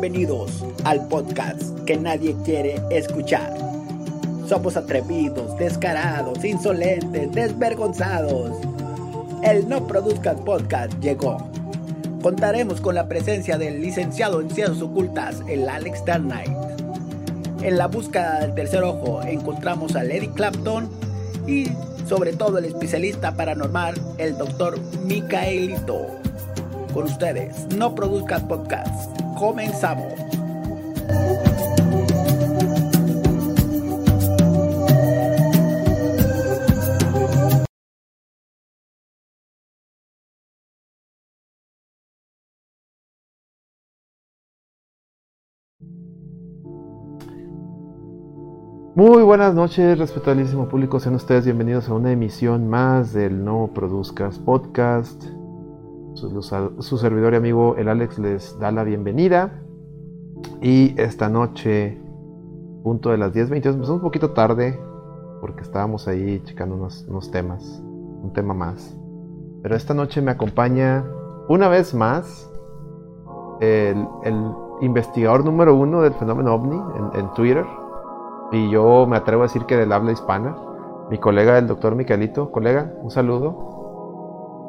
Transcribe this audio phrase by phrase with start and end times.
[0.00, 3.52] Bienvenidos al podcast que nadie quiere escuchar.
[4.48, 8.56] Somos atrevidos, descarados, insolentes, desvergonzados.
[9.42, 11.36] El No Produzcas Podcast llegó.
[12.22, 16.56] Contaremos con la presencia del licenciado en Ciencias Ocultas, el Alex Darnight.
[17.60, 20.88] En la búsqueda del tercer ojo encontramos a Lady Clapton
[21.46, 21.66] y
[22.08, 26.06] sobre todo el especialista paranormal, el doctor Micaelito.
[26.94, 29.19] Con ustedes, No Produzcas Podcast.
[29.40, 30.12] Comenzamos.
[48.94, 51.00] Muy buenas noches, respetabilísimo público.
[51.00, 55.39] Sean ustedes bienvenidos a una emisión más del No Produzcas Podcast.
[56.20, 59.62] Su, servidor y amigo el Alex les da la bienvenida.
[60.60, 61.98] Y esta noche,
[62.82, 64.78] punto de las 10.20, empezamos un poquito tarde
[65.40, 67.82] porque estábamos ahí checando unos, temas,
[68.22, 68.94] un tema más.
[69.62, 71.06] Pero esta noche me acompaña
[71.48, 72.50] una vez más
[73.60, 77.64] el, el investigador número uno del fenómeno ovni en, en Twitter
[78.52, 80.54] y yo me atrevo a decir que del habla hispana,
[81.08, 82.50] mi colega el doctor Miquelito.
[82.50, 83.79] Colega, un saludo.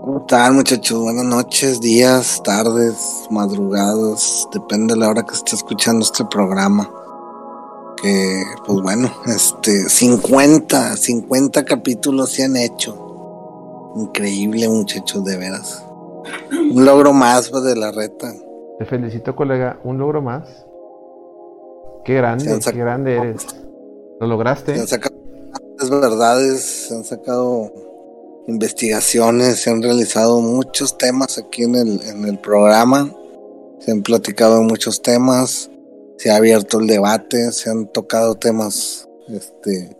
[0.02, 1.00] ¿Cómo están muchachos?
[1.00, 6.92] Buenas noches, días, tardes, madrugadas, depende de la hora que esté escuchando este programa.
[8.02, 13.94] Que, pues bueno, este, 50, 50 capítulos se han hecho.
[13.96, 15.86] Increíble muchachos, de veras.
[16.74, 18.34] Un logro más pues, de la reta.
[18.80, 20.66] Te felicito colega, un logro más.
[22.06, 23.46] Qué grande, qué grande eres.
[24.20, 24.74] ¿Lo lograste?
[24.74, 25.16] Se han sacado
[25.92, 27.91] verdades, se han sacado
[28.48, 33.14] investigaciones, se han realizado muchos temas aquí en el, en el programa,
[33.80, 35.70] se han platicado muchos temas,
[36.18, 39.98] se ha abierto el debate, se han tocado temas este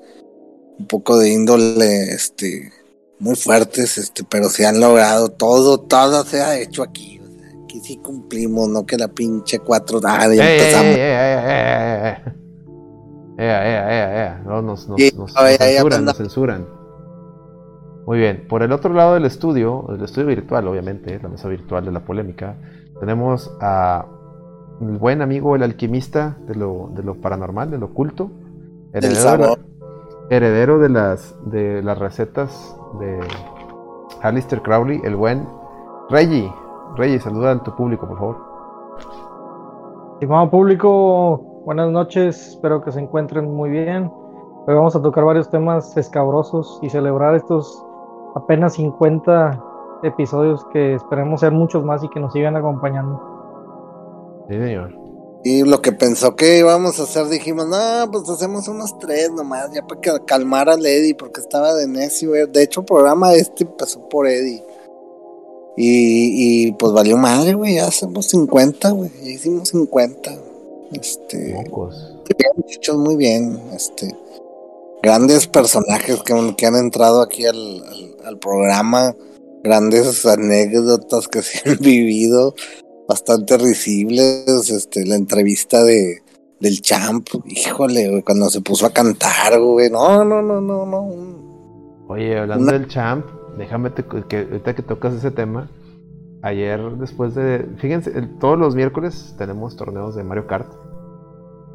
[0.78, 2.72] un poco de índole este
[3.20, 7.20] muy fuertes, este, pero se han logrado todo, todo se ha hecho aquí.
[7.20, 10.86] O sea, aquí sí cumplimos, no que la pinche cuatro ah, ya ey, empezamos.
[10.86, 12.42] Ey, ey,
[13.38, 14.44] Ea, ea, ea, ea.
[14.46, 16.81] No, nos, nos, nos, nos censuran, nos censuran.
[18.06, 18.46] Muy bien.
[18.48, 22.02] Por el otro lado del estudio, el estudio virtual, obviamente, la mesa virtual de la
[22.02, 22.56] polémica,
[23.00, 24.06] tenemos a
[24.82, 28.32] el buen amigo, el alquimista de lo, de lo paranormal, de lo oculto,
[28.94, 29.58] heredero,
[30.30, 33.20] heredero de las de las recetas de
[34.22, 35.48] Alistair Crowley, el buen
[36.10, 36.52] Reggie.
[36.96, 38.38] Reggie, saluda a tu público, por favor.
[40.14, 44.12] Estimado público, buenas noches, espero que se encuentren muy bien.
[44.68, 47.84] Hoy vamos a tocar varios temas escabrosos y celebrar estos
[48.36, 49.64] apenas 50
[50.04, 53.22] episodios que esperemos ser muchos más y que nos sigan acompañando.
[54.50, 55.02] Sí, señor.
[55.44, 59.72] Y lo que pensó que íbamos a hacer, dijimos, no, pues hacemos unos tres nomás,
[59.72, 62.32] ya para calmar a Eddie, porque estaba de necio.
[62.48, 64.64] De hecho, el programa este empezó por Eddie.
[65.78, 70.32] Y, y pues valió madre, güey, ya hacemos 50, güey, ya hicimos 50.
[70.92, 71.54] Este.
[71.54, 72.18] Mocos.
[72.56, 73.60] Muchachos, muy bien.
[73.74, 74.16] Este.
[75.02, 79.16] Grandes personajes que, que han entrado aquí al, al, al, programa.
[79.64, 82.56] Grandes anécdotas que se han vivido.
[83.08, 84.70] Bastante risibles.
[84.70, 86.22] Este, la entrevista de
[86.62, 87.28] del champ.
[87.46, 89.90] Híjole, güey, cuando se puso a cantar, güey.
[89.90, 92.06] No, no, no, no, no.
[92.08, 92.74] Oye, hablando Una...
[92.74, 93.26] del champ,
[93.58, 95.70] déjame te, que ahorita que tocas ese tema.
[96.44, 97.68] Ayer, después de.
[97.78, 100.72] Fíjense, todos los miércoles tenemos torneos de Mario Kart.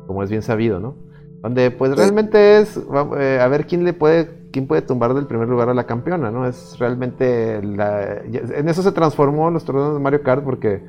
[0.06, 0.96] Como es bien sabido, ¿no?
[1.42, 2.76] Donde, pues realmente es.
[3.18, 4.45] Eh, a ver quién le puede.
[4.56, 6.46] Quién puede tumbar del primer lugar a la campeona, ¿no?
[6.46, 7.62] Es realmente.
[7.62, 10.82] La, en eso se transformó los torneos de Mario Kart porque.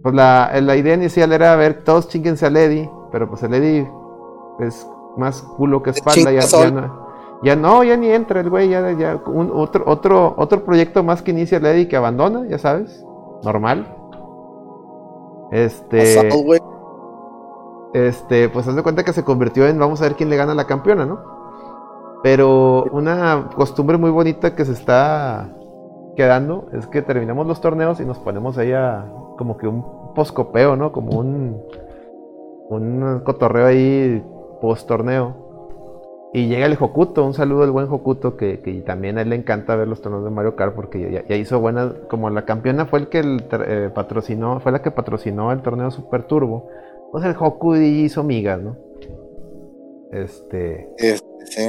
[0.00, 2.88] Pues la, la idea inicial era ver todos chinguense a Lady.
[3.10, 3.84] Pero pues el Lady
[4.60, 4.86] es
[5.16, 6.30] más culo que espalda.
[6.30, 7.08] Ya, ya no,
[7.42, 11.20] ya no, ya ni entra el güey, ya, ya un, otro, otro, otro proyecto más
[11.20, 13.04] que inicia Lady que abandona, ya sabes,
[13.42, 13.92] normal.
[15.50, 16.28] Este,
[17.92, 20.52] este, pues haz de cuenta que se convirtió en vamos a ver quién le gana
[20.52, 21.37] a la campeona, ¿no?
[22.22, 25.48] Pero una costumbre muy bonita que se está
[26.16, 29.06] quedando es que terminamos los torneos y nos ponemos ahí a
[29.36, 30.90] como que un poscopeo, ¿no?
[30.90, 31.62] Como un,
[32.70, 34.24] un cotorreo ahí
[34.60, 35.48] post torneo.
[36.34, 39.36] Y llega el Hokuto, un saludo al buen Hokuto, que, que, también a él le
[39.36, 42.98] encanta ver los torneos de Mario Kart porque ya, hizo buenas, como la campeona fue
[42.98, 46.68] el que eh, patrocinó, fue la que patrocinó el torneo Super Turbo,
[47.12, 48.76] pues el Hoku hizo migas, ¿no?
[50.12, 50.90] Este...
[50.98, 51.62] Sí.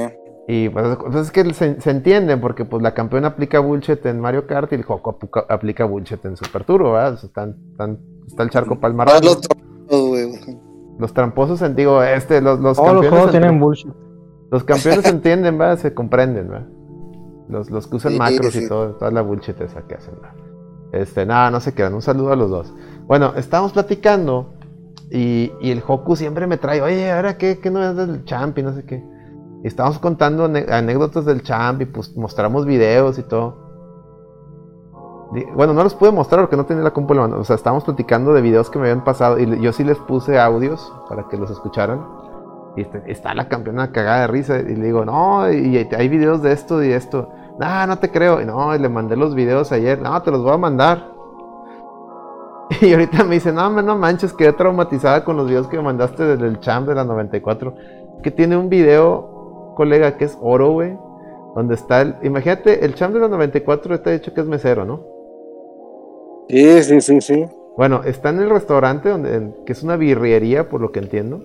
[0.52, 4.18] Y pues, pues es que se, se, entiende, porque pues la campeona aplica bullshit en
[4.18, 5.14] Mario Kart y el Hoku
[5.48, 7.12] aplica bullshit en Super Turbo, ¿verdad?
[7.12, 9.22] O sea, están, están, está el charco palmarán.
[9.22, 9.40] Los,
[10.98, 13.10] Los tramposos, en- digo, este, los, los Todos los campeones.
[13.10, 13.92] juegos entre- tienen bullshit.
[14.50, 15.76] Los campeones entienden, ¿va?
[15.76, 16.66] Se comprenden, ¿va?
[17.48, 18.64] Los, los que usan Sí, macros sí.
[18.64, 20.34] y todo, toda la bullshit esa que hacen, ¿va?
[20.92, 21.94] Este, nada, no se quedan.
[21.94, 22.74] Un saludo a los dos.
[23.06, 24.52] Bueno, estábamos platicando
[25.10, 28.58] y, y el Hoku siempre me trae, oye, ahora qué, qué no es del champ
[28.58, 29.04] y no sé qué.
[29.62, 33.70] Y estábamos contando anécdotas del champ y pues mostramos videos y todo.
[35.54, 37.40] Bueno, no los pude mostrar porque no tenía la compu en la mano.
[37.40, 40.40] O sea, estábamos platicando de videos que me habían pasado y yo sí les puse
[40.40, 42.04] audios para que los escucharan.
[42.76, 44.58] Y este- está la campeona cagada de risa.
[44.58, 47.28] Y le digo, no, y hay videos de esto y esto.
[47.60, 48.40] No, no te creo.
[48.40, 50.00] Y no, y le mandé los videos ayer.
[50.00, 51.10] No, te los voy a mandar.
[52.80, 56.36] Y ahorita me dice, no, no manches, quedé traumatizada con los videos que me mandaste
[56.36, 57.74] del champ de la 94.
[58.22, 59.39] Que tiene un video,
[59.80, 60.98] colega, que es oro, güey.
[61.56, 62.16] Donde está el.
[62.22, 65.06] Imagínate, el champ de la 94 te ha dicho que es mesero, ¿no?
[66.48, 67.44] Sí, sí, sí, sí.
[67.76, 71.42] Bueno, está en el restaurante, donde, en- que es una birriería, por lo que entiendo.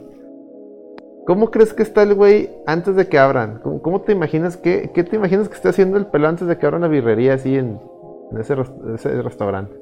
[1.26, 3.60] ¿Cómo crees que está el güey antes de que abran?
[3.64, 6.58] ¿Cómo, cómo te imaginas que, qué te imaginas que esté haciendo el pelón antes de
[6.58, 7.80] que abran la birrería así en,
[8.32, 9.76] en ese, res- ese restaurante?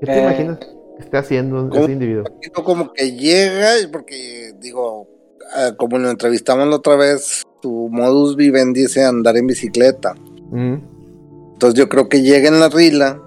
[0.00, 0.58] ¿Qué te Eh, imaginas
[0.96, 2.28] que esté haciendo ese individuo?
[2.64, 5.08] Como que llega, porque digo,
[5.54, 10.14] ah, como lo entrevistamos la otra vez, su modus vivendi es andar en bicicleta.
[10.50, 10.76] Mm,
[11.54, 13.20] Entonces yo creo que llega en la rila.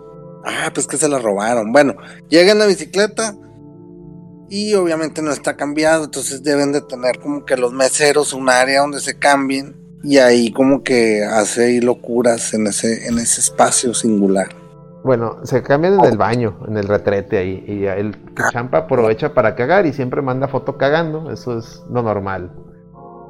[0.46, 1.72] Ah, pues que se la robaron.
[1.72, 1.96] Bueno,
[2.30, 3.36] llega en la bicicleta
[4.50, 6.06] y obviamente no está cambiado.
[6.06, 9.76] Entonces deben de tener como que los meseros un área donde se cambien.
[10.04, 14.50] Y ahí como que hace ahí locuras en ese, en ese espacio singular.
[15.06, 17.64] Bueno, se cambian en el baño, en el retrete ahí.
[17.68, 18.18] Y el
[18.52, 21.30] champa aprovecha para cagar y siempre manda foto cagando.
[21.30, 22.52] Eso es lo normal.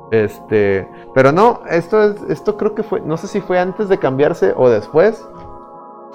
[0.10, 4.00] Este, pero no, esto es, esto creo que fue, no sé si fue antes de
[4.00, 5.22] cambiarse o después.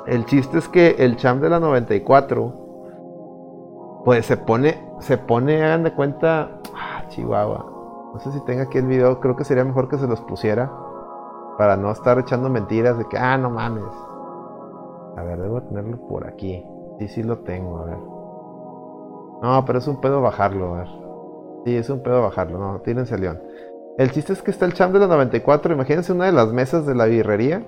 [0.07, 5.83] El chiste es que el champ de la 94, pues se pone, se pone, hagan
[5.83, 8.11] de cuenta, ah, Chihuahua.
[8.15, 10.73] No sé si tenga aquí el video, creo que sería mejor que se los pusiera
[11.59, 14.10] para no estar echando mentiras de que, ah, no mames.
[15.21, 16.65] A ver, debo tenerlo por aquí.
[16.99, 17.97] Sí, sí lo tengo, a ver.
[19.43, 20.89] No, pero es un pedo bajarlo, a ver.
[21.65, 23.41] Sí, es un pedo bajarlo, no, tírense al león.
[23.99, 26.87] El chiste es que está el champ de la 94, imagínense una de las mesas
[26.87, 27.63] de la birrería.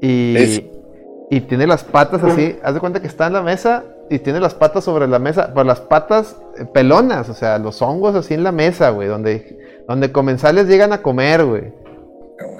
[0.00, 0.62] Y, Es-
[1.30, 4.38] y tiene las patas así, haz de cuenta que está en la mesa y tiene
[4.40, 8.34] las patas sobre la mesa, pero las patas eh, pelonas, o sea, los hongos así
[8.34, 9.58] en la mesa, güey, donde,
[9.88, 11.72] donde comensales llegan a comer, güey.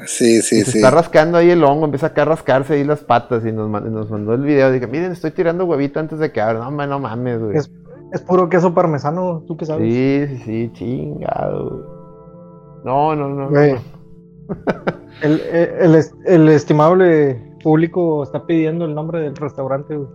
[0.07, 0.79] Sí, sí, Y se sí.
[0.79, 4.11] está rascando ahí el hongo, empieza acá a rascarse ahí las patas y nos, nos
[4.11, 4.71] mandó el video.
[4.71, 6.59] Dije, miren, estoy tirando huevito antes de que abra.
[6.69, 7.57] No, no mames, güey.
[7.57, 7.71] Es-
[8.13, 9.91] Es puro queso parmesano, ¿tú qué sabes?
[9.93, 11.71] Sí, sí, sí, chingado.
[11.71, 11.83] güey.
[12.85, 13.35] No, no, no.
[13.45, 13.73] no, Güey.
[13.73, 13.81] no.
[15.23, 20.09] El, el, el el estimable público está pidiendo el nombre del restaurante, güey.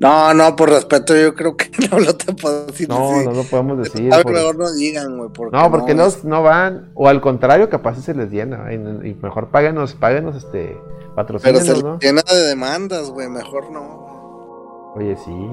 [0.00, 2.88] No, no, por respeto, yo creo que no lo te puedo decir.
[2.88, 3.26] No, sí.
[3.26, 4.10] no lo podemos decir.
[4.22, 5.30] Por- mejor no digan, güey.
[5.30, 6.90] Porque No, porque no, los no van.
[6.94, 8.72] O al contrario, capaz si se les llena.
[8.72, 10.68] Y, y mejor páguenos, páguenos este.
[10.76, 11.98] Pero Patrocínenos, se ¿no?
[11.98, 13.28] llena de demandas, güey.
[13.28, 14.92] Mejor no.
[14.96, 15.50] Oye, sí.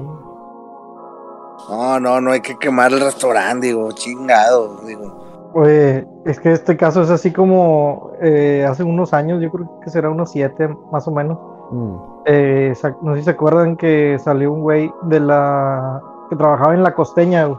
[1.68, 5.50] No, no, no hay que quemar el restaurante, digo, chingado, digo.
[5.54, 9.90] Oye, es que este caso es así como eh, hace unos años, yo creo que
[9.90, 11.38] será unos siete más o menos.
[11.70, 11.96] Mm.
[12.26, 16.82] Eh, no sé si se acuerdan que salió un güey de la que trabajaba en
[16.82, 17.58] la costeña güey,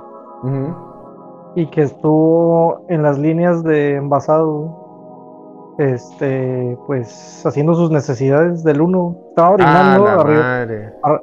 [1.56, 9.16] y que estuvo en las líneas de envasado, este, pues haciendo sus necesidades del uno.
[9.30, 10.42] Estaba Ah, orinando la arriba.
[10.44, 10.94] madre.
[11.04, 11.22] ar-.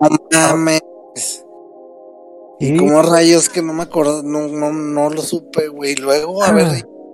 [2.58, 5.94] Y como rayos que no me acuerdo, no, no, no lo supe, güey.
[5.96, 6.66] Luego, a ver,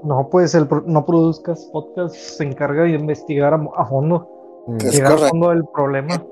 [0.04, 4.28] No, pues el pro- no produzcas podcast se encarga de investigar a, a fondo,
[4.66, 5.28] llegar a correcto.
[5.28, 6.22] fondo del problema.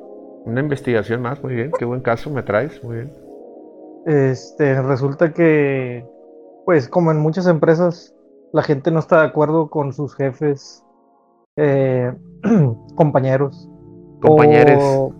[0.44, 1.70] Una investigación más, muy bien.
[1.78, 3.12] Qué buen caso me traes, muy bien.
[4.06, 6.06] Este, resulta que,
[6.64, 8.14] pues como en muchas empresas,
[8.52, 10.84] la gente no está de acuerdo con sus jefes,
[11.56, 12.12] eh,
[12.96, 13.68] compañeros.
[14.20, 14.82] Compañeros.
[14.82, 15.12] O,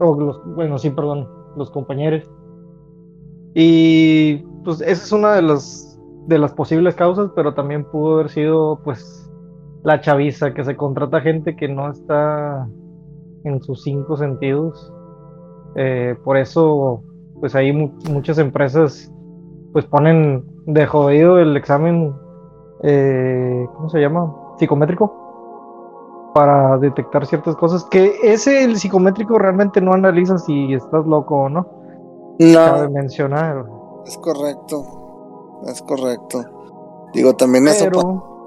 [0.00, 2.30] o los, bueno, sí, perdón, los compañeros.
[3.54, 8.30] Y pues esa es una de las, de las posibles causas, pero también pudo haber
[8.30, 9.29] sido pues
[9.82, 12.68] la chaviza, que se contrata gente que no está
[13.44, 14.92] en sus cinco sentidos.
[15.76, 17.02] Eh, por eso,
[17.40, 19.10] pues ahí mu- muchas empresas
[19.72, 22.12] pues ponen de jodido el examen,
[22.82, 24.34] eh, ¿cómo se llama?
[24.58, 31.42] Psicométrico para detectar ciertas cosas que ese el psicométrico realmente no analiza si estás loco
[31.42, 31.66] o no.
[32.38, 33.66] Cabe no, mencionar.
[34.06, 34.82] es correcto.
[35.66, 36.42] Es correcto.
[37.12, 37.84] Digo, también eso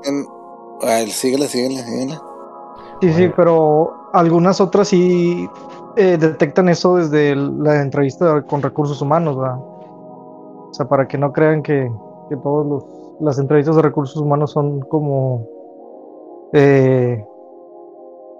[0.03, 0.25] en...
[0.81, 2.19] Ay, síguele, síguele, síguele.
[3.01, 3.33] sí, sí, Bueno.
[3.35, 5.47] pero algunas otras sí
[5.95, 9.57] eh, detectan eso desde la entrevista con recursos humanos, ¿verdad?
[9.59, 11.91] O sea, para que no crean que,
[12.29, 12.83] que todas
[13.19, 15.47] las entrevistas de recursos humanos son como
[16.53, 17.23] eh,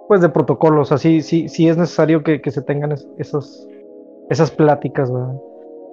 [0.08, 3.68] pues de protocolos, así sí, sí es necesario que, se tengan esos,
[4.30, 5.34] esas pláticas, ¿verdad?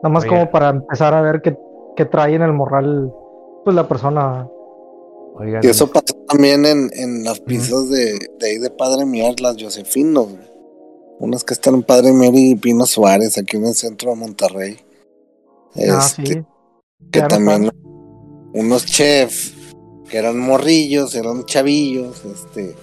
[0.02, 1.56] Nada más como para empezar a ver qué,
[1.97, 3.12] qué, trae en el moral
[3.64, 4.49] pues la persona.
[5.62, 9.56] Y eso pasó también en, en las pizzas de, de ahí de Padre Mier, las
[9.61, 10.28] Josefinos,
[11.18, 14.78] unas que están en Padre Mier y Pino Suárez, aquí en el centro de Monterrey.
[15.90, 16.23] ah, sí.
[16.23, 16.44] Este,
[17.11, 17.70] que también
[18.52, 19.54] unos chefs
[20.09, 22.75] que eran morrillos, eran chavillos, este,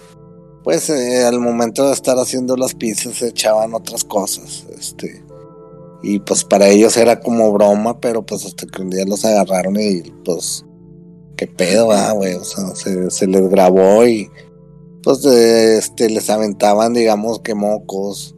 [0.64, 5.24] pues eh, al momento de estar haciendo las pizzas se echaban otras cosas, este,
[6.02, 9.80] y pues para ellos era como broma, pero pues hasta que un día los agarraron
[9.80, 10.66] y pues,
[11.38, 14.29] qué pedo, ah, güey, o sea, se, les grabó y
[15.03, 18.36] pues este, les aventaban, digamos que mocos,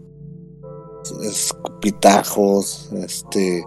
[1.23, 3.63] escupitajos, este,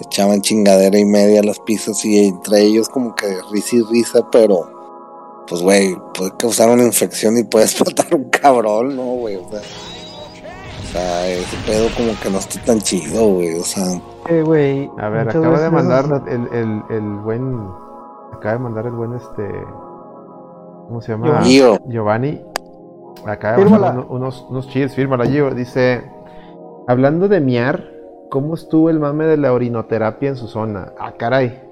[0.00, 5.44] echaban chingadera y media las pizzas y entre ellos como que risa y risa, pero
[5.46, 9.36] pues güey, puede causar una infección y puede explotar un cabrón, ¿no, güey?
[9.36, 14.00] O sea, o sea, ese pedo como que no está tan chido, güey, o sea.
[14.28, 14.90] Eh, güey.
[14.98, 17.68] A ver, acaba de mandar el, el, el, buen,
[18.38, 19.48] acaba de mandar el buen este,
[20.88, 21.42] ¿cómo se llama?
[21.42, 21.78] Gio.
[21.86, 22.42] Giovanni.
[23.26, 26.10] Acaba de mandar unos, unos cheers, fírmala Gio, dice,
[26.86, 27.98] hablando de miar,
[28.30, 30.92] ¿Cómo estuvo el mame de la orinoterapia en su zona?
[30.98, 31.62] Ah, caray.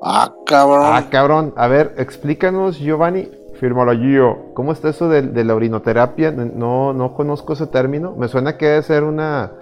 [0.00, 0.82] Ah, cabrón.
[0.84, 1.54] Ah, cabrón.
[1.56, 3.30] A ver, explícanos, Giovanni.
[3.58, 4.54] Fírmalo, Gio.
[4.54, 6.30] ¿Cómo está eso de, la orinoterapia?
[6.30, 8.14] No, no conozco ese término.
[8.16, 9.52] Me suena que debe ser una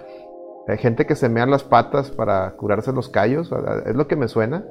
[0.67, 3.51] eh, gente que se mea las patas para curarse los callos.
[3.85, 4.63] ¿Es lo que me suena?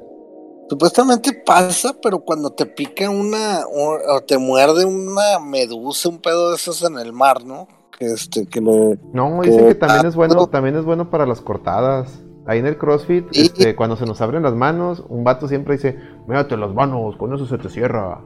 [0.69, 6.55] Supuestamente pasa, pero cuando te pica una o te muerde una medusa, un pedo de
[6.55, 7.67] esos en el mar, ¿no?
[7.99, 12.21] este, que No, dice que, también es bueno, también es bueno para las cortadas.
[12.45, 15.97] Ahí en el CrossFit, este, cuando se nos abren las manos, un vato siempre dice,
[16.27, 18.21] mírate las manos, con eso se te cierra.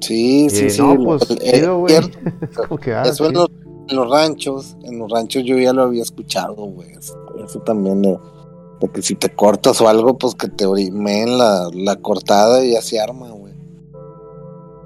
[0.00, 0.80] Sí, sí, sí.
[0.80, 3.34] No, pues, ah, eso en
[3.96, 6.92] los, ranchos, en los ranchos yo ya lo había escuchado, güey.
[6.92, 8.16] Eso también de,
[8.92, 12.82] que si te cortas o algo, pues que te orimeen la, la cortada y ya
[12.82, 13.54] se arma, güey.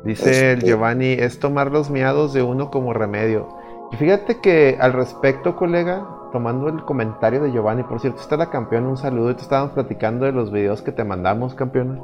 [0.05, 3.49] Dice el este Giovanni, es tomar los miados de uno como remedio.
[3.93, 8.51] Y fíjate que al respecto, colega, tomando el comentario de Giovanni, por cierto, está la
[8.51, 12.01] campeona, un saludo, y te estábamos platicando de los videos que te mandamos, campeona.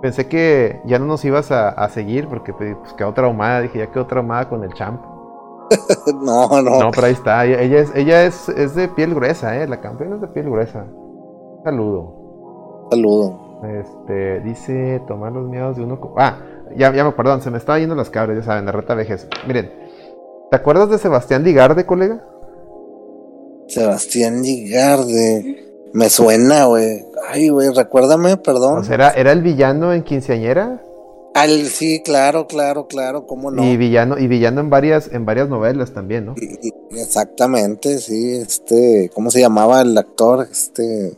[0.00, 4.06] pensé que ya no nos ibas a, seguir porque pues, quedó traumada, dije, ya quedó
[4.06, 5.00] traumada con el champ.
[6.22, 6.80] no, no.
[6.80, 10.16] No, pero ahí está, ella, es, ella es, es, de piel gruesa, eh, la campeona
[10.16, 10.86] es de piel gruesa.
[11.64, 12.88] Saludo.
[12.90, 13.60] Saludo.
[13.64, 16.14] Este, dice, tomar los miedos de uno...
[16.18, 16.38] Ah,
[16.76, 19.28] ya, ya perdón, se me estaba yendo las cabras, ya saben, de reta vejez.
[19.46, 19.70] Miren,
[20.52, 22.22] ¿Te acuerdas de Sebastián Ligarde, colega?
[23.68, 25.88] Sebastián Ligarde.
[25.94, 27.06] Me suena, güey.
[27.26, 28.84] Ay, güey, recuérdame, perdón.
[28.92, 30.82] ¿era, ¿era el villano en Quinceañera?
[31.34, 33.64] Al, sí, claro, claro, claro, cómo no.
[33.64, 36.34] Y villano, y villano en varias, en varias novelas también, ¿no?
[36.90, 40.46] exactamente, sí, este, ¿cómo se llamaba el actor?
[40.50, 41.16] Este.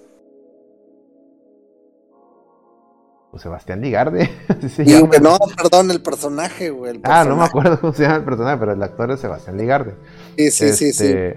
[3.35, 4.31] Pues, Sebastián Ligarde.
[5.21, 7.01] no, perdón, el personaje, güey.
[7.03, 9.97] Ah, no me acuerdo cómo se llama el personaje, pero el actor es Sebastián Ligarde.
[10.37, 11.07] Sí, sí, sí, sí.
[11.07, 11.37] Este,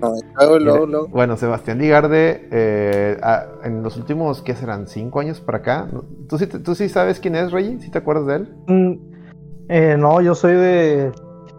[1.09, 3.17] bueno, Sebastián Ligarde, eh,
[3.63, 4.87] en los últimos, ¿qué serán?
[4.87, 5.87] ¿Cinco años para acá?
[6.27, 7.79] ¿Tú sí, ¿Tú sí sabes quién es, Reggie?
[7.79, 8.55] ¿Sí te acuerdas de él?
[8.67, 8.93] Mm,
[9.69, 11.11] eh, no, yo soy de...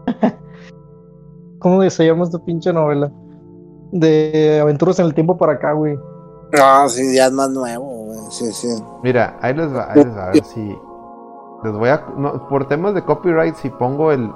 [1.59, 3.13] ¿Cómo se llama esta pinche novela?
[3.93, 5.97] De Aventuras en el Tiempo para acá, güey.
[6.53, 8.31] No, sí, ya es más nuevo.
[8.31, 8.69] Sí, sí.
[9.03, 10.79] Mira, ahí les va, ahí les va a ver si.
[11.65, 12.05] Les voy a.
[12.49, 14.31] por temas de copyright, si pongo el.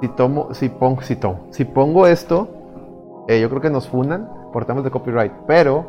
[0.00, 0.54] Si tomo.
[0.54, 1.02] Si pongo.
[1.02, 1.46] Si tomo.
[1.50, 2.48] Si pongo esto.
[3.28, 5.32] Eh, yo creo que nos funan por temas de copyright.
[5.46, 5.86] Pero.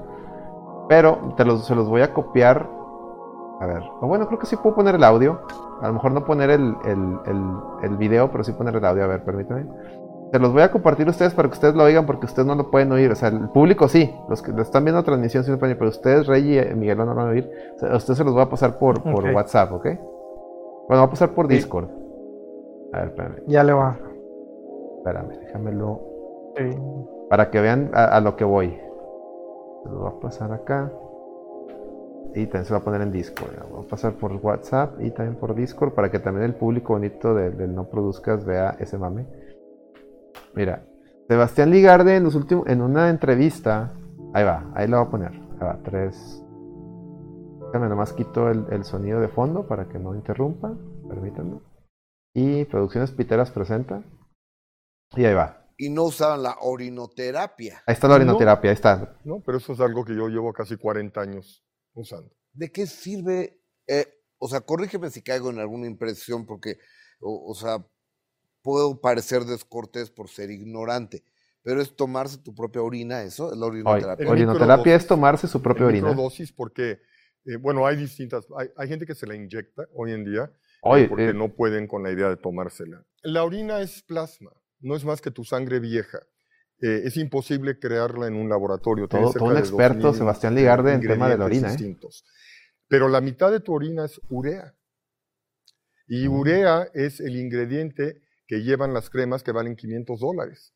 [0.89, 2.69] Pero te los, se los voy a copiar.
[3.59, 3.83] A ver.
[4.01, 5.41] O bueno, creo que sí puedo poner el audio.
[5.81, 7.43] A lo mejor no poner el, el, el,
[7.83, 9.03] el video, pero sí poner el audio.
[9.03, 9.65] A ver, permítame.
[10.31, 12.55] Se los voy a compartir a ustedes para que ustedes lo oigan porque ustedes no
[12.55, 13.11] lo pueden oír.
[13.11, 16.59] O sea, el público sí, los que están viendo la transmisión sí pero ustedes, Rey
[16.59, 17.49] y Miguel, no lo van a oír.
[17.75, 19.85] O sea, a ustedes se los voy a pasar por, por WhatsApp, ¿ok?
[20.87, 21.87] Bueno, va a pasar por Discord.
[22.93, 23.35] A ver, espérame.
[23.47, 23.97] Ya le va.
[24.97, 26.01] Espérame, déjamelo.
[26.55, 26.77] Sí.
[27.29, 28.69] Para que vean a, lo que voy.
[29.83, 30.91] Se lo voy a pasar acá.
[32.33, 33.51] Y también se va a poner en Discord.
[33.69, 37.33] Voy a pasar por WhatsApp y también por Discord para que también el público bonito
[37.33, 39.25] del No Produzcas vea ese mame.
[40.53, 40.83] Mira,
[41.27, 43.93] Sebastián Ligarde en, los últimos, en una entrevista,
[44.33, 45.31] ahí va, ahí lo voy a poner.
[45.31, 46.43] Ahí va, tres.
[47.67, 50.73] Déjame nomás quito el, sonido de fondo para que no interrumpa.
[51.09, 51.59] Permítanme.
[52.39, 54.03] Y Producciones Piteras presenta.
[55.15, 55.65] Y ahí va.
[55.75, 57.81] y no usaban la orinoterapia.
[57.87, 59.17] Ahí está la orinoterapia, ahí está.
[59.23, 61.65] No, pero eso es algo que yo llevo casi 40 años
[61.95, 62.31] usando.
[62.53, 63.59] ¿De qué sirve?
[63.87, 64.05] eh,
[64.37, 66.77] o sea, corrígeme si caigo en alguna impresión, porque,
[67.19, 67.83] o, o sea,
[68.61, 71.23] puedo parecer descortés por ser ignorante,
[71.63, 74.29] pero es tomarse tu propia orina, eso es la orinoterapia.
[74.29, 76.09] Orinoterapia es tomarse su propia orina.
[76.09, 76.99] microdosis porque,
[77.45, 80.51] eh, bueno, hay distintas, hay, hay gente que se la inyecta hoy en día
[80.81, 83.03] Oye, porque eh, no pueden con la idea de tomársela.
[83.23, 86.19] La orina es plasma, no es más que tu sangre vieja.
[86.79, 89.07] Eh, es imposible crearla en un laboratorio.
[89.07, 91.97] Todo- todo un experto, 2000 Sebastián Ligarde, en tema de la orina, ¿eh?
[92.87, 94.75] Pero la mitad de tu orina es urea.
[96.07, 96.33] Y Mm.
[96.39, 100.73] urea es el ingrediente que llevan las cremas que valen 500 dólares.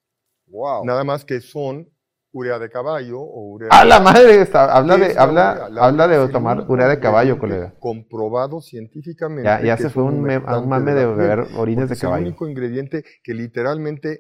[0.48, 0.84] Wow.
[0.86, 1.88] Nada más que son
[2.33, 4.41] urea de caballo o urea ¡A la madre!
[4.41, 5.69] Está- habla ¿Qué de, habla, urea?
[5.69, 7.73] La habla de tomar urea de caballo, colega.
[7.79, 9.43] Comprobado científicamente.
[9.43, 11.95] Ya, ya que se es fue un, me- a un mame de beber orines de
[11.95, 12.25] es el caballo.
[12.27, 14.19] único ingrediente que literalmente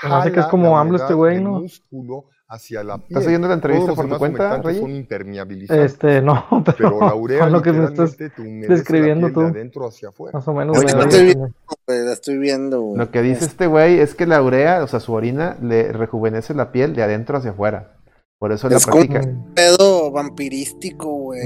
[0.00, 1.60] Se me hace que es jala como AMLO este güey, ¿no?
[1.60, 3.06] músculo hacia la piel.
[3.10, 4.78] ¿Estás siguiendo la entrevista por tu cuenta, Rey?
[4.80, 5.92] son impermeabilizantes.
[5.92, 8.28] Este, no, pero, pero la urea con lo que me estás la
[8.68, 9.40] describiendo tú.
[9.40, 10.38] de adentro hacia afuera.
[10.38, 10.78] más o menos.
[10.78, 11.48] Me no da te vi- idea.
[11.86, 12.98] Güey, la estoy viendo, güey.
[12.98, 16.54] Lo que dice este güey es que la urea, o sea, su orina le rejuvenece
[16.54, 17.92] la piel de adentro hacia afuera.
[18.38, 19.20] Por eso la Es como- practica.
[19.28, 21.40] Un pedo vampirístico, güey.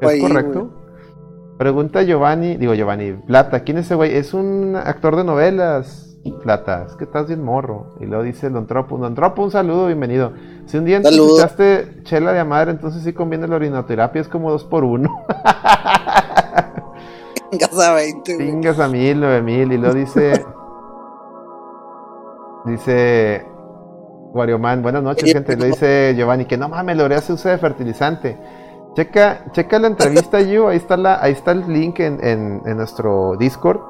[0.00, 0.82] ¿Es correcto?
[1.58, 4.14] Pregunta Giovanni, digo Giovanni, Plata, ¿quién es ese güey?
[4.14, 7.94] Es un actor de novelas, Plata, es que estás bien morro.
[8.00, 10.32] Y luego dice Don Tropo, Don Tropo, un saludo, bienvenido.
[10.66, 14.64] Si un día escuchaste chela de madre, entonces sí conviene la orinoterapia, es como dos
[14.64, 15.08] por uno.
[17.52, 18.50] Vengas a 20, güey.
[18.50, 20.44] Pingas a mil, nueve mil, y luego dice...
[22.66, 23.46] dice...
[24.32, 25.52] Warioman, buenas noches, gente.
[25.52, 28.36] Le pero- dice Giovanni que no mames, la urea se usa de fertilizante.
[28.94, 32.76] Checa, checa la entrevista, Yu, ahí está la, ahí está el link en, en- en
[32.76, 33.80] nuestro Discord.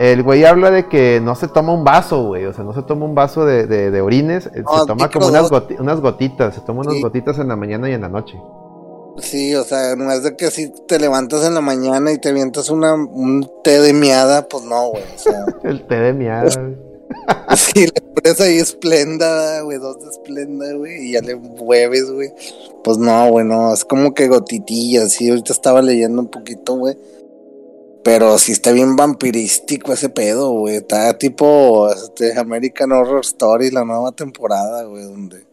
[0.00, 2.46] El güey habla de que no se toma un vaso, güey.
[2.46, 5.10] O sea, no se toma un vaso de, de- de orines, eh, No, se toma
[5.10, 7.02] como unas, goti- unas gotitas, se toma unas Sí.
[7.02, 8.40] gotitas en la mañana y en la noche.
[9.18, 12.30] Sí, o sea, no es de que si te levantas en la mañana y te
[12.30, 15.02] avientas una, un té de miada, pues no, güey.
[15.02, 16.48] O sea, El té de miada.
[17.56, 22.32] si le pones ahí esplenda, güey, dos de esplenda, güey, y ya le mueves, güey.
[22.82, 26.96] Pues no, güey, no, es como que gotitillas, sí, ahorita estaba leyendo un poquito, güey.
[28.02, 30.76] Pero sí está bien vampirístico ese pedo, güey.
[30.76, 35.46] Está tipo este, American Horror Story, la nueva temporada, güey, donde...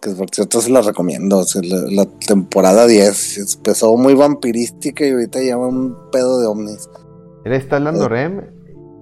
[0.00, 5.04] Que por cierto se la recomiendo, o sea, la, la temporada 10 empezó muy vampirística
[5.06, 6.88] y ahorita lleva un pedo de ovnis.
[7.44, 8.08] Él está hablando Eh.
[8.08, 8.42] Rem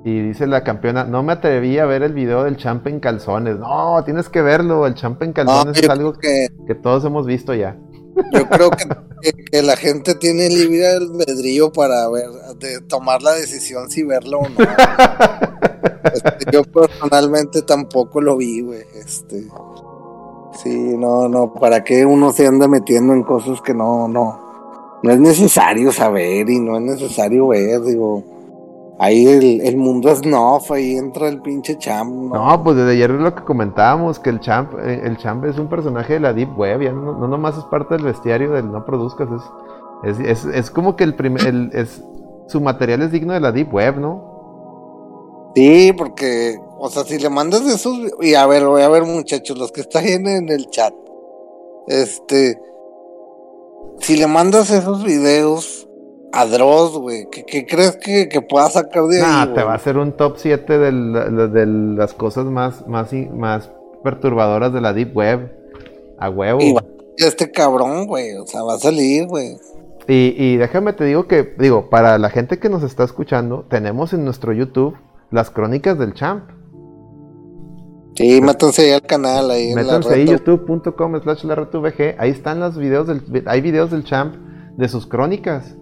[0.05, 3.59] y dice la campeona, no me atreví a ver el video del champ en calzones.
[3.59, 7.55] No, tienes que verlo, el champ en calzones es algo que que todos hemos visto
[7.55, 7.79] ya.
[8.33, 8.85] Yo creo que,
[9.23, 14.41] que- que la gente tiene libre albedrío para ver, de tomar la decisión si verlo
[14.41, 14.57] o no.
[16.13, 18.83] Este, yo personalmente tampoco lo vi, güey.
[18.95, 19.45] Este,
[20.63, 25.11] sí, no, no, para qué uno se anda metiendo en cosas que no, no, no
[25.13, 28.25] es necesario saber y no es necesario ver, digo.
[29.03, 32.29] Ahí el, el mundo es no, ahí entra el pinche cham.
[32.29, 35.59] No, pues desde ayer es lo que comentábamos, que el champ, eh, el champ es
[35.59, 38.71] un personaje de la Deep Web, ya no, no nomás es parte del bestiario del
[38.71, 39.29] no produzcas,
[40.05, 42.01] es, es, es, es como que el primer, el, es,
[42.47, 45.51] su material es digno de la Deep Web, ¿no?
[45.57, 49.59] Sí, porque, o sea, si le mandas esos, y a ver, voy a ver muchachos,
[49.59, 50.95] los que están en el chat,
[51.89, 52.57] este,
[53.99, 55.89] si le mandas esos videos
[56.33, 59.23] a Dross, güey, ¿qué, qué crees que, que pueda sacar de ahí?
[59.23, 59.65] Nah, te güey?
[59.67, 63.71] va a hacer un top 7 de, la- de las cosas más, más, más
[64.03, 65.53] perturbadoras de la Deep Web.
[66.19, 66.61] A huevo.
[66.61, 66.83] Y va
[67.19, 69.57] este cabrón, güey, o sea, va a salir, güey.
[70.09, 74.13] Y, y déjame te digo que, digo, para la gente que nos está escuchando, tenemos
[74.13, 74.97] en nuestro YouTube
[75.31, 76.51] las crónicas del champ.
[78.15, 81.45] Sí, métanse ahí al canal, ahí en la Métanse ahí, youtube.com slash
[82.19, 84.35] ahí están los videos del, hay videos del champ
[84.77, 85.77] de sus crónicas.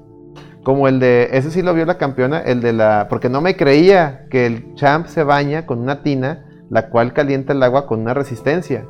[0.63, 3.57] Como el de, ese sí lo vio la campeona, el de la, porque no me
[3.57, 8.01] creía que el champ se baña con una tina, la cual calienta el agua con
[8.01, 8.87] una resistencia.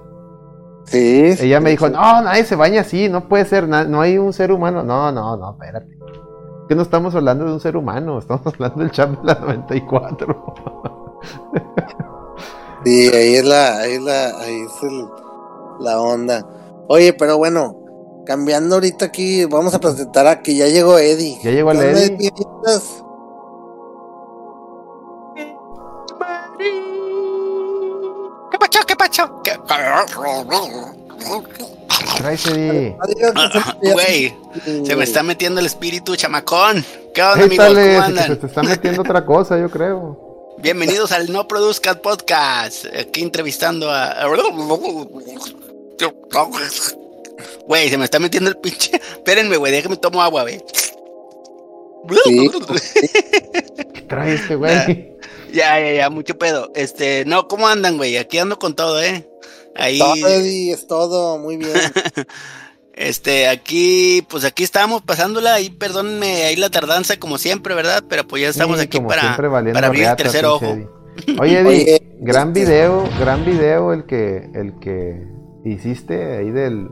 [0.85, 1.93] Sí, sí, Ella me dijo, sí.
[1.93, 4.83] no, nadie se baña así, no puede ser, no hay un ser humano.
[4.83, 5.99] No, no, no, espérate.
[6.69, 10.55] Que no estamos hablando de un ser humano, estamos hablando del champ de la 94.
[12.85, 15.09] Sí, ahí es la, ahí es la, ahí es el-
[15.81, 16.47] la onda.
[16.89, 17.80] Oye, pero bueno,
[18.31, 21.37] cambiando ahorita aquí, vamos a presentar a que ya llegó Eddie.
[21.43, 22.31] Ya llegó el ¿Qué onda, Eddie.
[22.31, 22.83] ¿Cómo estás?
[28.53, 28.79] ¿Qué pacho?
[28.87, 29.43] ¿Qué pacho?
[29.43, 29.59] ¿Qué?
[32.19, 32.97] Traes, Eddie.
[33.01, 34.33] Adiós, Ah, Güey,
[34.87, 36.85] se me está metiendo el espíritu chamacón.
[37.13, 37.67] ¿Qué onda, amigos?
[37.67, 38.39] ¿Cómo se, se andan?
[38.39, 40.55] te está metiendo otra cosa, yo creo.
[40.59, 42.85] Bienvenidos al No Produzcas Podcast.
[42.97, 44.15] Aquí entrevistando a.
[47.71, 48.97] Güey, se me está metiendo el pinche.
[49.13, 50.61] Espérenme, güey, déjame tomo agua, güey.
[52.25, 52.51] Sí.
[53.95, 55.13] ¿Qué trae este güey?
[55.53, 56.73] Ya, ya, ya, mucho pedo.
[56.75, 58.17] Este, no, ¿cómo andan, güey?
[58.17, 59.25] Aquí ando con todo, ¿eh?
[59.77, 60.01] Ahí.
[60.01, 61.71] Todo, Eddie, es todo, muy bien.
[62.93, 68.05] Este, aquí, pues aquí estamos pasándola, ahí perdónenme ahí la tardanza como siempre, ¿verdad?
[68.07, 69.37] Pero pues ya estamos Sí, aquí para,
[69.87, 70.67] abrir el tercer ojo.
[70.67, 70.87] Eddie.
[71.41, 75.25] Oye, Eddie, Oye, gran este- video, gran video el que, el que
[75.65, 76.91] hiciste ahí del,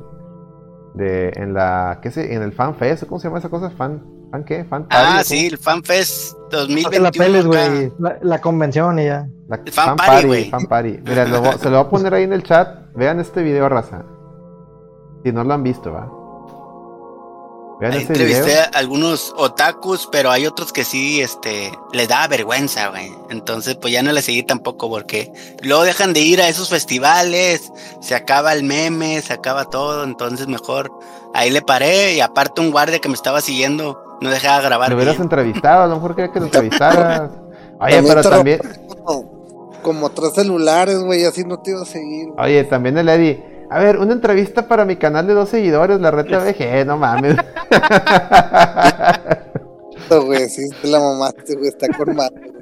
[0.98, 2.34] de, en la, ¿qué sé?
[2.34, 3.70] En el Fan Fest, ¿cómo se llama esa cosa?
[3.70, 4.64] Fan, ¿fan qué?
[4.64, 7.02] Fan Ah, Party, ¿o sí, el FanFest No te 2021.
[7.04, 7.48] la peles, acá.
[7.68, 7.92] güey.
[7.98, 9.26] La, la convención y ya.
[9.48, 10.50] La El Fan Party, güey.
[10.50, 10.98] Fan Party.
[11.06, 12.92] Mira, lo se lo voy a poner ahí en el chat.
[12.94, 14.04] Vean este video, raza.
[15.24, 16.10] Si no lo han visto, ¿va?
[17.80, 18.62] Vean Ahí este entrevisté video.
[18.74, 23.10] a algunos otakus, pero hay otros que sí, este, les da vergüenza, güey.
[23.30, 27.72] Entonces, pues ya no les seguí tampoco porque luego dejan de ir a esos festivales,
[28.00, 30.90] se acaba el meme, se acaba todo, entonces mejor
[31.34, 34.90] ahí le paré y aparte un guardia que me estaba siguiendo no dejaba grabar.
[34.90, 35.22] Lo hubieras bien.
[35.26, 37.30] entrevistado, a lo mejor quería que lo entrevistaras.
[37.80, 38.60] Oye, También pero también,
[39.82, 42.30] Como, tres celulares, güey, así no te iba a seguir.
[42.36, 43.57] oye, también el Eddie.
[43.70, 47.36] A ver, una entrevista para mi canal de dos seguidores, la reta VG, no mames.
[50.24, 52.52] güey, sí, te la mamaste, güey, está con madre.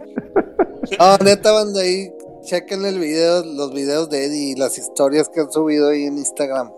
[0.98, 5.40] No, neta, banda, ahí, chequen el video, los videos de Eddie y las historias que
[5.40, 6.72] han subido ahí en Instagram.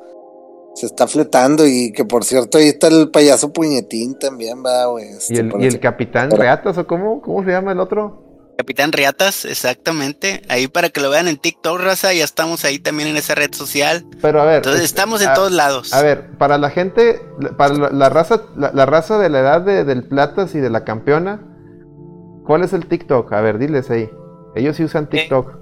[0.74, 5.08] Se está fletando y que por cierto ahí está el payaso puñetín también, va, güey.
[5.08, 7.20] Este, Y el, y el capitán Reatas, ¿o cómo?
[7.22, 8.27] ¿Cómo se llama el otro?
[8.58, 10.42] Capitán Riatas, exactamente.
[10.48, 13.54] Ahí para que lo vean en TikTok, raza, ya estamos ahí también en esa red
[13.54, 14.04] social.
[14.20, 14.56] Pero a ver.
[14.56, 15.92] Entonces este, estamos en a- todos lados.
[15.94, 17.22] A ver, para la gente,
[17.56, 20.70] para la, la raza, la, la raza de la edad de- del Platas y de
[20.70, 21.40] la campeona,
[22.46, 23.32] ¿cuál es el TikTok?
[23.32, 24.10] A ver, diles ahí.
[24.56, 25.52] Ellos sí Eh, usan TikTok.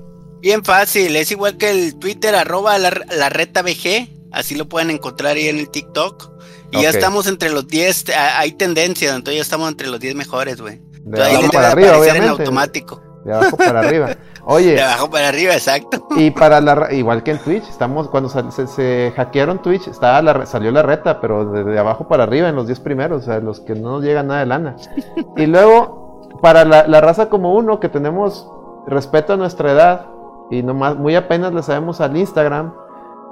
[0.40, 4.88] Bien fácil, es igual que el Twitter, arroba la, la reta BG, así lo pueden
[4.88, 6.32] encontrar ahí en el TikTok.
[6.72, 10.14] Y ya estamos entre los 10, a- hay tendencia, entonces ya estamos entre los 10
[10.14, 10.80] mejores, güey.
[11.06, 12.42] De Ahí abajo para arriba, aparecer en obviamente.
[12.42, 13.00] automático.
[13.24, 14.06] De abajo para arriba.
[14.08, 16.06] De Oye, abajo para arriba, exacto.
[16.16, 20.46] y para la igual que en Twitch, estamos cuando se, se hackearon Twitch, estaba la,
[20.46, 23.40] salió la reta, pero de, de abajo para arriba en los 10 primeros, o sea,
[23.40, 24.76] los que no nos llega nada de lana.
[25.36, 28.48] Y luego, para la, la raza como uno, que tenemos
[28.86, 30.06] respeto a nuestra edad
[30.50, 32.72] y nomás muy apenas le sabemos al Instagram,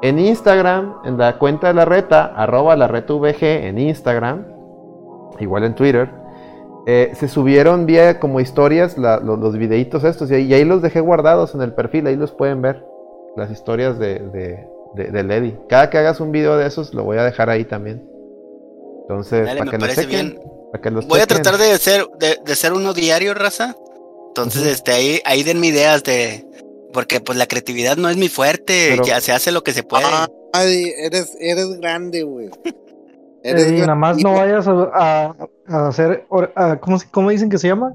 [0.02, 4.46] en Instagram, en la cuenta de la reta, arroba la reta VG en Instagram,
[5.38, 6.23] igual en Twitter,
[6.86, 10.82] eh, se subieron vía como historias la- los videitos estos y ahí, y ahí los
[10.82, 12.84] dejé guardados en el perfil, ahí los pueden ver,
[13.36, 14.66] las historias de, de,
[15.12, 15.58] de- Eddie.
[15.68, 18.08] Cada que hagas un video de esos lo voy a dejar ahí también.
[19.02, 20.08] Entonces, Dale, para que chequen.
[20.30, 20.40] bien.
[20.72, 23.76] para que los Voy a tratar de ser, de, de ser uno diario, raza.
[24.28, 24.70] Entonces, Ujú.
[24.70, 26.46] este, ahí, ahí denme ideas de,
[26.92, 29.82] porque pues la creatividad no es mi fuerte, Pero- ya se hace lo que se
[29.82, 30.04] puede.
[30.54, 32.50] Eres, eres grande, güey.
[33.44, 35.34] Eres Eh, y nada más no vayas a, a-
[35.68, 37.92] a hacer, or- a- ¿cómo, cómo dicen que se llama?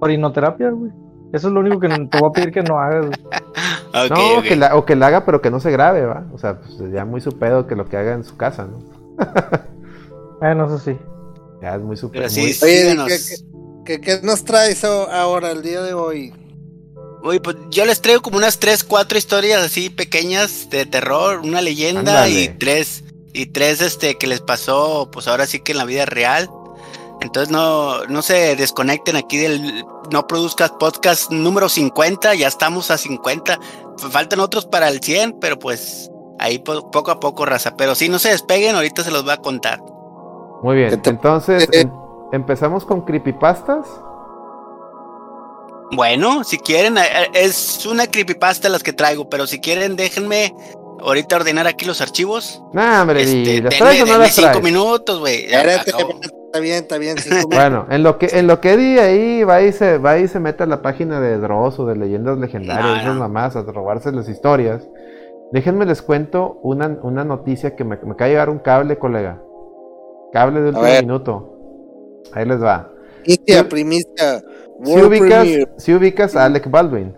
[0.00, 0.90] Orinoterapia, güey.
[1.32, 3.06] Eso es lo único que te voy a pedir que no hagas.
[4.10, 4.42] no.
[4.42, 6.24] Que la, o que la haga, pero que no se grabe, ¿va?
[6.32, 8.78] O sea, pues ya muy su pedo que lo que haga en su casa, ¿no?
[10.40, 10.96] Bueno, eso sí.
[11.62, 13.08] Ya es muy su Pero muy- sí, Oye, síguenos.
[13.08, 13.20] ¿qué,
[13.84, 16.32] qué, qué nos traes ahora, el día de hoy?
[17.22, 21.62] Uy, pues yo les traigo como unas tres, cuatro historias así pequeñas de terror, una
[21.62, 23.03] leyenda y tres,
[23.34, 26.48] y tres este que les pasó, pues ahora sí que en la vida real.
[27.20, 32.96] Entonces no, no se desconecten aquí del No Produzcas Podcast número 50, ya estamos a
[32.98, 33.52] 50.
[33.98, 37.76] F- Faltan otros para el 100, pero pues ahí po- poco a poco, raza.
[37.76, 39.80] Pero sí, no se despeguen, ahorita se los voy a contar.
[40.62, 41.90] Muy bien, ¿Qué te- entonces em-
[42.32, 43.86] empezamos con creepypastas.
[45.92, 50.54] Bueno, si quieren, eh, eh, es una creepypasta las que traigo, pero si quieren, déjenme
[51.00, 52.62] ahorita ordenar aquí los archivos.
[52.72, 54.64] Nah, hombre, Este, ¿y ¿las denme- traes o no denme las cinco traes?
[54.64, 55.44] minutos, güey.
[55.44, 57.16] Está bien, está bien.
[57.18, 57.48] cinco.
[57.50, 60.38] Bueno, en lo que en lo que Eddie ahí va y se va y se
[60.40, 63.20] mete a la página de Dross o de leyendas legendarias, esas no.
[63.20, 64.88] mamás, a robarse las historias.
[65.52, 69.40] Déjenme les cuento una, una noticia que me, me de llegar un cable, colega.
[70.32, 71.50] Cable de último minuto.
[72.32, 72.90] Ahí les va.
[73.24, 74.42] Primicia, primicia.
[74.84, 75.46] Si ubicas,
[75.78, 77.16] si ubicas a Alec Baldwin,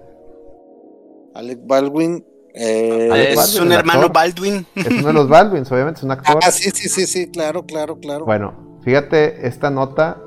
[1.35, 2.25] Alec Baldwin.
[2.57, 4.09] Eh, Alec Es Baldwin, un hermano.
[4.09, 4.67] Baldwin.
[4.75, 6.39] es uno de los Baldwins, obviamente, es un actor.
[6.43, 8.25] Ah, sí, sí, sí, sí, claro, claro, claro.
[8.25, 10.19] Bueno, fíjate esta nota.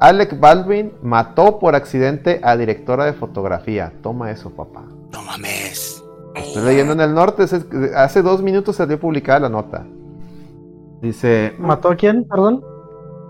[0.00, 3.92] Alec Baldwin mató por accidente a directora de fotografía.
[4.02, 4.84] Toma eso, papá.
[5.12, 6.02] No mames.
[6.34, 7.44] Estoy leyendo en el norte.
[7.94, 9.86] Hace dos minutos salió publicada la nota.
[11.00, 12.24] Dice, ¿Mató a quién?
[12.24, 12.64] Perdón.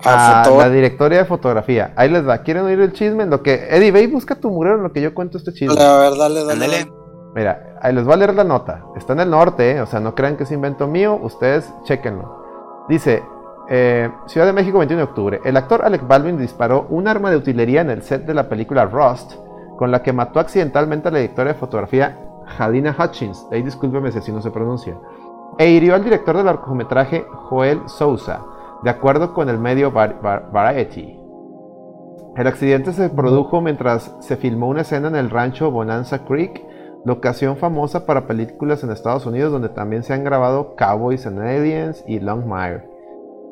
[0.03, 1.93] Ah, a la directoria de fotografía.
[1.97, 2.39] Ahí les va.
[2.39, 3.25] ¿Quieren oír el chisme?
[3.25, 5.53] En lo que Eddie, ve y busca tu murero en lo que yo cuento este
[5.53, 5.81] chisme.
[5.81, 6.61] A ver, dale, dale.
[6.61, 6.94] Dale.
[7.35, 8.85] Mira, ahí les voy a leer la nota.
[8.97, 9.81] Está en el norte, ¿eh?
[9.81, 11.19] o sea, no crean que es invento mío.
[11.21, 12.85] Ustedes chequenlo.
[12.89, 13.25] Dice,
[13.69, 15.41] eh, Ciudad de México, 21 de octubre.
[15.45, 18.85] El actor Alec Baldwin disparó un arma de utilería en el set de la película
[18.87, 19.33] Rust,
[19.79, 22.17] con la que mató accidentalmente a la directora de fotografía
[22.59, 23.47] Halina Hutchins.
[23.51, 24.97] Ahí discúlpeme si así no se pronuncia.
[25.59, 28.43] E hirió al director del largometraje Joel Sousa,
[28.83, 31.19] de acuerdo con el medio Var- Var- Variety.
[32.37, 36.65] El accidente se produjo mientras se filmó una escena en el rancho Bonanza Creek,
[37.05, 42.03] locación famosa para películas en Estados Unidos donde también se han grabado Cowboys and Aliens
[42.07, 42.89] y Longmire.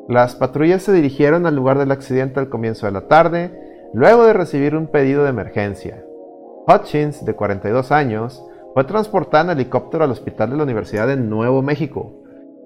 [0.09, 4.33] Las patrullas se dirigieron al lugar del accidente al comienzo de la tarde, luego de
[4.33, 6.03] recibir un pedido de emergencia.
[6.67, 11.61] Hutchins, de 42 años, fue transportada en helicóptero al hospital de la Universidad de Nuevo
[11.61, 12.11] México,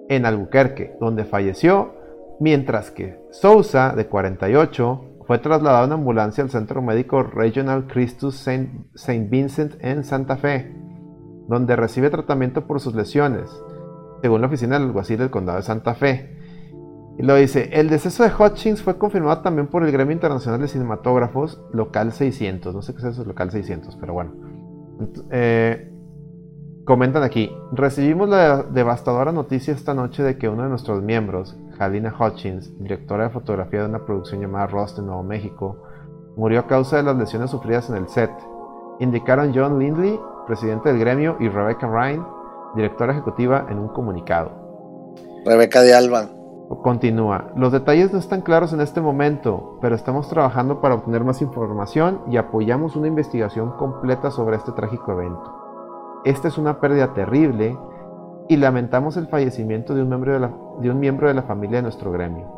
[0.10, 1.94] en Albuquerque, donde falleció,
[2.40, 9.30] mientras que Sousa, de 48, fue trasladado en ambulancia al Centro Médico Regional Christus Saint,
[9.30, 10.74] Vincent en Santa Fe,
[11.50, 13.52] donde recibe tratamiento por sus lesiones,
[14.22, 16.34] según la oficina del alguacil del condado de Santa Fe.
[17.20, 20.70] Y lo dice, el deceso de Hutchins fue confirmado también por el Gremio Internacional de
[20.70, 22.74] Cinematógrafos Local 600.
[22.74, 24.32] No sé qué es eso, Local 600, pero bueno.
[25.32, 25.92] Eh,
[26.86, 32.14] comentan aquí, recibimos la devastadora noticia esta noche de que uno de nuestros miembros, Halina
[32.18, 35.84] Hutchins, directora de fotografía de una producción llamada Rust en Nuevo México,
[36.36, 38.32] murió a causa de las lesiones sufridas en el set.
[39.00, 42.26] Indicaron John Lindley, presidente del gremio, y Rebecca Ryan,
[42.76, 44.52] directora ejecutiva, en un comunicado.
[45.46, 46.30] Rebeca de Alba.
[46.84, 47.52] Continúa.
[47.56, 52.22] Los detalles no están claros en este momento, pero estamos trabajando para obtener más información
[52.30, 56.22] y apoyamos una investigación completa sobre este trágico evento.
[56.26, 57.78] Esta es una pérdida terrible
[58.50, 61.78] y lamentamos el fallecimiento de un miembro de la, de un miembro de la familia
[61.78, 62.58] de nuestro gremio.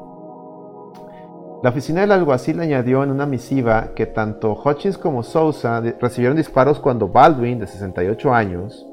[1.62, 6.80] La oficina del alguacil añadió en una misiva que tanto Hutchins como Sousa recibieron disparos
[6.80, 8.88] cuando Baldwin, de 68 años,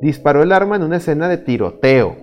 [0.00, 2.16] disparó el arma en una escena de tiroteo.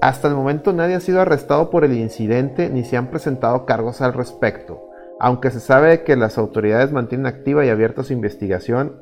[0.00, 4.00] Hasta el momento nadie ha sido arrestado por el incidente ni se han presentado cargos
[4.02, 9.00] al respecto, aunque se sabe que las autoridades mantienen activa y abierta su investigación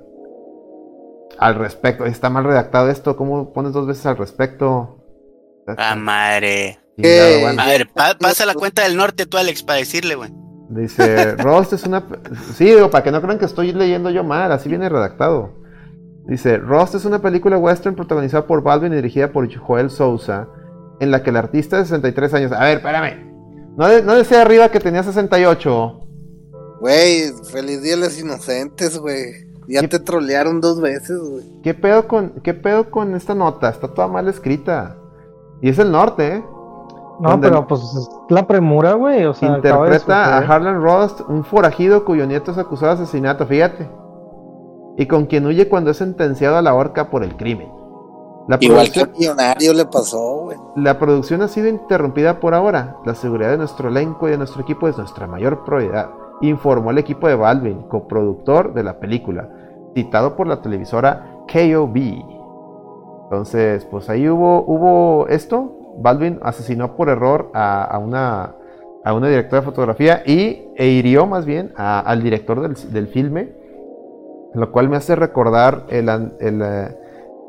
[1.39, 2.07] al respecto.
[2.07, 5.04] Está mal redactado esto, ¿cómo pones dos veces al respecto?
[5.77, 6.79] Ah, madre.
[7.59, 10.31] A ver, pa- pasa la cuenta del norte tú, Alex, para decirle, güey.
[10.71, 12.05] Dice, Rost es una...
[12.57, 15.53] Sí, digo, para que no crean que estoy leyendo yo mal, así viene redactado.
[16.27, 20.49] Dice, Rost es una película western protagonizada por Baldwin y dirigida por Joel Sousa,
[21.01, 22.53] en la que el artista de 63 años...
[22.53, 23.33] A ver, espérame.
[23.77, 26.01] No, de- no decía arriba que tenía 68.
[26.81, 29.45] Güey, feliz día de los inocentes, güey.
[29.67, 29.89] Ya ¿Qué?
[29.89, 31.45] te trolearon dos veces, güey.
[31.63, 33.71] ¿Qué pedo, con, ¿Qué pedo con esta nota?
[33.71, 34.97] Está toda mal escrita.
[35.65, 36.45] Y es el norte, ¿eh?
[37.21, 39.25] No, pero pues es la premura, güey.
[39.25, 40.39] O sea, Interpreta a.
[40.41, 43.89] Harlan Rost, un forajido cuyo nieto es acusado de asesinato, fíjate.
[44.99, 47.73] Y con quien huye cuando es sentenciado a la horca por el crimen.
[48.47, 50.59] La Igual que Millonario le pasó, güey.
[50.77, 52.99] la producción ha sido interrumpida por ahora.
[53.07, 56.11] La seguridad de nuestro elenco y de nuestro equipo es nuestra mayor prioridad,
[56.43, 59.49] informó el equipo de Baldwin, coproductor de la película,
[59.95, 62.34] citado por la televisora KOB.
[63.25, 65.81] Entonces, pues ahí hubo, hubo esto.
[65.99, 68.55] Baldwin asesinó por error a, a una,
[69.05, 73.09] a una directora de fotografía y e hirió más bien a- al director del, del
[73.09, 73.53] filme,
[74.55, 76.89] lo cual me hace recordar el, an- el, eh,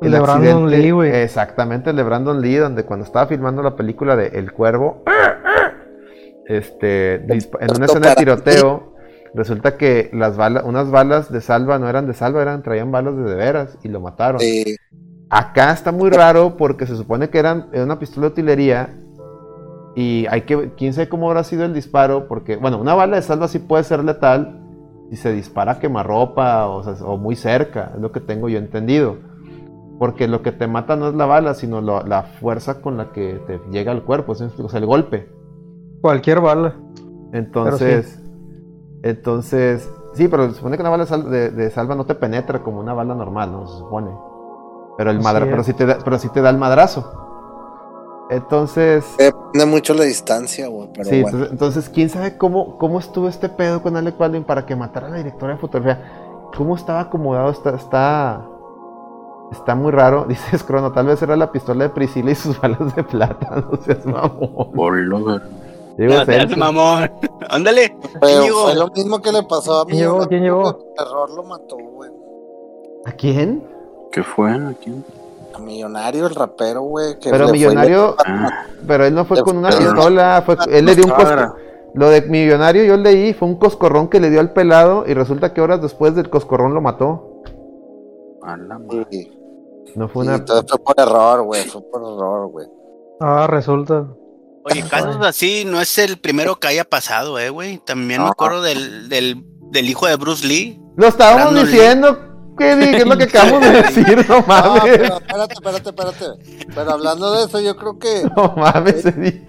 [0.02, 1.12] El de Brandon Lee, güey.
[1.16, 5.04] Exactamente, el de Brandon Lee, donde cuando estaba filmando la película de El Cuervo,
[6.48, 8.94] este, en una escena de tiroteo,
[9.34, 13.16] resulta que las balas, unas balas de salva no eran de salva, eran, traían balas
[13.18, 14.40] de de veras y lo mataron.
[14.40, 14.76] Sí.
[15.38, 18.89] Acá está muy raro porque se supone que eran era una pistola de utilería
[19.93, 23.21] y hay que quién sabe cómo habrá sido el disparo porque bueno, una bala de
[23.21, 24.62] salva sí puede ser letal
[25.10, 28.58] si se dispara a quemarropa o, sea, o muy cerca, es lo que tengo yo
[28.60, 29.17] entendido.
[30.00, 33.12] Porque lo que te mata no es la bala, sino lo- la fuerza con la
[33.12, 35.30] que te llega al cuerpo, ¿sí o sea, el golpe.
[36.02, 36.76] Cualquier bala.
[37.34, 38.21] Entonces,
[39.04, 42.93] entonces, sí, pero se supone que una bala de salva no te penetra como una
[42.93, 43.67] bala normal, ¿no?
[43.67, 44.12] Se supone.
[44.98, 47.26] Pero el madra, pero sí te da, pero sí te da el madrazo.
[48.30, 50.90] Entonces, Depende mucho la distancia, güey.
[50.94, 51.38] Pero sí, bueno.
[51.38, 55.08] entonces, entonces, quién sabe cómo, cómo estuvo este pedo con Alec Baldwin para que matara
[55.08, 56.50] a la directora de fotografía.
[56.58, 57.52] ¿Cómo estaba acomodado?
[57.52, 58.48] Está, está,
[59.52, 60.26] está muy raro.
[60.30, 63.64] Dice Scrono, tal vez era la pistola de Priscila y sus balas de plata.
[63.72, 65.44] No seas mamón.
[65.98, 67.12] Digo, No, seas mamón.
[67.50, 67.96] Ándale.
[68.20, 70.28] Fue lo mismo que le pasó a ¿Quién llegó?
[70.28, 70.70] ¿Quién llegó?
[70.98, 72.10] El error lo mató, güey.
[73.06, 73.75] ¿A quién?
[74.15, 74.49] ¿Qué fue?
[74.51, 75.06] ¿A quién?
[75.54, 77.19] A Millonario, el rapero, güey.
[77.19, 80.86] que Pero fue- Millonario, Ah, pero él no fue Le con una pistola, fue, él
[80.86, 81.43] le dio un Padre.
[81.47, 81.58] cosco-
[81.95, 85.54] Lo de millonario yo leí, fue un coscorrón que le dio al pelado y resulta
[85.54, 87.41] que horas después del coscorrón lo mató.
[88.43, 89.32] A la madre.
[89.95, 90.43] No fue sí, una...
[90.45, 91.63] todo fue por error, güey.
[91.65, 92.67] Fue por error, güey.
[93.21, 94.08] Ah, resulta.
[94.65, 97.78] Oye, casos así no es el primero que haya pasado, eh, güey.
[97.86, 98.32] También me No.
[98.32, 100.82] acuerdo del, del, del hijo de Bruce Lee.
[100.97, 102.17] Lo estábamos Brandon diciendo,
[102.58, 104.82] Kevin, que es lo que acabamos de decir, no No, mames.
[104.98, 106.65] pero espérate, espérate, espérate.
[106.74, 109.46] Pero hablando de eso, yo creo que No mames, Eddie.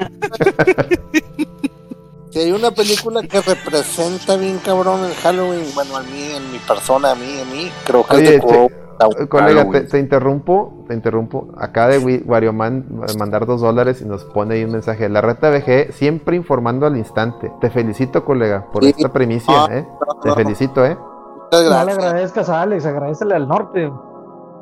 [2.30, 6.58] si hay una película que representa bien cabrón el Halloween, bueno, a mí, en mi
[6.58, 8.70] persona, a mí, a mí, creo que Oye, es de.
[9.20, 11.48] Eh, Colega, te, interrumpo, te interrumpo.
[11.58, 15.10] Acá de Wi- Warioman eh, mandar dos dólares y nos pone ahí un mensaje.
[15.10, 17.52] La reta VG siempre informando al instante.
[17.60, 18.94] Te felicito, colega, por Sí.
[18.96, 19.86] esta primicia, Ah, ¿eh?
[20.22, 20.34] Te no.
[20.34, 20.96] felicito, ¿eh?
[21.52, 21.98] Muchas No le gracias.
[21.98, 23.92] agradezcas a Alex, agradecele al norte.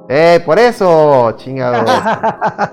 [0.07, 1.33] ¡Eh, por eso!
[1.37, 1.83] Chingado.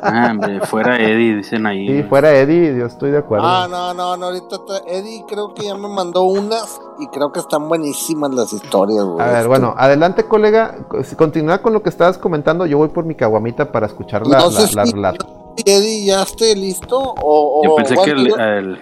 [0.04, 1.88] Ah, hombre, fuera Eddie, dicen ahí.
[1.88, 3.46] Sí, fuera Eddie, yo estoy de acuerdo.
[3.48, 7.32] Ah, no, no, no, ahorita está- Eddie creo que ya me mandó unas y creo
[7.32, 9.26] que están buenísimas las historias, güey.
[9.26, 10.76] A ver, bueno, adelante, colega.
[11.18, 12.66] Continúa con lo que estabas comentando.
[12.66, 15.54] Yo voy por mi caguamita para escuchar la, No sé la si- relato.
[15.66, 17.00] Eddie, ¿ya esté listo?
[17.22, 18.80] O, Yo pensé que el, el,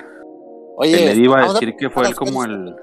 [0.78, 2.76] Oye, el Eddie iba a decir que fue él como ¿Qué el,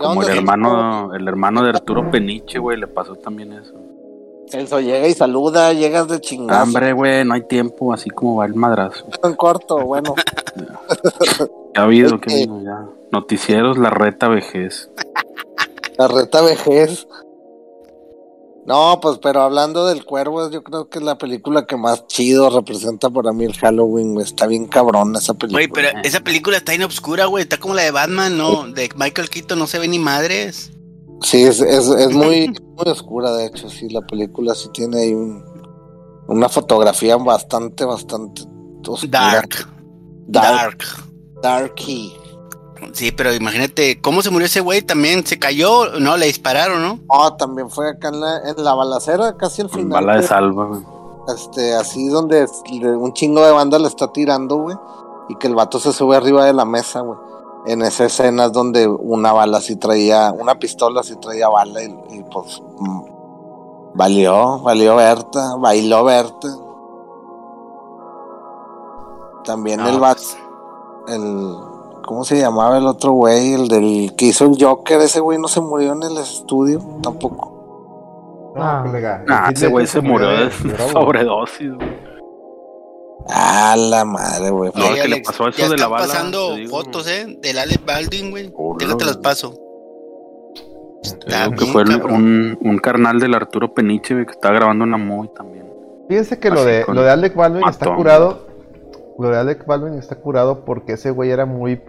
[0.00, 3.74] como el hermano, el hermano de Arturo Peniche, güey, le pasó también eso.
[4.48, 6.60] Celso llega y saluda, llegas de chingazo.
[6.60, 9.06] Hambre, güey, no hay tiempo, así como va el madrazo.
[9.22, 10.14] En corto, bueno.
[11.74, 12.18] ¿Qué ha habido?
[12.18, 12.86] ¿Qué ha habido ya?
[13.12, 14.90] Noticieros, la reta vejez.
[15.98, 17.06] La reta vejez.
[18.66, 22.50] No, pues, pero hablando del cuervo, yo creo que es la película que más chido
[22.50, 24.24] representa para mí el Halloween, güey.
[24.26, 25.66] Está bien cabrón esa película.
[25.66, 27.42] Güey, pero esa película está en obscura, güey.
[27.42, 28.68] Está como la de Batman, ¿no?
[28.70, 30.72] De Michael Keaton, no se ve ni madres.
[31.22, 35.14] Sí, es, es, es muy, muy oscura, de hecho, sí, la película sí tiene ahí
[35.14, 35.42] un-
[36.28, 38.42] una fotografía bastante, bastante
[38.86, 39.08] oscura.
[39.10, 39.68] Dark.
[40.28, 40.78] Dark.
[41.42, 42.12] Darky.
[42.92, 44.82] Sí, pero imagínate, ¿cómo se murió ese güey?
[44.82, 46.98] También se cayó, no, le dispararon, ¿no?
[47.08, 49.88] Oh, también fue acá en la, en la balacera, casi al final.
[49.88, 50.82] bala de salva, güey.
[51.34, 52.46] este, así donde
[52.96, 54.76] un chingo de banda le está tirando, güey,
[55.28, 57.18] y que el vato se sube arriba de la mesa, güey.
[57.66, 61.94] En esa escena es donde una bala sí traía, una pistola sí traía bala y,
[62.10, 63.02] y, pues mm,
[63.94, 66.48] valió, valió Berta, bailó Berta.
[69.44, 71.69] También No, el vato, pues, el,
[72.10, 73.52] ¿cómo se llamaba el otro güey?
[73.54, 78.52] El del que hizo el Joker, ese güey no se murió en el estudio, tampoco.
[78.56, 78.82] No, Ah.
[78.84, 79.24] colega.
[79.28, 80.50] Ah, el ese güey se murió de
[80.92, 81.88] sobredosis, güey.
[83.28, 84.72] Ah, la madre, güey.
[84.74, 86.70] No, que le pasó eso ya de la están bala, pasando digo.
[86.70, 87.38] fotos, ¿eh?
[87.40, 88.52] Del Alex Baldwin, güey.
[88.80, 89.54] Déjate las paso.
[91.04, 94.96] Está que fue el- un, un carnal del Arturo Peniche, güey, que estaba grabando una
[94.96, 95.64] movie también.
[96.08, 98.49] Fíjense que lo de, lo de Alec Baldwin está curado.
[99.20, 101.80] Lo de Alec Baldwin está curado porque ese güey era muy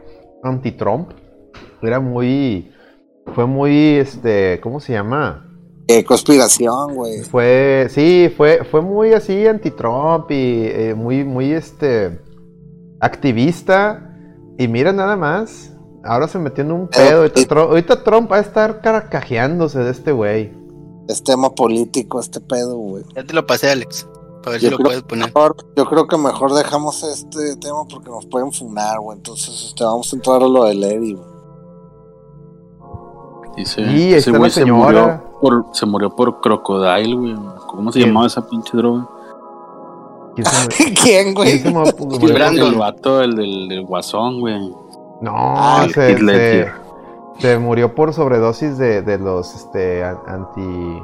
[0.44, 1.12] anti-Trump.
[1.82, 2.72] Era muy.
[3.34, 4.60] Fue muy, este.
[4.62, 5.48] ¿Cómo se llama?
[5.88, 7.22] Qué conspiración, güey.
[7.22, 7.88] Fue.
[7.90, 12.20] Sí, fue, fue muy así anti-Trump y eh, muy, muy, este.
[13.00, 14.08] Activista.
[14.58, 15.74] Y mira nada más.
[16.04, 17.20] Ahora se metió en un pedo.
[17.22, 20.52] Ahorita, Tru- ahorita Trump va a estar carcajeándose de este güey.
[21.08, 23.04] Es tema político este pedo, güey.
[23.16, 24.08] Ya te lo pasé, Alex.
[24.44, 25.26] Para ver Yo si lo creo puedes poner.
[25.34, 29.18] Mejor- yo creo que mejor dejamos este tema porque nos pueden funar, güey.
[29.18, 31.32] Entonces, este, vamos a entrar a lo de Eddie, güey.
[33.58, 37.36] Dice, Y ese güey se murió, por, se murió por Crocodile, güey.
[37.68, 38.10] ¿Cómo se ¿Quién?
[38.10, 39.08] llamaba esa pinche droga?
[40.36, 41.62] ¿Quién se mu- ¿Quién, güey?
[42.34, 42.74] Brandon.
[42.74, 44.70] El vato, el del, del guasón, güey.
[45.20, 46.72] No, Ah, se, se-
[47.40, 51.04] se murió por sobredosis de, de los este an- anti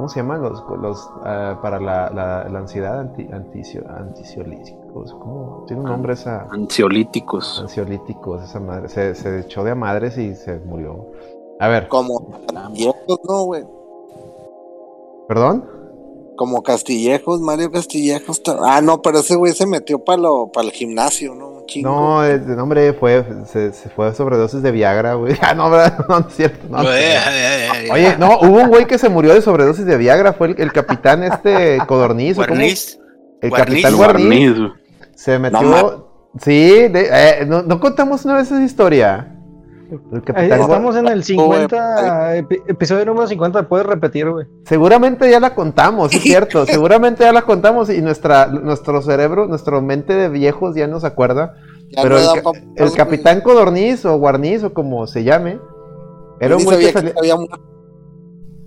[0.00, 5.12] ¿cómo se llaman los, los ah, para la, la, la ansiedad anti antisio- antisiolíticos?
[5.12, 7.60] ¿Cómo tiene un nombre esa Ansiolíticos.
[7.60, 8.88] ansiolíticos esa madre?
[8.88, 11.04] Se, se echó de a madres y se murió.
[11.58, 13.66] A ver, Como Castillejos, ¿no, güey?
[15.28, 15.64] perdón.
[16.40, 18.40] Como Castillejos, Mario Castillejos.
[18.66, 20.22] Ah, no, pero ese güey se metió para
[20.62, 21.48] el gimnasio, ¿no?
[21.48, 21.90] Un chingo.
[21.90, 25.36] No, el nombre fue se, se fue sobredosis de Viagra, güey.
[25.42, 25.98] Ah, no, ¿verdad?
[26.08, 26.66] no, no es cierto.
[26.70, 30.54] no, Oye, no, hubo un güey que se murió de sobredosis de Viagra, fue el,
[30.62, 32.30] el capitán este Codorniz.
[32.38, 32.98] El Guarniz.
[33.42, 34.56] capitán Guarniz.
[35.14, 36.08] Se metió.
[36.40, 39.36] sí, de- eh, no, no contamos una vez esa historia.
[40.26, 44.46] Estamos en el 50, epi- episodio número 50, puedes repetir, güey.
[44.64, 46.66] Seguramente ya la contamos, es cierto.
[46.66, 51.54] Seguramente ya la contamos y nuestra, nuestro cerebro, nuestra mente de viejos ya nos acuerda.
[51.90, 55.58] Ya Pero no el, pa- capitán Codorniz o Guarniz o como se llame,
[56.40, 57.14] era un güey que salía.
[57.18, 57.60] había muerto.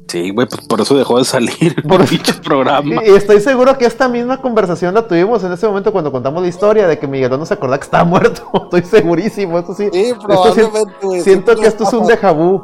[0.08, 3.02] Sí, güey, pues por eso dejó de salir Por- dicho programa.
[3.06, 6.48] Y, estoy seguro que esta misma conversación la tuvimos en ese momento cuando contamos la
[6.50, 8.44] historia de que Miguelón no se acordaba que estaba muerto.
[8.66, 9.90] Estoy segurísimo, esto sí.
[9.92, 11.22] Sí, Esto probablemente, güey.
[11.22, 12.64] siento que esto es un déjà vu.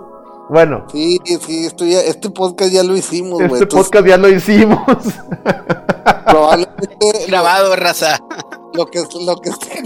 [0.50, 3.46] Bueno, Sí, sí, esto ya- este podcast ya lo hicimos, güey.
[3.46, 4.80] este entonces podcast ya lo hicimos.
[6.26, 8.18] Probablemente Grabado, raza.
[8.74, 9.84] lo que, lo que estén,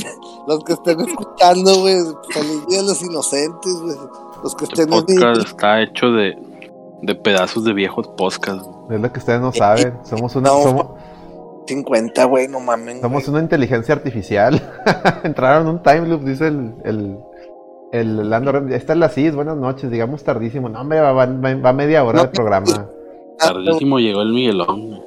[0.48, 1.98] los que estén escuchando, güey,
[2.34, 3.96] feliz día de los inocentes, güey.
[4.44, 6.38] Los que Este estén en podcast está hecho de,
[7.06, 8.68] de pedazos de viejos podcasts.
[8.90, 9.94] Es lo que ustedes no saben.
[10.04, 10.64] Somos una, No.
[10.64, 10.86] somos,
[11.68, 13.00] 50, güey, no mamen.
[13.02, 14.62] somos una inteligencia artificial.
[15.24, 17.18] Entraron en un time loop, dice el, el,
[17.92, 20.68] el Lando Ren- Esta es la CIS, buenas noches, digamos tardísimo.
[20.70, 22.88] No, hombre, va, va- va media hora No, de programa.
[23.38, 25.02] Tardísimo llegó el Miguelón.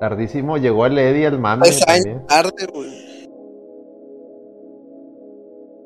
[0.00, 1.38] Tardísimo, llegó el Eddie, el
[1.84, 2.08] también.
[2.16, 2.90] años tarde, güey.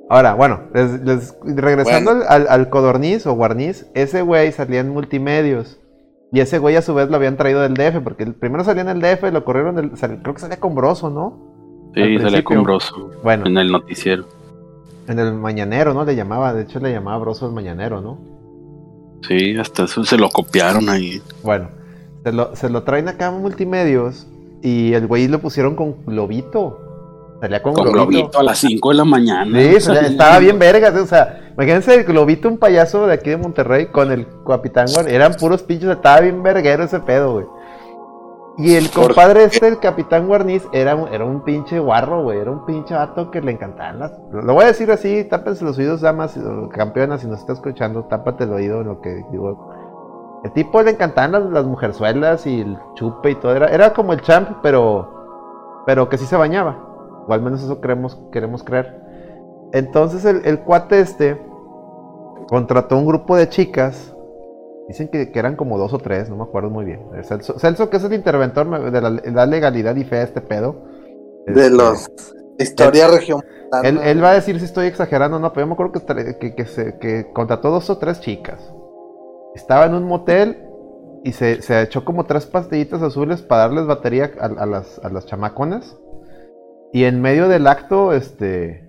[0.09, 4.91] Ahora, bueno, les- les- regresando al, al, al codorniz o guarniz, ese güey salía en
[4.91, 5.79] multimedios.
[6.33, 8.83] Y ese güey a su vez lo habían traído del DF, porque el primero salía
[8.83, 9.97] en el DF, lo corrieron del.
[9.97, 11.91] sal- creo que salía con Broso, ¿no?
[11.95, 14.27] Sí, Al salía con Broso Bueno, en el noticiero.
[15.09, 16.05] en el mañanero, ¿no?
[16.05, 18.19] Le llamaba, de hecho le llamaba Broso el mañanero, ¿no?
[19.27, 21.23] Sí, hasta eso se lo copiaron ahí.
[21.43, 21.69] Bueno,
[22.23, 24.27] se lo, se lo traen acá a multimedios
[24.63, 26.81] y el güey lo pusieron con globito.
[27.41, 29.61] Salía con, Con globito a las 5 de la mañana.
[29.61, 33.37] Sí, salía- estaba bien vergas, o sea, imagínense el globito, un payaso de aquí de
[33.37, 37.47] Monterrey con el capitán, güey, eran puros pinches, estaba bien verguero ese pedo, güey.
[38.59, 42.51] Y el compadre este, el capitán Guarniz, era, un- era un pinche guarro, güey, era
[42.51, 44.13] un pinche vato que le encantaban las...
[44.33, 46.39] Lo voy a decir así, tápense los oídos, damas,
[46.73, 49.75] campeonas, si nos está escuchando, tápate el oído en lo que digo.
[50.43, 54.15] El tipo le encantaban las, las mujerzuelas y el chupe y todo, era, era como
[54.15, 56.79] el champ, pero, pero que sí se bañaba.
[57.27, 59.01] O al menos eso queremos, queremos creer.
[59.73, 61.41] Entonces el, el cuate este
[62.49, 64.13] contrató un grupo de chicas.
[64.89, 67.01] Dicen que, que eran como dos o tres, no me acuerdo muy bien.
[67.25, 70.85] Celso, Celso, que es el interventor de la, la legalidad y fe de este pedo.
[71.47, 72.09] De Este, los.
[72.59, 73.43] Historia región.
[73.83, 76.39] Él, él va a decir si estoy exagerando o no, pero yo me acuerdo que,
[76.39, 78.73] que, que se, que contrató dos o tres chicas.
[79.57, 80.63] Estaba en un motel
[81.25, 85.09] y se, se echó como tres pastillitas azules para darles batería a, a las, a
[85.09, 85.99] las chamaconas.
[86.97, 88.89] Y en medio del acto, este,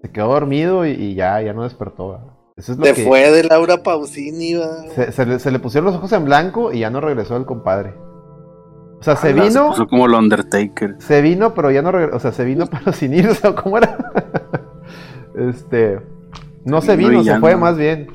[0.00, 2.10] se quedó dormido y, y ya, ya no despertó.
[2.10, 2.26] ¿verdad?
[2.56, 4.54] Eso es lo Se que fue de Laura Pausini,
[4.94, 7.44] se, se le, se le pusieron los ojos en blanco y ya no regresó el
[7.44, 7.94] compadre.
[9.00, 10.94] O sea, se Ah, vino, puso como el Undertaker.
[10.98, 12.16] se vino, pero ya no regresó.
[12.16, 13.98] O sea, se vino, pero sin irse, ¿o cómo era?
[15.34, 16.00] este.
[16.64, 17.58] No se Vino se fue no.
[17.58, 18.06] más bien.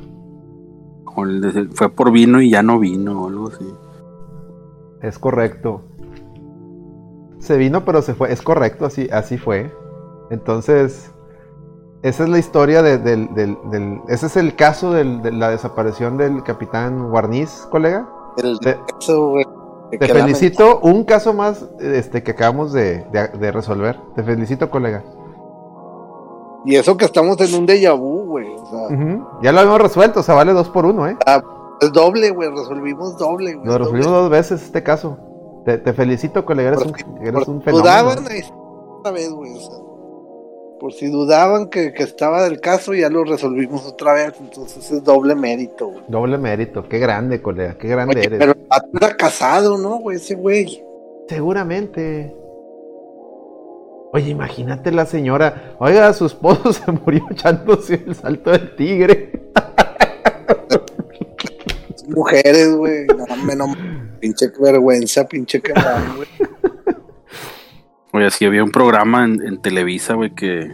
[1.74, 3.66] Fue por vino y ya no vino o algo así.
[5.02, 5.84] Es correcto.
[7.48, 8.32] Se vino, pero se fue.
[8.34, 9.74] Es correcto, así, así fue.
[10.30, 11.12] Entonces,
[12.04, 16.18] esa es la historia de- del, del- del- Ese es el caso de la desaparición
[16.18, 18.08] del capitán Guarniz, colega.
[18.38, 18.78] El Te-
[19.32, 19.46] güey.
[20.12, 23.98] felicito, un caso más este, que acabamos de, de- de resolver.
[24.16, 25.04] Te felicito, colega.
[26.66, 28.48] Y eso que estamos en un déjà vu, güey.
[28.54, 28.98] O sea.
[29.42, 31.16] Ya lo habíamos resuelto, o sea, vale dos por uno, ¿eh?
[31.80, 32.50] es doble, güey.
[32.50, 33.66] Resolvimos doble, güey.
[33.66, 33.86] Lo doble.
[33.86, 35.18] resolvimos dos veces este caso.
[35.68, 37.84] Te, te felicito, colega, eres, un, eres un fenómeno.
[37.84, 39.52] dudaban, otra vez, güey.
[39.52, 39.78] O sea,
[40.80, 44.34] por si dudaban que, que estaba del caso, ya lo resolvimos otra vez.
[44.40, 46.04] Entonces es doble mérito, güey.
[46.08, 48.40] Doble mérito, qué grande, colega, qué grande Oye, eres.
[48.40, 48.54] pero
[48.94, 50.16] era casado, ¿no, güey?
[50.16, 50.82] Ese güey.
[51.28, 52.34] Seguramente.
[54.14, 55.76] Oye, imagínate la señora.
[55.80, 59.52] Oiga, su esposo se murió echándose el salto del tigre.
[62.08, 63.06] Mujeres, güey.
[63.08, 66.28] No, no, pinche vergüenza, pinche quemón, güey.
[68.14, 70.72] Oye, sí había un programa en, en Televisa, güey, que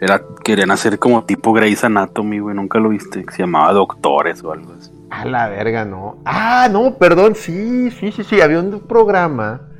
[0.00, 4.42] era, querían hacer como tipo Grey's Anatomy, güey, nunca lo viste, que se llamaba Doctores
[4.44, 4.90] o algo así.
[5.10, 6.18] A la verga, no.
[6.24, 8.40] Ah, no, perdón, sí, sí, sí, sí.
[8.40, 9.70] Había un programa.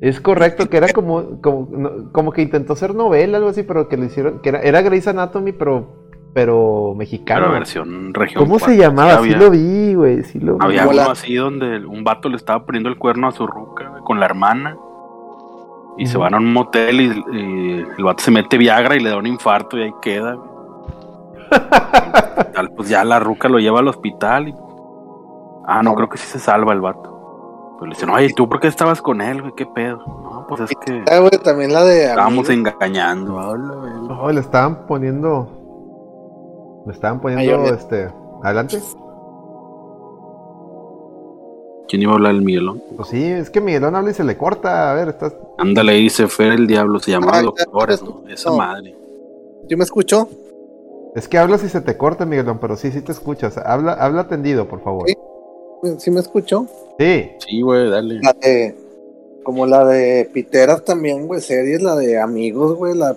[0.00, 3.96] Es correcto, que era como, como, como que intentó ser novela, algo así, pero que
[3.96, 6.03] lo hicieron, que era, era Grey's Anatomy, pero,
[6.34, 7.42] pero mexicano.
[7.42, 8.44] Pero versión región.
[8.44, 9.22] ¿Cómo se llamaba?
[9.22, 10.64] Sí lo vi, güey, sí lo vi.
[10.64, 14.02] había uno así donde un vato le estaba poniendo el cuerno a su ruca, güey,
[14.02, 14.76] con la hermana.
[15.96, 19.10] Y se van a un motel y, y el vato se mete Viagra y le
[19.10, 20.50] da un infarto y ahí queda, güey.
[22.54, 24.54] Tal, pues ya la ruca lo lleva al hospital y...
[25.66, 27.76] Ah, no, creo que sí se salva el vato.
[27.78, 29.52] Pero le dicen, oye, ¿tú por qué estabas con él, güey?
[29.56, 29.98] ¿Qué pedo?
[29.98, 32.06] No, pues es que Ah, güey, también la de.
[32.06, 32.72] estábamos Amigos.
[32.74, 33.36] engañando.
[34.20, 35.48] Oh, le estaban poniendo.
[36.86, 38.08] Le estaban poniendo, este.
[38.42, 38.78] Adelante.
[41.88, 42.82] ¿Quién iba a hablar del Miguelón?
[42.96, 44.90] Pues sí, es que Miguelón habla y se le corta.
[44.90, 45.34] A ver, estás.
[45.58, 48.22] Ándale, ahí se fue el diablo, se llamaba Ah, Doctores, ¿no?
[48.28, 48.56] Esa no.
[48.56, 48.94] madre.
[49.68, 50.28] ¿Sí me escuchó?
[51.14, 53.56] Es que hablas y se te corta, Miguelón, pero sí, sí te escuchas.
[53.58, 55.06] Habla, habla tendido, por favor.
[55.08, 55.14] Sí.
[55.98, 56.66] ¿Sí me escuchó?
[56.98, 57.30] Sí.
[57.46, 58.18] Sí, güey, dale.
[58.22, 58.74] La de,
[59.44, 63.14] como la de Piteras también, güey, series, la de Amigos, güey, la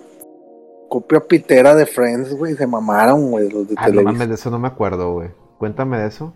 [0.88, 4.12] copia Pitera de Friends, güey, se mamaron, güey, los de Ah, no Televisa.
[4.12, 5.28] mames, de eso no me acuerdo, güey.
[5.58, 6.32] Cuéntame de eso.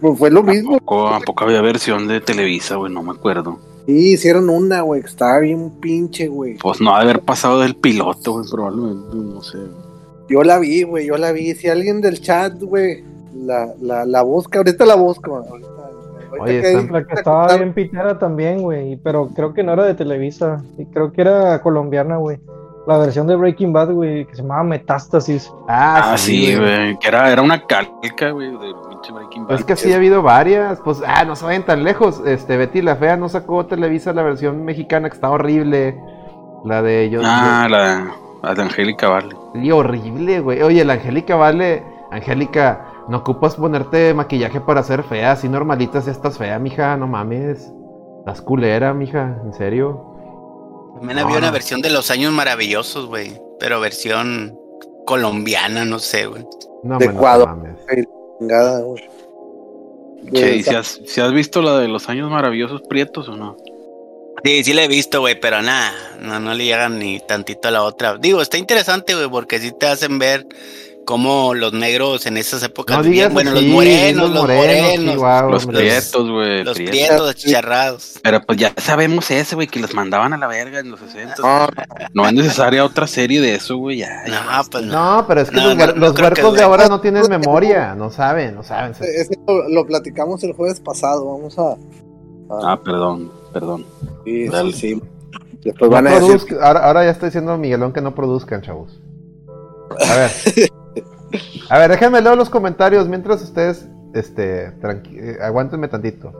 [0.00, 0.74] Pues fue lo mismo.
[0.76, 2.92] ¿A poco, a poco había versión de Televisa, güey?
[2.92, 3.58] No me acuerdo.
[3.86, 6.56] Sí, hicieron una, güey, que estaba bien pinche, güey.
[6.58, 9.58] Pues no ha de haber pasado del piloto, güey, probablemente, no sé.
[10.28, 11.54] Yo la vi, güey, yo la vi.
[11.54, 13.04] Si alguien del chat, güey,
[13.34, 15.36] la, la, la busca, ahorita la busco.
[15.36, 15.68] Ahorita
[16.40, 18.96] Oye, que- La que estaba bien pitera también, güey.
[18.96, 20.62] Pero creo que no era de Televisa.
[20.78, 22.38] Y creo que era colombiana, güey.
[22.86, 25.48] La versión de Breaking Bad, güey, que se llamaba Metástasis.
[25.68, 26.98] Ah, Ah, sí, güey.
[26.98, 29.54] Que era, era una calca, güey, de pinche Breaking Bad.
[29.56, 30.80] Es que sí ha habido varias.
[30.80, 32.20] Pues, ah, no se vayan tan lejos.
[32.26, 35.96] Este, Betty la Fea no sacó Televisa la versión mexicana que está horrible.
[36.64, 37.20] La de yo.
[37.24, 38.06] Ah, la,
[38.42, 39.36] la de Angélica Vale.
[39.54, 40.62] Y horrible, güey.
[40.62, 41.84] Oye, la Angélica vale.
[42.10, 45.32] Angélica, no ocupas ponerte maquillaje para ser fea.
[45.32, 46.96] Así normalitas ya estás fea, mija.
[46.96, 47.72] No mames.
[48.20, 49.38] Estás culera, mija.
[49.44, 50.08] En serio.
[50.94, 51.52] También No, había una no.
[51.52, 53.40] versión de Los Años Maravillosos, güey.
[53.58, 54.58] Pero versión
[55.06, 56.46] colombiana, no sé, güey.
[56.84, 57.56] No, De no Ecuador.
[60.32, 63.36] Che, ¿y De- si has, si has visto la de los años maravillosos prietos o
[63.36, 63.56] no?
[64.44, 67.70] Sí, sí la he visto, güey, pero nada, no, no le llegan ni tantito a
[67.70, 68.16] la otra.
[68.18, 70.46] Digo, está interesante, güey, porque sí te hacen ver
[71.04, 73.30] cómo los negros en esas épocas No vivían.
[73.30, 76.64] digas Bueno, los morenos, los morenos, los prietos, güey.
[76.64, 76.96] los prietos.
[76.96, 78.20] prietos charrados.
[78.22, 81.34] Pero pues ya sabemos ese, güey, que los mandaban a la verga en los 60.
[81.42, 81.68] No,
[82.14, 83.98] No es necesaria otra serie de eso, güey.
[83.98, 85.16] Ya, ya No, pues no.
[85.18, 86.88] No, pero es que No, los, no, huer- no los creo que huercos de ahora
[86.88, 87.94] no tienen memoria.
[87.94, 88.94] No saben, no saben.
[88.94, 91.26] se- ese lo, lo platicamos el jueves pasado.
[91.26, 91.72] Vamos a.
[91.72, 93.84] a- Ah, perdón, perdón.
[94.24, 94.72] sí, sí, dale.
[94.72, 95.02] sí.
[95.64, 96.58] Después No van a decir.
[96.60, 99.00] ahora, ahora ya está diciendo Miguelón que no produzcan, chavos.
[100.08, 100.30] A ver.
[101.70, 106.32] A ver, déjenme leer los comentarios mientras ustedes, este, tranqui- eh, aguántenme tantito.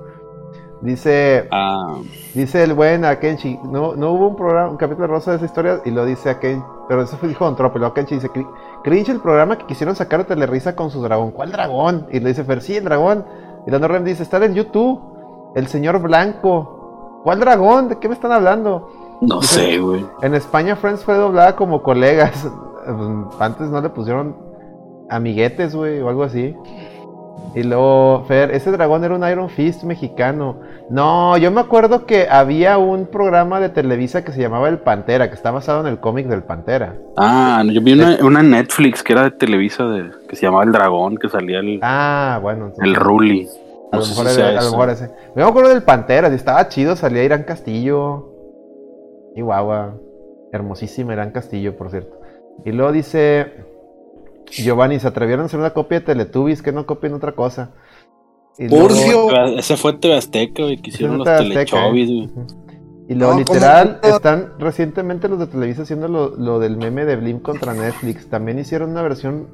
[0.83, 1.95] Dice, Ah,
[2.35, 5.81] dice el buen Akenchi, no, no hubo un programa, un capítulo rosa de esa historia
[5.85, 8.49] y lo dice Akenchi, pero eso fue dijo Don Trope, luego Akenchi dice, "Cri-
[8.83, 11.31] cringe el programa que quisieron sacar de Telerisa con su dragón.
[11.31, 12.07] ¿Cuál dragón?
[12.11, 13.25] Y le dice Fer, sí, el dragón.
[13.65, 15.01] Y la Rem dice, está en YouTube,
[15.55, 17.21] el señor blanco.
[17.23, 17.89] ¿Cuál dragón?
[17.89, 18.91] ¿De qué me están hablando?
[19.21, 20.05] no sé, güey.
[20.21, 22.45] En España Friends fue doblada como colegas.
[23.39, 24.35] Antes no le pusieron
[25.13, 26.55] amiguetes, güey, o algo así.
[27.55, 30.61] Y luego, Fer, ese dragón era un Iron Fist mexicano.
[30.89, 35.29] No, yo me acuerdo que había un programa de Televisa que se llamaba El Pantera,
[35.29, 36.95] que está basado en el cómic del Pantera.
[37.17, 41.19] Ah, yo vi una, Netflix que era de Televisa de, que se llamaba El Dragón,
[41.19, 42.67] que salía el, Ah, bueno.
[42.69, 43.47] entonces- el Ruli.
[43.93, 45.11] A lo, mejor si era- a lo mejor ese.
[45.37, 48.31] Me acuerdo del Pantera, y estaba chido, salía Irán Castillo.
[49.37, 49.95] Y guagua.
[50.53, 52.19] Hermosísima Irán Castillo, por cierto.
[52.65, 53.53] Y luego dice
[54.57, 57.71] Giovanni, se atrevieron a hacer una copia de Teletubbies que no copien otra cosa.
[58.59, 59.47] Y luego- Furcio.
[59.59, 61.27] Ese fue TV Azteca, güey, que hicieron los.
[61.29, 62.47] Ujú.
[63.09, 64.15] Y luego No, literal, ¿cómo?
[64.17, 68.29] están recientemente los de Televisa haciendo lo, lo del meme de Blim contra Netflix.
[68.29, 69.49] También hicieron una versión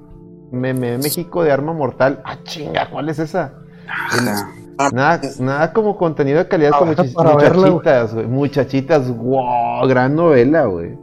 [0.53, 2.21] meme de México de Arma Mortal.
[2.25, 3.55] Ah, chinga, ¿cuál es esa?
[3.89, 4.51] Ajá.
[4.93, 7.73] Nada, nada como contenido de calidad muchach- verla, güey.
[7.73, 8.27] muchachitas, güey.
[8.27, 10.97] Muchachitas, wow, gran novela, güey.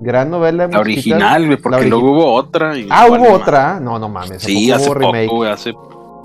[0.00, 0.66] Gran novela.
[0.66, 2.76] La original, güey, porque origi- luego hubo otra.
[2.76, 3.78] Y Ah, hubo otra.
[3.80, 4.32] No, no mames.
[4.32, 5.28] ¿a Sí, hace hubo remake?
[5.28, 5.74] poco, hace,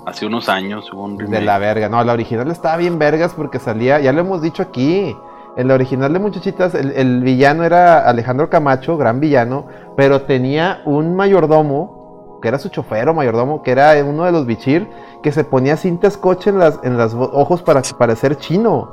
[0.06, 1.38] hace unos años hubo un remake.
[1.40, 1.88] De la verga.
[1.88, 5.14] No, la original estaba bien vergas porque salía, ya lo hemos dicho aquí.
[5.58, 9.66] En la original de Muchachitas, el, el villano era Alejandro Camacho, gran villano,
[9.96, 14.44] pero tenía un mayordomo, que era su chofer o mayordomo, que era uno de los
[14.46, 14.86] bichir,
[15.22, 18.90] que se ponía cinta scotch en las, en los ojos para parecer chino.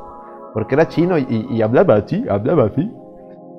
[0.53, 2.89] Porque era chino y, y hablaba así, hablaba así.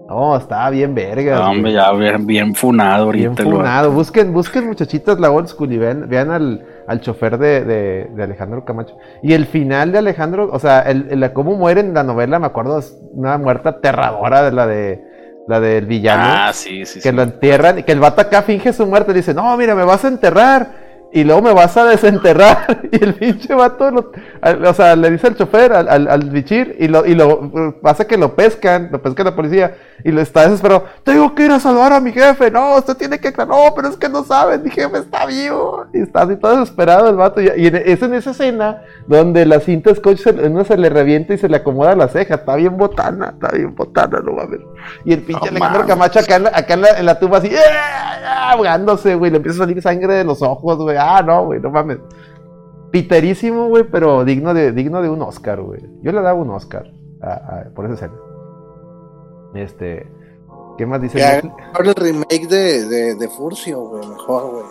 [0.09, 1.41] No, estaba bien vergas.
[1.41, 3.43] No, hombre, ya bien, bien funado ahorita.
[3.43, 3.91] Bien funado.
[3.91, 8.23] Busquen, busquen muchachitas la old school y vean, vean al, al chofer de, de- de
[8.23, 8.97] Alejandro Camacho.
[9.23, 12.47] Y el final de Alejandro, o sea, el, el- cómo muere en la novela, me
[12.47, 15.05] acuerdo, es una muerte aterradora de la de
[15.49, 16.23] la del villano.
[16.27, 17.13] Ah, sí, sí, que sí.
[17.17, 19.85] lo entierran y que el vato acá finge su muerte y dice, no, mira, me
[19.85, 20.84] vas a enterrar.
[21.15, 22.83] Y luego me vas a desenterrar.
[22.95, 26.31] Y el pinche vato, lo- al- o sea, le dice al chofer, al, al, al
[26.31, 30.21] bichir, y lo, y lo pasa que lo pescan, lo pesca la policía, y lo
[30.21, 30.85] está desesperado.
[31.03, 32.51] Tengo que ir a salvar a mi jefe.
[32.51, 33.33] No, usted tiene que.
[33.47, 35.87] No, pero es que no saben, mi jefe está vivo.
[35.93, 37.41] Y está así todo desesperado el vato.
[37.41, 40.89] Y, y en- es en esa escena donde la cinta scotch se, uno se le
[40.91, 42.35] revienta y se le acomoda la ceja.
[42.37, 44.61] Está bien botana, está bien botana, no mames.
[45.05, 45.87] Y el pinche No Alejandro.
[45.87, 48.51] Camacho acá, en la, acá en, la, en la tumba así, ¡ah!
[48.53, 49.31] ahogándose, güey.
[49.31, 50.97] Le empieza a salir sangre de los ojos, güey.
[51.07, 51.99] Ah, no, güey, no mames.
[52.91, 55.81] Piterísimo, güey, pero digno de, digno de un Oscar, güey.
[56.03, 56.93] Yo le daba un Oscar
[57.23, 58.15] a- a- por esa escena.
[59.55, 60.11] Este.
[60.79, 61.19] ¿Qué más dice?
[61.43, 64.07] Mejor el remake de, de, de Furcio, güey.
[64.09, 64.65] Mejor, güey.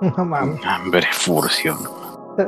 [0.16, 0.60] No mames.
[0.82, 1.74] Hombre, furcio.
[1.82, 2.46] ¿no?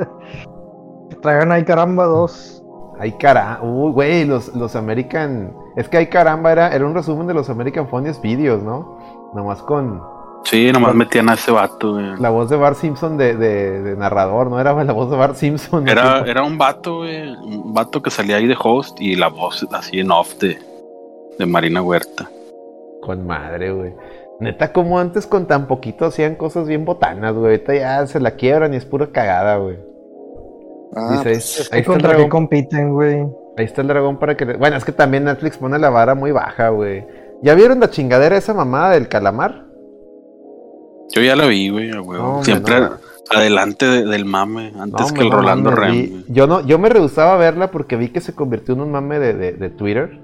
[1.21, 2.63] Traigan ahí caramba dos.
[2.99, 5.55] Ay caramba, uy, güey, los, los American.
[5.75, 8.97] Es que ay caramba era, era un resumen de los American Funniest Videos, ¿no?
[9.33, 10.01] Nomás con
[10.49, 12.15] Sí, nomás metían a ese vato, güey.
[12.19, 14.59] la voz de Bart Simpson de, de- de narrador, ¿no?
[14.61, 15.87] Era la voz de Bart Simpson.
[15.89, 17.29] Era, era un vato, güey.
[17.35, 20.57] Un vato que salía ahí de host y la voz así en off de,
[21.37, 22.29] de Marina Huerta.
[23.01, 23.93] Con madre, güey.
[24.39, 27.53] Neta, como antes con tan poquito hacían cosas bien botanas, güey.
[27.55, 29.77] Ahorita ya se la quiebran y es pura cagada, güey.
[30.95, 32.29] Ah, Dice, pues, ahí, ahí está el ¿Contra qué dragón.
[32.29, 33.15] compiten, güey?
[33.57, 34.45] Ahí está el dragón para que.
[34.45, 37.05] le- Bueno, es que también Netflix pone la vara muy baja, güey.
[37.41, 39.65] ¿Ya vieron la chingadera esa mamada del calamar?
[41.13, 42.37] Yo ya la vi, güey, a huevo.
[42.37, 42.89] No, Siempre no.
[43.29, 46.23] adelante de- del mame, antes No, que el no Rolando Rem.
[46.27, 49.19] Yo no, yo me rehusaba a verla porque vi que se convirtió en un mame
[49.19, 50.19] de, de- de Twitter.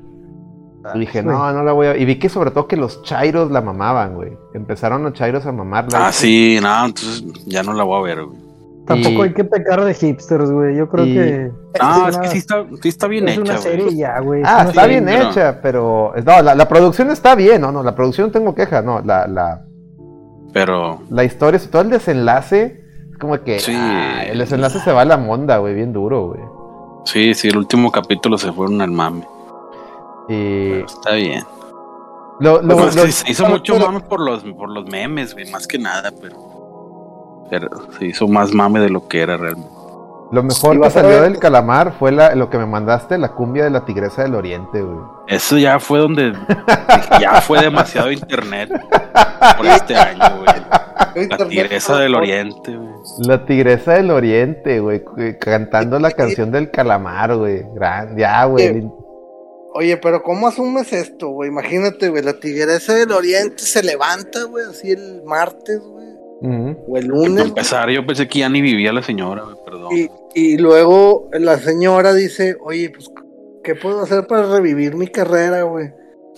[0.96, 1.96] Y dije, no, no la voy a.
[1.98, 4.34] Y vi que sobre todo que los chairos la mamaban, güey.
[4.54, 6.08] Empezaron los chairos a mamarla.
[6.08, 8.38] Ah, sí, no, entonces ya no la voy a ver, güey.
[8.86, 10.76] Tampoco Y- hay que pecar de hipsters, güey.
[10.76, 11.52] Yo creo y- que.
[11.80, 13.96] Ah, es una- que sí está, sí está bien es una hecha, serie güey.
[13.96, 14.42] ya, güey.
[14.46, 15.00] Ah, una está serie.
[15.00, 16.14] bien pero- hecha, pero.
[16.26, 19.00] No, la, la producción está bien, no, no, la producción no tengo queja, no.
[19.06, 19.62] La, la,
[20.54, 23.60] Pero la historia, todo el desenlace, es como que.
[23.60, 23.74] Sí.
[23.76, 26.42] ah, el desenlace se va a la monda, güey, bien duro, güey.
[27.06, 29.28] sí, sí, el último capítulo se fueron al mame.
[30.30, 30.70] Y.
[30.72, 31.44] Pero está bien.
[32.40, 35.68] Lo, lo- lo- sí, se hizo mucho mame por los, por los memes, güey, más
[35.68, 39.70] que nada, pero, pero se hizo más mame de lo que era realmente.
[40.34, 43.66] Lo mejor que a salió del calamar fue la, lo que me mandaste, la cumbia
[43.66, 44.98] de la tigresa del oriente, güey.
[45.28, 46.34] Eso ya fue donde
[47.22, 48.72] ya fue demasiado internet
[49.56, 50.64] por este año, güey.
[51.30, 52.94] La tigresa del oriente, güey.
[53.20, 55.04] La tigresa del oriente, güey,
[55.40, 57.64] cantando la canción del calamar, güey.
[57.76, 58.90] Gran, ya, güey.
[59.76, 61.50] Oye, pero ¿cómo asumes esto, güey?
[61.50, 66.08] Imagínate, güey, la tigresa del oriente se levanta, güey, así el martes, güey,
[66.42, 66.78] Ujú.
[66.88, 69.90] o el lunes, empezar, yo pensé que ya ni vivía la señora, güey, perdón.
[69.96, 73.10] y, y luego la señora dice, oye, pues,
[73.64, 75.92] ¿qué puedo hacer para revivir mi carrera, güey?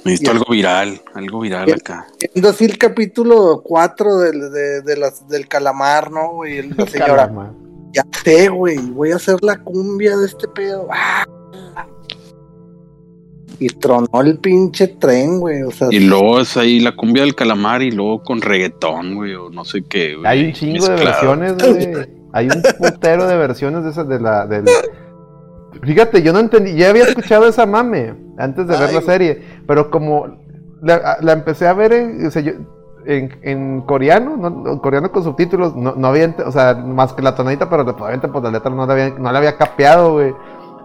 [0.03, 2.05] Necesito y- algo viral, algo viral acá.
[2.33, 6.59] Viendo así el capítulo 4 del, de, de las, del calamar, ¿no, güey?
[6.59, 7.31] Y La señora,
[7.91, 10.87] ya sé, güey, voy a hacer la cumbia de este pedo.
[10.91, 11.25] ¡Ah!
[13.59, 17.35] Y tronó el pinche tren, güey, o sea, Y luego es ahí la cumbia del
[17.35, 20.15] calamar y luego con reggaetón, güey, o no sé qué.
[20.15, 22.15] güey, Hay un chingo de versiones, güey.
[22.33, 24.45] Hay un putero de versiones de esas de la.
[24.45, 24.65] Del...
[25.83, 26.75] Fíjate, yo no entendí.
[26.75, 29.41] Ya había escuchado esa mame antes de ver la serie.
[29.67, 30.27] Pero como
[30.81, 32.53] la, la empecé a ver en, o sea, yo-
[33.05, 36.35] en, en coreano, no, en coreano con subtítulos, no, no había.
[36.45, 39.31] O sea, más que la tonadita, pero obviamente pues la letra no la había, no
[39.31, 40.33] la había capeado, güey.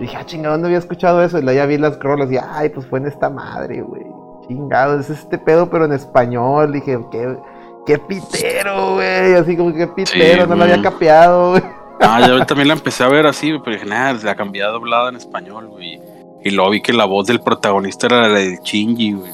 [0.00, 1.38] Y dije, ah, chingado, ¿dónde había escuchado eso?
[1.38, 4.06] Y luego ya vi las scrolls y, ay, pues fue en esta madre, güey.
[4.48, 6.72] Chingado, es este pedo, pero en español.
[6.72, 7.36] Dije, qué,
[7.84, 9.34] qué pitero, güey.
[9.34, 11.62] Así como que pitero, no lo había capeado, güey.
[12.00, 14.68] Ah, ya también la empecé a ver así, güey, pero dije, nada, la cambié a
[14.68, 16.00] doblada en español, güey.
[16.42, 19.32] Y luego vi que la voz del protagonista era la del Shinji, güey.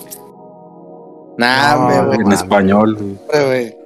[1.38, 3.76] Nah, No, no güey, En español, güey.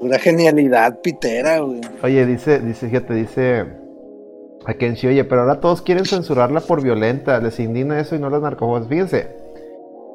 [0.00, 1.80] Una genialidad pitera, güey.
[2.04, 3.83] Oye, dice, dice, fíjate, dice
[4.66, 8.30] a Kenshi, oye, pero ahora todos quieren censurarla por violenta, les indigna eso y no
[8.30, 8.88] las narcojuegos.
[8.88, 9.36] Fíjense,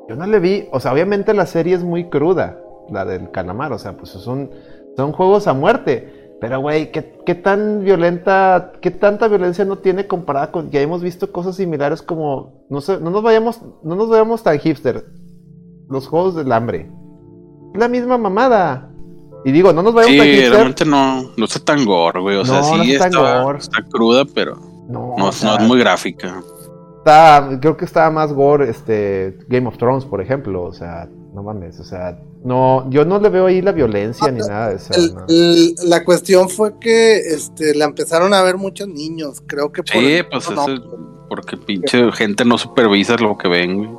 [0.07, 3.71] yo no le vi, o sea, obviamente la serie es muy cruda, la del calamar,
[3.71, 4.49] o sea, pues son,
[4.95, 6.15] son juegos a muerte.
[6.41, 11.03] Pero, güey, ¿qué, qué tan violenta, qué tanta violencia no tiene comparada con, ya hemos
[11.03, 15.05] visto cosas similares como, no sé, no nos vayamos, no nos vayamos tan hipster,
[15.89, 16.89] los juegos del hambre.
[17.75, 18.89] La misma mamada.
[19.45, 20.51] Y digo, no nos vayamos Sí, hipster.
[20.51, 22.37] realmente no, no está tan gore, güey.
[22.37, 23.59] O sea, No, no sí está tan está, gore.
[23.59, 24.55] está cruda, pero
[24.89, 26.41] No, no, o sea, no es muy gráfica.
[26.97, 31.41] está- creo que estaba más gore este Game of Thrones, por ejemplo, o sea, no
[31.43, 34.93] mames, o sea, no, yo no le veo ahí la violencia ni nada de eso.
[34.93, 35.25] El- no.
[35.29, 39.91] el- la cuestión fue que este, la empezaron a ver muchos niños, creo que por
[39.93, 40.81] Sí, pues no, eso es
[41.29, 43.89] porque pinche gente no supervisa lo que ven, güey.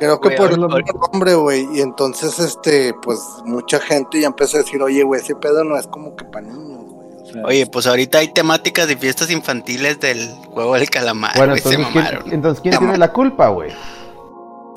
[0.00, 4.60] Creo que por el nombre, güey, y entonces este, pues mucha gente ya empezó a
[4.60, 7.08] decir, oye, güey, ese pedo no es como que para niños, güey.
[7.22, 11.54] o sea, Oye, pues ahorita hay temáticas de fiestas infantiles del juego del calamar, bueno,
[11.56, 12.32] se entonces ¿quién, mamaron.
[12.32, 13.70] entonces, ¿quién Se tiene la culpa, güey?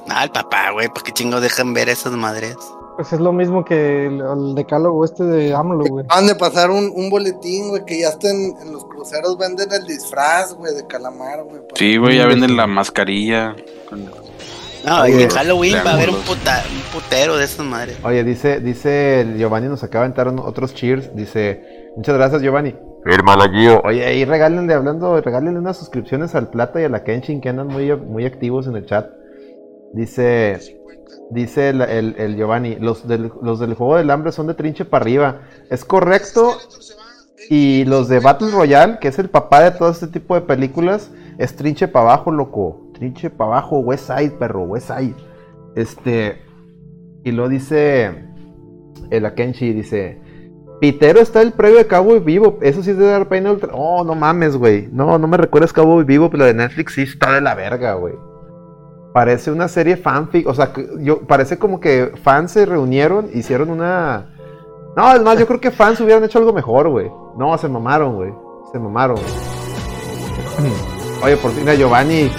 [0.10, 2.58] Ah, el papá, güey, pues qué chingo dejan ver esas madres.
[2.98, 6.06] Pues es lo mismo que el, el decálogo este de AMLO, güey.
[6.06, 9.72] Acaban de pasar un, un boletín, güey, que ya está en, en los cruceros venden
[9.72, 11.62] el disfraz, güey, de calamar, güey.
[11.74, 13.56] Sí, güey, ya venden la mascarilla.
[14.86, 17.98] No, Oye, y en Halloween va a haber un, puta, un putero de esas madres.
[18.04, 22.76] Oye, dice, dice el Giovanni, nos acaba de entrar otros cheers, dice, muchas gracias Giovanni.
[23.06, 23.82] Hermana Gio.
[23.84, 27.68] Oye, ahí regálenle, hablando, regálenle unas suscripciones al Plata y a la Kenshin que andan
[27.68, 29.10] muy, muy activos en el chat.
[29.94, 30.78] Dice,
[31.30, 34.86] dice el, el- el Giovanni, los del, los del juego del hambre son de trinche
[34.86, 35.42] para arriba.
[35.70, 36.58] Es correcto,
[37.50, 41.10] Y los de Battle Royale, que es el papá de todo este tipo de películas,
[41.38, 42.83] es trinche para abajo, loco.
[43.04, 45.16] Trinche para abajo, West Side, perro, West Side.
[45.76, 46.42] Este.
[47.26, 48.30] Y lo dice.
[49.10, 50.22] El Akenshi dice.
[50.80, 52.60] Pitero está el previo de Cowboy Vivo.
[52.62, 53.74] Eso sí es de Dark Pain Ultra.
[53.74, 54.88] Oh, no mames, güey.
[54.92, 58.14] No, no me recuerdas Cowboy Vivo, pero de Netflix sí está de la verga, güey.
[59.14, 60.48] Parece una serie fanfic.
[60.48, 64.34] O sea, yo, parece como que fans se reunieron, hicieron una.
[64.96, 67.12] No, además, yo creo que fans hubieran hecho algo mejor, güey.
[67.38, 68.34] No, se mamaron, güey.
[68.72, 69.18] Se mamaron.
[71.24, 72.32] Oye, por fin a Giovanni.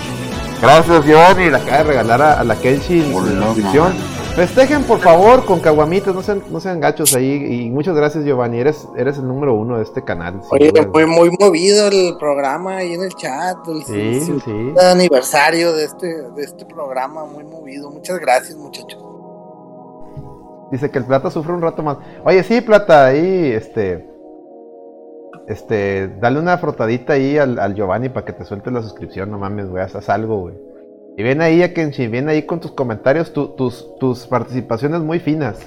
[0.65, 1.51] Gracias, Giovanni.
[1.51, 3.93] Le acaba de regalar a, a la Kenshi en suscripción.
[3.95, 4.15] man.
[4.35, 6.13] Festejen, por favor, con caguamitas.
[6.15, 7.67] No sean, no sean gachos ahí.
[7.67, 8.59] Y muchas gracias, Giovanni.
[8.59, 10.41] Eres, eres el número uno de este canal.
[10.51, 10.89] Oye, duda.
[10.93, 13.57] muy, muy movido el programa ahí en el chat.
[13.69, 14.75] El Sí, sí, sí.
[14.91, 17.91] aniversario de este, de este programa, muy movido.
[17.91, 18.99] Muchas gracias, muchachos.
[20.73, 21.99] Dice que el plata sufre un rato más.
[22.25, 24.14] Oye, sí, plata, ahí, este.
[25.49, 29.31] Este, dale una frotadita ahí al, al Giovanni para que te suelte la suscripción.
[29.31, 30.55] No mames, güey, haz algo, güey.
[31.17, 35.21] Y ven ahí, a Kenshi, ven ahí con tus comentarios, tu- tus, tus participaciones muy
[35.21, 35.59] finas.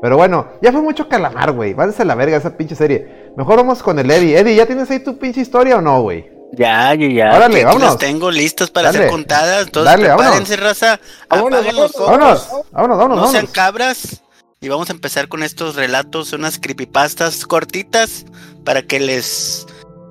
[0.00, 1.74] Pero bueno, ya fue mucho calamar, güey.
[1.74, 3.32] Váyanse a la verga esa pinche serie.
[3.36, 4.38] Mejor vamos con el Eddie.
[4.38, 6.30] Eddie, ¿ya tienes ahí tu pinche historia o no, güey?
[6.52, 7.34] Ya, yo ya.
[7.34, 7.88] Órale, vámonos.
[7.88, 8.98] Las tengo listas para Dale.
[9.04, 9.66] ser contadas.
[9.66, 10.60] Entonces, Dale, vámonos.
[10.60, 11.00] raza.
[11.28, 12.48] Vámonos, Apaguen los vámonos.
[12.50, 13.50] Vámonos, vámonos, vámonos, no sean vámonos.
[13.52, 14.22] cabras.
[14.60, 18.24] Y vamos a empezar con estos relatos, unas creepypastas cortitas
[18.66, 19.66] para que les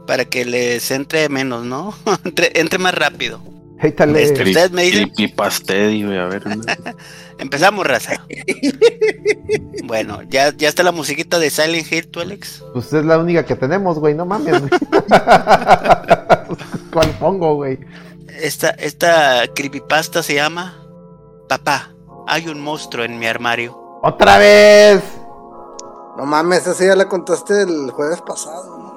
[0.08, 1.94] para que les entre menos, ¿no?
[2.24, 3.40] entre, entre más rápido.
[3.82, 4.24] Échale.
[4.24, 6.44] Este, ustedes me dicen, güey, a ver.
[7.40, 8.26] empezamos, raza.
[9.84, 12.64] bueno, ya, ya está la musiquita de Silent Hill, tú, Alex.
[12.74, 14.16] Pues es la única que tenemos, güey.
[14.16, 14.72] No mames, güey.
[16.92, 17.78] ¿Cuál pongo, güey?
[18.42, 20.82] Esta, esta creepypasta se llama
[21.50, 21.94] Papá,
[22.28, 24.00] hay un monstruo en mi armario.
[24.02, 25.02] ¡Otra vez!
[26.18, 28.96] No mames, esa ya la contaste el jueves pasado, ¿no?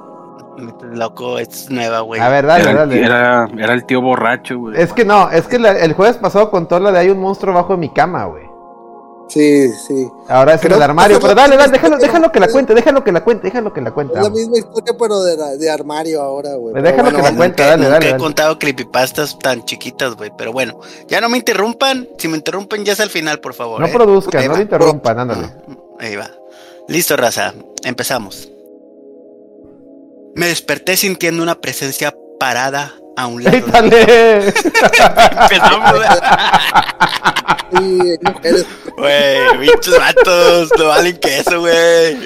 [0.92, 2.20] Loco, es nueva, güey.
[2.20, 3.04] A ver, dale, Era, dale.
[3.04, 4.80] era, era el tío borracho, güey.
[4.80, 7.54] Es que no, es que la- el jueves pasado contó la de hay un monstruo
[7.54, 8.44] bajo de mi cama, güey.
[9.28, 10.08] Sí, sí.
[10.28, 13.04] Ahora es en Creo el armario, pero dale, dale, déjalo, déjalo que la cuente, déjalo
[13.04, 14.14] que la cuente, déjalo que la cuente.
[14.16, 16.72] Es la misma historia, pero de, la- de armario ahora, güey.
[16.72, 18.22] Pues déjalo que la bueno, cuente, Nunca- dale, nunca dale, he dale.
[18.22, 20.32] contado creepypastas tan chiquitas, güey.
[20.36, 22.08] Pero bueno, ya no me interrumpan.
[22.16, 23.80] Si me interrumpen, ya es al final, por favor.
[23.80, 23.90] No ¿eh?
[23.92, 25.52] produzcan, no le interrumpan, ándale.
[26.00, 26.30] Ahí va.
[26.88, 27.54] Listo, raza.
[27.84, 28.48] Empezamos.
[30.34, 33.56] Me desperté sintiendo una presencia parada a un lado.
[33.56, 34.54] de- ¡Échale!
[35.42, 36.06] Empezamos.
[38.96, 40.70] Güey, bichos vatos.
[40.78, 42.16] No valen queso, güey.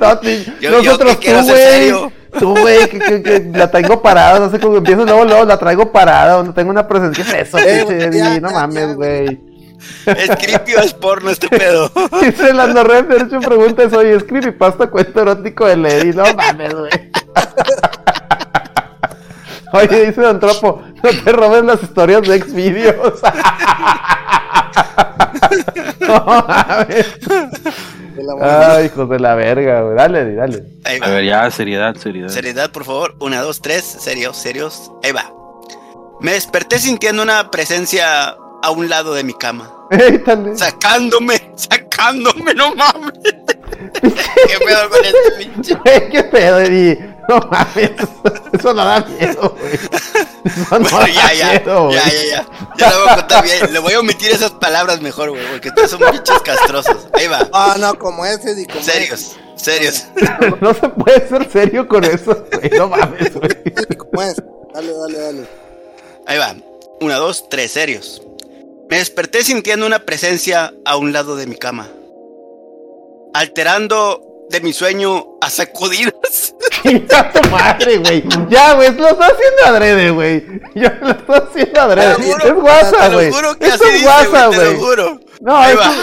[0.00, 2.12] No, ti- Yo- yo Nosotros que quiero tú, güey.
[2.38, 5.58] Tú, güey, que, que- que la traigo parada, no sé cómo empiezas luego, luego la
[5.58, 7.22] traigo parada, donde tengo una presencia.
[7.24, 8.40] ¿Qué es eso, Eh, güey, ya?
[8.40, 9.40] No ya, mames, ya, güey.
[10.06, 11.90] Es creepy o es porno este pedo.
[12.22, 16.74] Dice la Norred, de hecho preguntas, oye, es creepypasta cuento erótico de Lady, no mames,
[16.74, 16.90] güey.
[19.74, 23.22] Oye, dice Don Tropo, no te robes las historias de Xvideos.
[26.00, 27.06] no mames.
[28.40, 29.96] Ay, hijos de la verga, güey.
[29.96, 30.64] Dale, dale.
[30.84, 31.06] Ahí va.
[31.06, 32.28] A ver, ya, seriedad, seriedad.
[32.28, 33.14] Seriedad, por favor.
[33.18, 33.84] Una, dos, tres.
[33.84, 34.92] Serios, serios.
[35.02, 35.32] Ahí va.
[36.20, 39.72] Me desperté sintiendo una presencia a un lado de mi cama.
[40.56, 43.12] Sacándome, sacándome, no mames.
[44.02, 45.78] ¿Qué pedo con este pinche?
[46.10, 47.12] ¿Qué pedo, Eddie?
[47.28, 47.90] No mames.
[48.52, 49.74] Eso no da miedo, güey.
[49.74, 52.46] Eso no Bueno, da ya, ya, miedo, ya, ya, ya.
[52.78, 53.72] Ya lo voy a contar bien.
[53.72, 57.08] Le voy a omitir esas palabras mejor, güey, porque ustedes son pinches castrosos.
[57.12, 57.48] Ahí va.
[57.52, 60.06] Ah, no, como ese, y como Serios, serios.
[60.60, 62.70] No se puede ser serio con eso, güey.
[62.78, 63.50] No mames, güey.
[64.72, 65.48] Dale, dale, dale.
[66.26, 66.54] Ahí va.
[67.00, 68.22] Una, dos, tres, serios.
[68.92, 71.88] Me desperté sintiendo una presencia a un lado de mi cama.
[73.32, 74.20] Alterando
[74.50, 76.54] de mi sueño a sacudidas.
[76.82, 78.22] Chinga tu madre, güey.
[78.50, 80.44] Ya, güey, lo está haciendo adrede, güey.
[80.74, 82.14] Ya lo está haciendo adrede.
[82.16, 83.28] Juro, Es guasa, te lo güey.
[83.60, 84.76] es dice, guasa, güey.
[85.40, 85.94] No, va.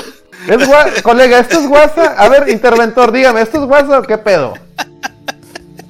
[0.47, 1.01] es guasa.
[1.03, 2.15] Colega, ¿esto es guasa?
[2.17, 4.55] A ver, interventor, dígame, ¿esto es guasa o qué pedo?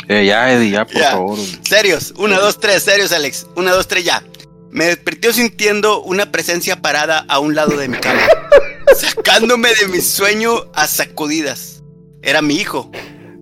[0.09, 1.11] Eh, ya, Eddie, ya, por Ya.
[1.11, 1.39] favor.
[1.61, 3.47] Serios, una, dos, tres, serios, Alex.
[3.55, 4.21] Una, dos, tres, ya.
[4.71, 8.21] Me desperté sintiendo una presencia parada a un lado de mi cama,
[8.95, 11.81] sacándome de mi sueño a sacudidas.
[12.21, 12.91] Era mi hijo.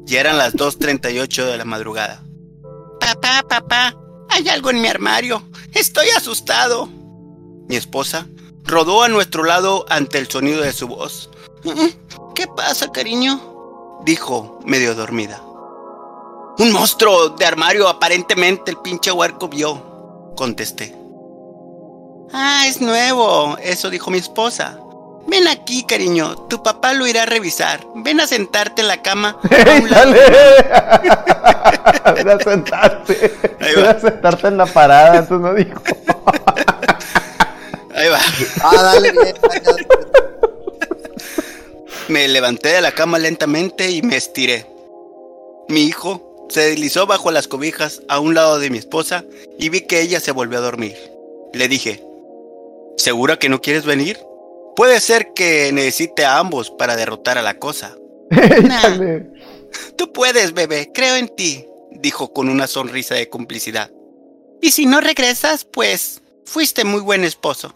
[0.05, 2.23] Ya eran las 2.38 de la madrugada.
[2.99, 3.93] Papá, papá,
[4.29, 5.43] hay algo en mi armario.
[5.73, 6.87] Estoy asustado.
[7.67, 8.27] Mi esposa
[8.63, 11.29] rodó a nuestro lado ante el sonido de su voz.
[11.63, 13.41] "Mm, ¿Qué pasa, cariño?
[14.05, 15.41] Dijo, medio dormida.
[16.59, 20.33] Un monstruo de armario, aparentemente el pinche huerco vio.
[20.37, 20.95] Contesté.
[22.33, 24.79] Ah, es nuevo, eso dijo mi esposa.
[25.27, 26.47] Ven aquí, cariño.
[26.47, 27.85] Tu papá lo irá a revisar.
[27.95, 29.37] Ven a sentarte en la cama.
[29.89, 30.19] ¡Dale!
[32.15, 33.37] Ven a sentarte.
[33.59, 35.81] Ven a sentarte en la parada, eso no dijo.
[37.93, 38.19] Ahí va.
[38.63, 39.35] Ah, dale bien.
[39.41, 39.87] dale.
[42.07, 44.65] Me levanté de la cama lentamente y me estiré.
[45.67, 49.25] Mi hijo se deslizó bajo las cobijas a un lado de mi esposa
[49.59, 50.95] y vi que ella se volvió a dormir.
[51.53, 52.06] Le dije,
[52.97, 54.19] ¿segura que no quieres venir?
[54.75, 57.95] Puede ser que necesite a ambos para derrotar a la cosa.
[59.97, 63.91] Tú puedes, bebé, creo en ti, dijo con una sonrisa de complicidad.
[64.61, 67.73] Y si no regresas, pues fuiste muy buen esposo.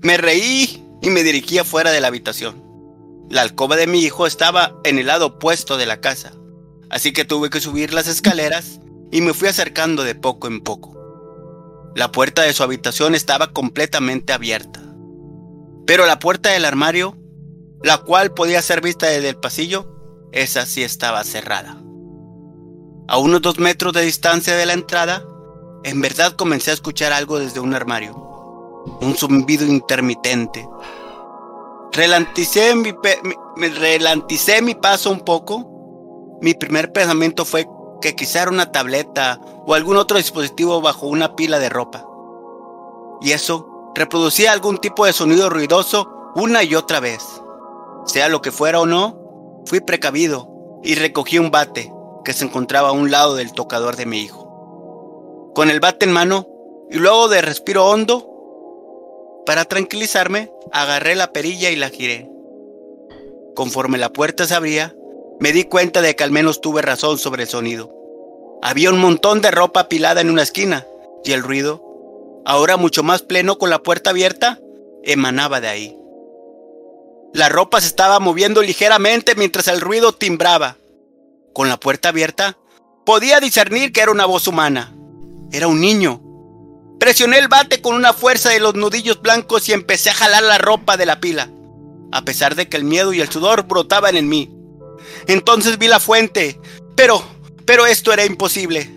[0.00, 2.64] Me reí y me dirigí afuera de la habitación.
[3.30, 6.32] La alcoba de mi hijo estaba en el lado opuesto de la casa,
[6.90, 10.97] así que tuve que subir las escaleras y me fui acercando de poco en poco.
[11.94, 14.80] La puerta de su habitación estaba completamente abierta,
[15.86, 17.16] pero la puerta del armario,
[17.82, 19.94] la cual podía ser vista desde el pasillo,
[20.32, 21.82] esa sí estaba cerrada.
[23.08, 25.24] A unos dos metros de distancia de la entrada,
[25.84, 28.14] en verdad comencé a escuchar algo desde un armario.
[29.00, 30.68] Un zumbido intermitente.
[31.92, 32.92] Relanticé mi,
[33.56, 36.38] mi- relanticé mi paso un poco.
[36.42, 37.66] Mi primer pensamiento fue
[38.00, 42.06] que quizá era una tableta o algún otro dispositivo bajo una pila de ropa.
[43.20, 47.22] Y eso reproducía algún tipo de sonido ruidoso una y otra vez.
[48.06, 50.48] Sea lo que fuera o no, fui precavido
[50.82, 51.92] y recogí un bate
[52.24, 55.52] que se encontraba a un lado del tocador de mi hijo.
[55.54, 56.46] Con el bate en mano
[56.90, 58.24] y luego de respiro hondo,
[59.44, 62.30] para tranquilizarme, agarré la perilla y la giré.
[63.54, 64.94] Conforme la puerta se abría,
[65.40, 67.92] me di cuenta de que al menos tuve razón sobre el sonido.
[68.62, 70.86] Había un montón de ropa apilada en una esquina
[71.24, 71.82] y el ruido,
[72.44, 74.58] ahora mucho más pleno con la puerta abierta,
[75.04, 75.96] emanaba de ahí.
[77.32, 80.76] La ropa se estaba moviendo ligeramente mientras el ruido timbraba.
[81.52, 82.56] Con la puerta abierta,
[83.04, 84.94] podía discernir que era una voz humana.
[85.52, 86.20] Era un niño.
[86.98, 90.58] Presioné el bate con una fuerza de los nudillos blancos y empecé a jalar la
[90.58, 91.48] ropa de la pila,
[92.10, 94.57] a pesar de que el miedo y el sudor brotaban en mí.
[95.26, 96.60] Entonces vi la fuente,
[96.94, 97.22] pero,
[97.64, 98.90] pero esto era imposible.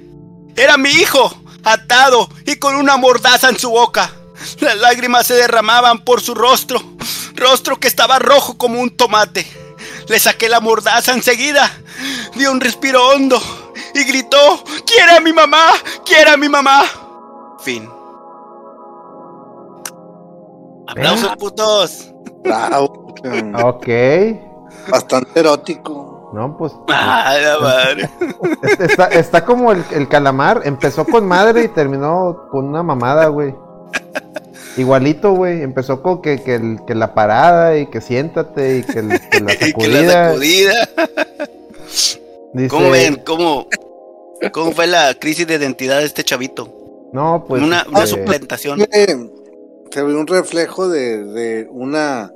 [0.56, 1.34] Era mi hijo,
[1.64, 4.12] atado y con una mordaza en su boca.
[4.60, 6.82] Las lágrimas se derramaban por su rostro,
[7.36, 9.46] rostro que estaba rojo como un tomate.
[10.08, 11.72] Le saqué la mordaza enseguida,
[12.36, 13.42] dio un respiro hondo
[13.94, 15.72] y gritó, ¡Quiere a mi mamá!
[16.06, 16.84] ¡Quiere a mi mamá!
[17.64, 17.90] Fin.
[20.88, 22.12] ¡Aplausos, putos!
[23.64, 23.88] Ok.
[24.92, 26.32] Bastante erótico.
[26.34, 26.72] No, pues.
[26.90, 28.10] ¡Ah, la madre!
[28.80, 30.62] Está, está como el, el calamar.
[30.66, 33.54] Empezó con madre y terminó con una mamada, güey.
[34.78, 35.62] Igualito, güey.
[35.62, 39.40] Empezó con que, que, el- que la parada y que siéntate y que, el- que
[39.42, 40.02] la Y que sacudida.
[40.02, 40.74] la sacudida.
[42.54, 43.22] Dice, ¿Cómo ven?
[43.26, 43.68] ¿Cómo,
[44.54, 46.70] ¿Cómo fue la crisis de identidad de este chavito?
[47.14, 47.62] No, pues.
[47.62, 48.82] una, una este, suplantación.
[48.92, 49.30] Eh,
[49.92, 52.32] Se ve un reflejo de, de una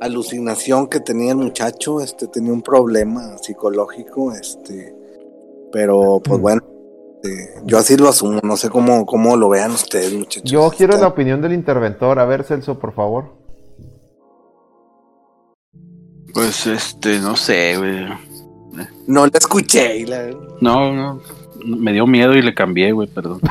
[0.00, 4.94] alucinación que tenía el muchacho, este tenía un problema psicológico, este,
[5.72, 6.62] pero pues bueno,
[7.22, 10.50] este, yo así lo asumo, no sé cómo, cómo lo vean ustedes, muchachos.
[10.50, 12.18] Yo quiero la opinión del interventor.
[12.18, 13.36] A ver, Celso, por favor.
[16.32, 18.06] Pues este, no sé, güey.
[19.08, 19.96] No la escuché.
[19.98, 20.30] y la-
[20.60, 21.20] No, no.
[21.64, 23.40] Me dio miedo y le cambié, güey, perdón.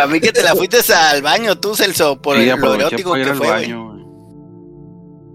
[0.00, 3.12] Para mí que te la fuiste al baño tú, Celso, por Sí, el- lo erótico
[3.14, 3.48] que fue.
[3.48, 3.96] baño.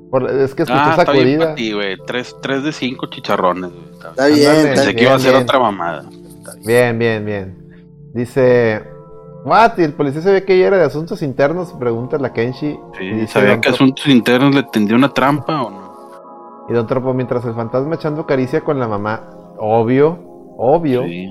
[0.10, 1.56] Por- es que escuchó Ah, bien sacudida.
[1.56, 1.74] ti.
[2.08, 3.86] Tres, tres de cinco chicharrones, güey.
[3.92, 4.96] Está- Está bien, está Pensé bien.
[4.96, 5.44] que iba a ser bien.
[5.44, 6.06] otra mamada.
[6.66, 7.58] Bien, bien, bien.
[8.14, 8.84] Dice.
[9.44, 9.78] What?
[9.78, 11.74] ¿Y el policía sabía que ella era de asuntos internos?
[11.80, 12.68] Pregunta la Kenshi.
[12.70, 16.66] Y Sí, dice ¿Sabía que asuntos internos le tendió una trampa o no?
[16.70, 19.22] Y Don Tropo, mientras el fantasma echando caricia con la mamá.
[19.60, 20.18] Obvio,
[20.58, 21.04] obvio.
[21.04, 21.30] Sí.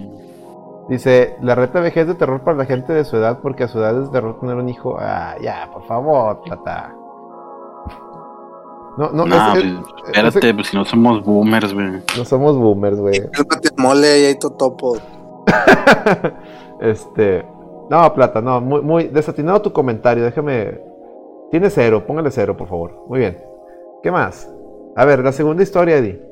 [0.89, 3.79] Dice, la reta vejez de terror para la gente de su edad, porque a su
[3.79, 4.97] edad es terror tener un hijo.
[5.01, 6.95] Ah, ya, por favor, tata.
[8.97, 12.03] No, no, No, es- es- pues, espérate, pues si no somos boomers, güey.
[12.17, 13.23] no somos boomers, güey.
[13.77, 14.97] Mole, y ahí totopo.
[16.81, 17.45] este.
[17.91, 20.81] No, Plata, no, muy, muy desatinado tu comentario, déjame.
[21.51, 23.05] Tiene cero, póngale cero, por favor.
[23.09, 23.39] Muy bien.
[24.03, 24.51] ¿Qué más?
[24.97, 26.23] A ver, la segunda historia, Eddie.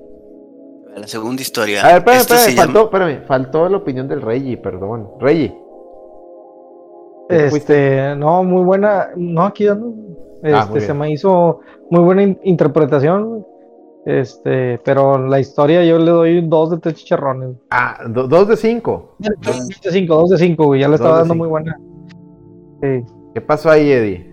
[0.97, 1.81] La segunda historia.
[1.83, 5.09] A ver, espérame, espérame, faltó, llama- espérame, faltó la opinión del Reggie, perdón.
[5.21, 5.57] Reggie.
[7.29, 9.09] Este, no, muy buena.
[9.17, 9.95] No, aquí ando.
[10.43, 13.47] Este, Ah, muy se me hizo muy buena in- interpretación.
[14.05, 17.57] Este, pero la historia yo le doy dos de tres chicharrones.
[17.71, 19.15] Ah, do- dos de cinco.
[19.19, 20.81] Dos de cinco, dos de cinco, güey.
[20.81, 21.45] Ya le Dos estaba dando cinco.
[21.45, 21.79] muy buena.
[22.83, 23.05] Sí.
[23.33, 24.32] ¿Qué pasó ahí, Eddie?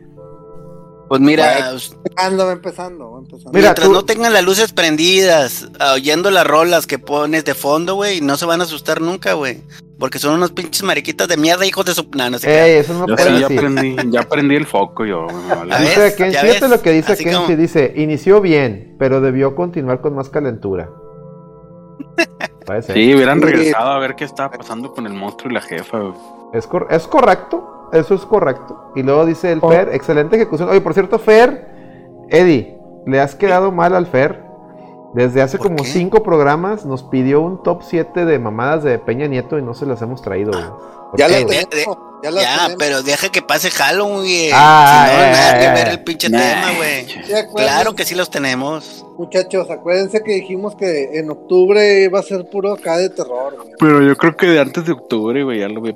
[1.09, 3.49] Pues mira, Empezando, va empezando, va empezando.
[3.51, 7.55] Mira, mientras tú- no tengan las luces prendidas, ah, oyendo las rolas que pones de
[7.55, 9.61] fondo, güey, no se van a asustar nunca, güey.
[9.97, 12.07] Porque son unos pinches mariquitas de mierda, hijos de su...
[12.15, 12.63] No, no sé qué.
[12.63, 13.59] Ey, eso no Yo puede sí, ya decir.
[13.59, 15.25] prendí, ya prendí el foco yo.
[15.25, 15.73] vale.
[15.75, 15.87] A ver.
[15.89, 16.69] Dice ¿Ya fíjate ves?
[16.69, 20.89] lo que dice Así Kenshi, como- dice, inició bien, pero debió continuar con más calentura.
[22.65, 22.95] Puede ser.
[22.95, 25.97] Sí, hubieran regresado a ver qué estaba pasando con el monstruo y la jefa.
[25.99, 26.13] güey.
[26.53, 28.91] Es, cor- es correcto, eso es correcto.
[28.95, 29.69] Y luego dice el Oh.
[29.69, 30.69] Fer, excelente ejecución.
[30.69, 31.67] Oye, por cierto, Fer,
[32.29, 34.47] Eddie, le has quedado mal al Fer.
[35.13, 35.89] Desde hace ¿Por como qué?
[35.89, 39.87] cinco programas nos pidió un top 7 de mamadas de Peña Nieto y no se
[39.87, 40.63] las hemos traído, güey.
[41.09, 41.57] ¿Por Ya qué, la güey?
[41.57, 42.75] de- tenemos, ya la Ya, tenemos.
[42.77, 44.51] pero deja que pase Halloween.
[44.53, 45.91] Ah, si no, eh, nada eh, que ver eh.
[45.93, 46.37] el pinche Nah.
[46.39, 47.07] tema, güey.
[47.55, 49.03] Claro que sí los tenemos.
[49.17, 53.55] Muchachos, acuérdense que dijimos que en octubre iba a ser puro acá de terror.
[53.57, 53.71] güey.
[53.79, 55.95] Pero yo creo que de antes de octubre, güey, ya lo vi.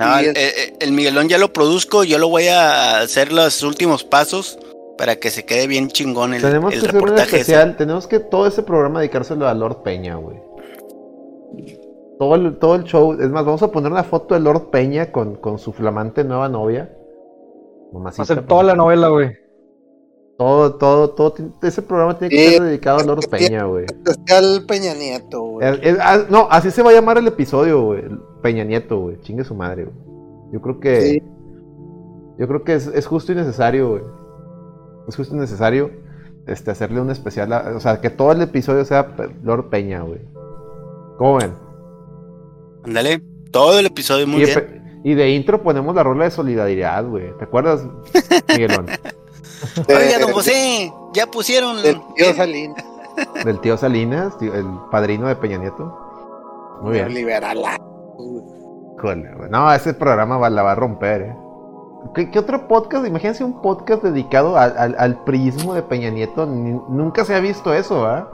[0.00, 3.32] No, Y el, es- el- el Miguelón ya lo produzco, yo lo voy a hacer
[3.32, 4.58] los últimos pasos
[4.98, 7.28] para que se quede bien chingón el, Tenemos el que hacer un reportaje.
[7.28, 7.40] ese.
[7.52, 10.38] especial, tenemos que todo ese programa dedicárselo a Lord Peña, güey.
[12.18, 15.10] Todo el, todo el show, es más, vamos a poner una foto de Lord Peña
[15.10, 16.90] con, con su flamante nueva novia.
[16.92, 19.30] Va Mamacita, a ser toda la novela, güey.
[20.40, 22.54] Todo, todo, todo, ese programa tiene que Sí.
[22.54, 23.84] ser dedicado a Lord Peña, güey.
[23.84, 25.68] Especial Peña Nieto, güey.
[26.00, 28.04] Ah, no, así se va a llamar el episodio, güey.
[28.40, 29.20] Peña Nieto, güey.
[29.20, 29.96] Chingue su madre, güey.
[30.50, 31.00] Yo creo que.
[31.02, 31.22] Sí.
[32.38, 34.02] Yo creo que es, es justo y necesario, güey.
[35.08, 35.90] Es justo y necesario
[36.46, 37.52] este, hacerle un especial.
[37.52, 40.20] a- o sea, que todo el episodio sea Lord Peña, güey.
[41.18, 41.52] ¿Cómo ven?
[42.84, 45.00] Ándale, todo el episodio muy y, bien.
[45.04, 47.36] y de intro ponemos la rola de solidaridad, güey.
[47.36, 47.86] ¿Te acuerdas,
[48.48, 48.86] Miguelón?
[49.88, 51.82] Oiga, don José, ya pusieron.
[51.82, 52.74] Del tío Salín.
[53.44, 56.78] Del tío Salinas, tío- el padrino de Peña Nieto.
[56.82, 57.12] Muy bien.
[57.12, 57.58] Liberal.
[58.96, 59.50] Híjole, güey.
[59.50, 61.36] No, ese programa va- la va a romper, ¿eh?
[62.14, 63.06] ¿Qué, qué otro podcast?
[63.06, 66.46] Imagínense un podcast dedicado al, priismo de Peña Nieto.
[66.46, 68.28] Ni- nunca se ha visto eso, ¿ah?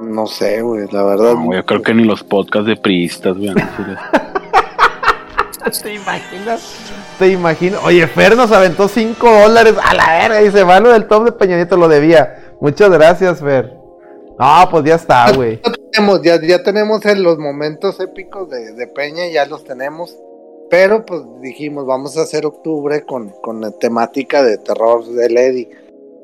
[0.00, 1.34] No sé, güey, la verdad.
[1.34, 3.54] No, yo creo que ni los podcasts de priistas, güey.
[5.82, 6.76] ¿Te imaginas?
[7.18, 7.80] ¿Te imaginas?
[7.84, 11.24] Oye, Fer nos aventó 5 dólares a la verga y se va lo del top
[11.24, 12.54] de Peña Nieto, lo debía.
[12.60, 13.72] Muchas gracias, Fer.
[14.38, 15.60] No, pues ya está, güey.
[15.64, 20.14] Ya tenemos, ya, ya tenemos en los momentos épicos de, de Peña, ya los tenemos.
[20.68, 25.68] Pero pues dijimos, vamos a hacer octubre con, con la temática de terror de Lady.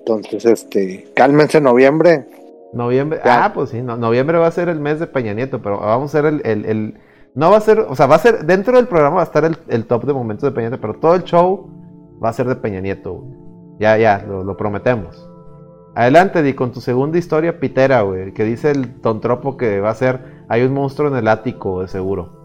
[0.01, 2.27] Entonces, este, cálmense noviembre.
[2.75, 3.21] Noviembre.
[3.25, 3.45] Ya.
[3.47, 6.15] Ah, pues sí, no, noviembre va a ser el mes de Peña Nieto, pero vamos
[6.15, 6.95] a hacer el, el, el-
[7.35, 7.81] No va a ser.
[7.81, 8.45] O sea, va a ser.
[8.45, 10.95] Dentro del programa va a estar el, el top de momentos de Peña Nieto, pero
[11.01, 11.71] todo el show
[12.23, 13.37] va a ser de Peña Nieto, güey.
[13.81, 15.29] Ya, ya, lo, lo prometemos.
[15.95, 18.33] Adelante, Di, con tu segunda historia pitera, güey.
[18.33, 20.45] Que dice el tontropo que va a ser.
[20.49, 22.41] Hay un monstruo en el ático, de seguro.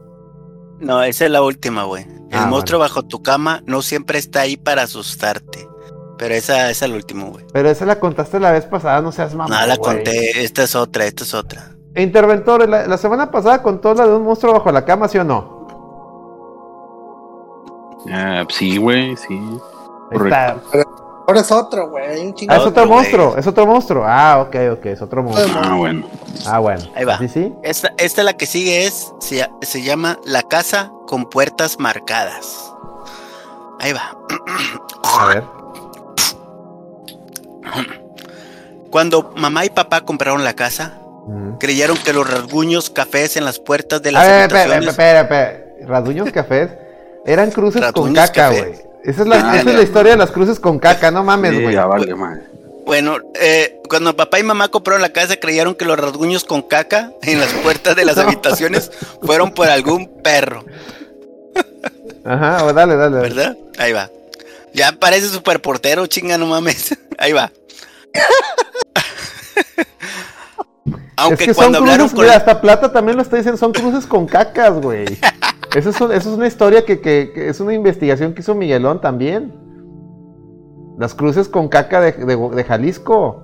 [0.79, 2.03] No, esa es la última, güey.
[2.29, 5.67] El Ah, monstruo bajo tu cama no siempre está ahí para asustarte.
[6.17, 7.45] Pero esa, esa es la última, güey.
[7.53, 9.57] Pero esa la contaste la vez pasada, no seas mamón.
[9.57, 11.76] No la conté, esta es otra, esta es otra.
[11.97, 15.23] Interventor, la, la semana pasada contó la de un monstruo bajo la cama, ¿sí o
[15.23, 15.57] no?
[18.11, 19.39] Ah, sí, güey, sí.
[20.11, 22.29] Ahora es otro, güey.
[22.29, 22.53] Ah, chingo.
[22.53, 24.03] es otro monstruo, es otro monstruo.
[24.05, 25.61] Ah, ok, ok, es otro monstruo.
[25.61, 26.07] Ah, bueno.
[26.45, 26.83] Ah, bueno.
[26.95, 27.17] Ahí va.
[27.17, 27.53] Sí, sí.
[27.63, 32.73] Esta, esta la que sigue es, se, se llama La casa con puertas marcadas.
[33.79, 34.17] Ahí va.
[35.19, 35.43] A ver.
[38.89, 41.01] Cuando mamá y papá compraron la casa.
[41.59, 44.89] Creyeron que los rasguños cafés en las puertas de A las ver, habitaciones...
[44.89, 45.63] espera, espera.
[45.85, 46.69] Rasduños cafés
[47.25, 48.73] eran cruces con caca, güey.
[49.03, 51.61] Esa es, la, Ah, esa es la historia de las cruces con caca, no mames,
[51.61, 51.75] güey.
[51.75, 52.13] vale.
[52.85, 57.11] Bueno, eh, cuando papá y mamá compraron la casa, creyeron que los rasguños con caca
[57.21, 60.63] en las puertas de las habitaciones fueron por algún perro,
[62.23, 63.17] Ajá, o dale, dale.
[63.17, 63.29] dale.
[63.29, 63.57] ¿verdad?
[63.77, 64.09] Ahí va.
[64.73, 66.97] Ya parece super portero, chinga, no mames.
[67.17, 67.51] Ahí va.
[71.15, 73.57] Aunque es que son cuando hablaron cruces, con mira, hasta Plata también lo está diciendo,
[73.57, 75.05] son cruces con cacas, güey.
[75.75, 78.55] Eso es, un- eso es una historia que, que- que es una investigación que hizo
[78.55, 79.53] Miguelón también.
[80.97, 83.43] Las cruces con caca de, de- de Jalisco.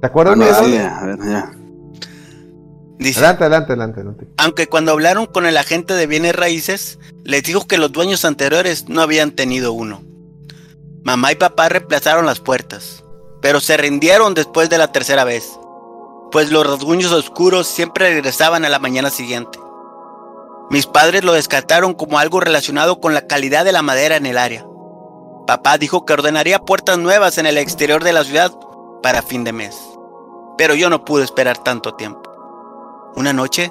[0.00, 0.70] ¿Te acuerdas, Bueno, Miguelón?
[0.70, 1.50] sí, ya, a ver, ya.
[2.98, 4.28] dice, Adelante, adelante, adelante, adelante.
[4.36, 8.88] aunque cuando hablaron con el agente de bienes raíces, les dijo que los dueños anteriores
[8.88, 10.02] no habían tenido uno.
[11.04, 13.04] Mamá y papá reemplazaron las puertas,
[13.40, 15.58] pero se rindieron después de la tercera vez,
[16.34, 19.56] pues los rasguños oscuros siempre regresaban a la mañana siguiente.
[20.68, 24.36] Mis padres lo descartaron como algo relacionado con la calidad de la madera en el
[24.36, 24.66] área.
[25.46, 28.50] Papá dijo que ordenaría puertas nuevas en el exterior de la ciudad
[29.00, 29.76] para fin de mes,
[30.58, 32.28] pero yo no pude esperar tanto tiempo.
[33.14, 33.70] Una noche,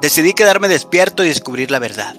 [0.00, 2.14] decidí quedarme despierto y descubrir la verdad.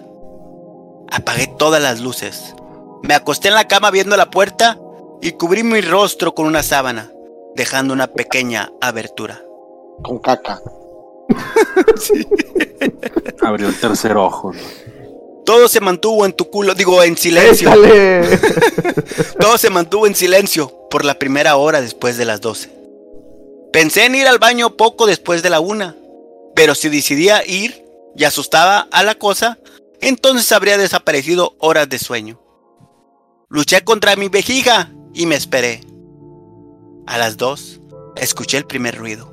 [1.10, 2.56] Apagué todas las luces,
[3.04, 4.78] Me acosté en la cama viendo la puerta
[5.22, 7.10] y cubrí mi rostro con una sábana,
[7.56, 9.42] dejando una pequeña abertura.
[10.04, 10.62] Con caca.
[13.42, 14.52] Abrió el tercer ojo.
[15.46, 17.72] Todo se mantuvo en tu culo, digo, en silencio.
[19.40, 22.70] Todo se mantuvo en silencio por la primera hora después de las 12.
[23.74, 25.96] Pensé en ir al baño poco después de la una,
[26.56, 27.86] pero si decidía ir
[28.16, 29.58] y asustaba a la cosa,
[30.02, 32.40] entonces habría desaparecido horas de sueño.
[33.50, 35.82] Luché contra mi vejiga y me esperé.
[37.08, 37.82] A las dos,
[38.16, 39.31] escuché el primer ruido.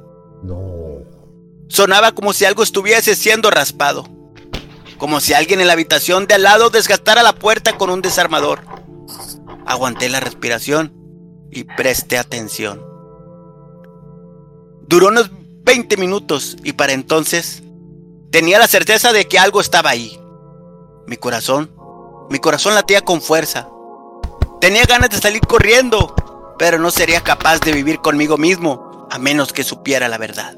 [1.69, 4.09] Sonaba como si algo estuviese siendo raspado.
[4.97, 8.63] Como si alguien en la habitación de al lado desgastara la puerta con un desarmador.
[9.67, 10.93] Aguanté la respiración
[11.51, 12.83] y presté atención.
[14.89, 15.31] Duró unos
[15.65, 17.63] 20 minutos y para entonces
[18.31, 20.19] tenía la certeza de que algo estaba ahí.
[21.07, 21.71] Mi corazón,
[22.31, 23.69] mi corazón latía con fuerza.
[24.61, 26.15] Tenía ganas de salir corriendo,
[26.59, 30.58] pero no sería capaz de vivir conmigo mismo a menos que supiera la verdad.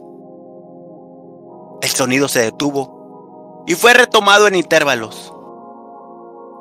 [1.82, 5.32] El sonido se detuvo y fue retomado en intervalos.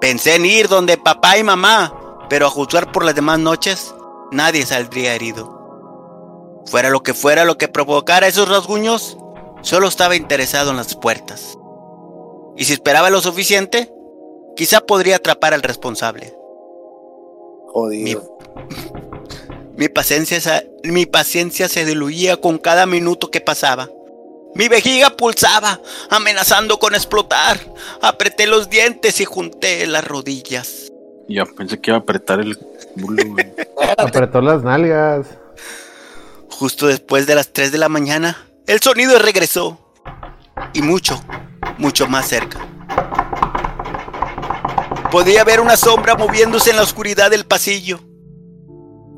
[0.01, 1.93] Pensé en ir donde papá y mamá,
[2.29, 3.93] pero a juzgar por las demás noches,
[4.31, 5.57] nadie saldría herido.
[6.65, 9.17] Fuera lo que fuera lo que provocara esos rasguños,
[9.61, 11.57] solo estaba interesado en las puertas.
[12.55, 13.93] Y si esperaba lo suficiente,
[14.55, 16.35] quizá podría atrapar al responsable.
[17.73, 18.37] Jodido.
[19.75, 23.89] Mi paciencia, se- mi paciencia se diluía con cada minuto que pasaba.
[24.59, 25.79] Mi vejiga pulsaba,
[26.09, 27.57] amenazando con explotar.
[28.01, 30.91] Apreté los dientes y junté las rodillas.
[31.29, 33.23] Ya pensé que iba a apretar el culo.
[33.97, 35.27] Apretó las nalgas.
[36.49, 39.79] Justo después de las 3 de la mañana, el sonido regresó.
[40.73, 41.23] Y mucho,
[41.77, 42.59] mucho más cerca.
[45.09, 48.01] Podía ver una sombra moviéndose en la oscuridad del pasillo.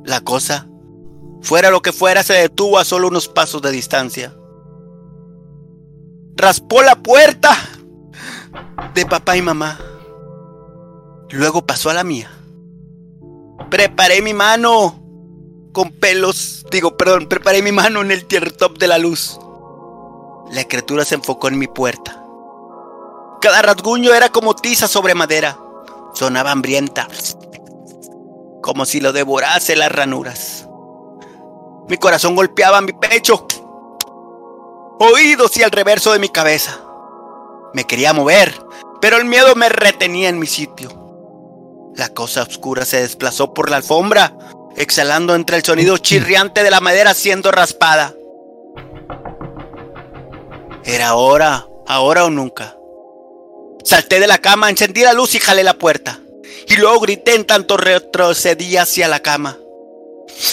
[0.06, 0.68] La cosa,
[1.42, 4.36] fuera lo que fuera, se detuvo a solo unos pasos de distancia.
[6.42, 7.56] Raspó la puerta
[8.96, 9.80] de papá y mamá.
[11.30, 12.32] Luego pasó a la mía.
[13.70, 15.00] Preparé mi mano
[15.72, 19.40] con pelos, digo, perdón, preparé mi mano en el top de la luz.
[20.52, 22.26] La criatura se enfocó en mi puerta.
[23.40, 25.60] Cada rasguño era como tiza sobre madera.
[26.16, 27.08] Sonaba hambrienta,
[28.64, 30.68] como si lo devorase las ranuras.
[31.88, 33.46] Mi corazón golpeaba mi pecho,
[35.02, 36.80] oídos y el reverso de mi cabeza.
[37.74, 38.54] Me quería mover,
[39.02, 40.90] pero el miedo me retenía en mi sitio.
[41.96, 44.34] La cosa oscura se desplazó por la alfombra,
[44.76, 48.14] exhalando entre el sonido chirriante de la madera siendo raspada.
[50.84, 52.76] Era ahora, ahora o nunca.
[53.84, 56.20] Salté de la cama, encendí la luz y jalé la puerta.
[56.68, 59.58] Y luego grité en tanto retrocedí hacia la cama.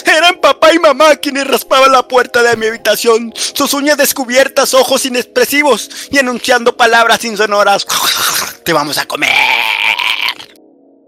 [0.05, 5.05] Eran papá y mamá quienes raspaban la puerta de mi habitación, sus uñas descubiertas, ojos
[5.07, 7.87] inexpresivos y anunciando palabras insonoras.
[8.64, 9.31] Te vamos a comer.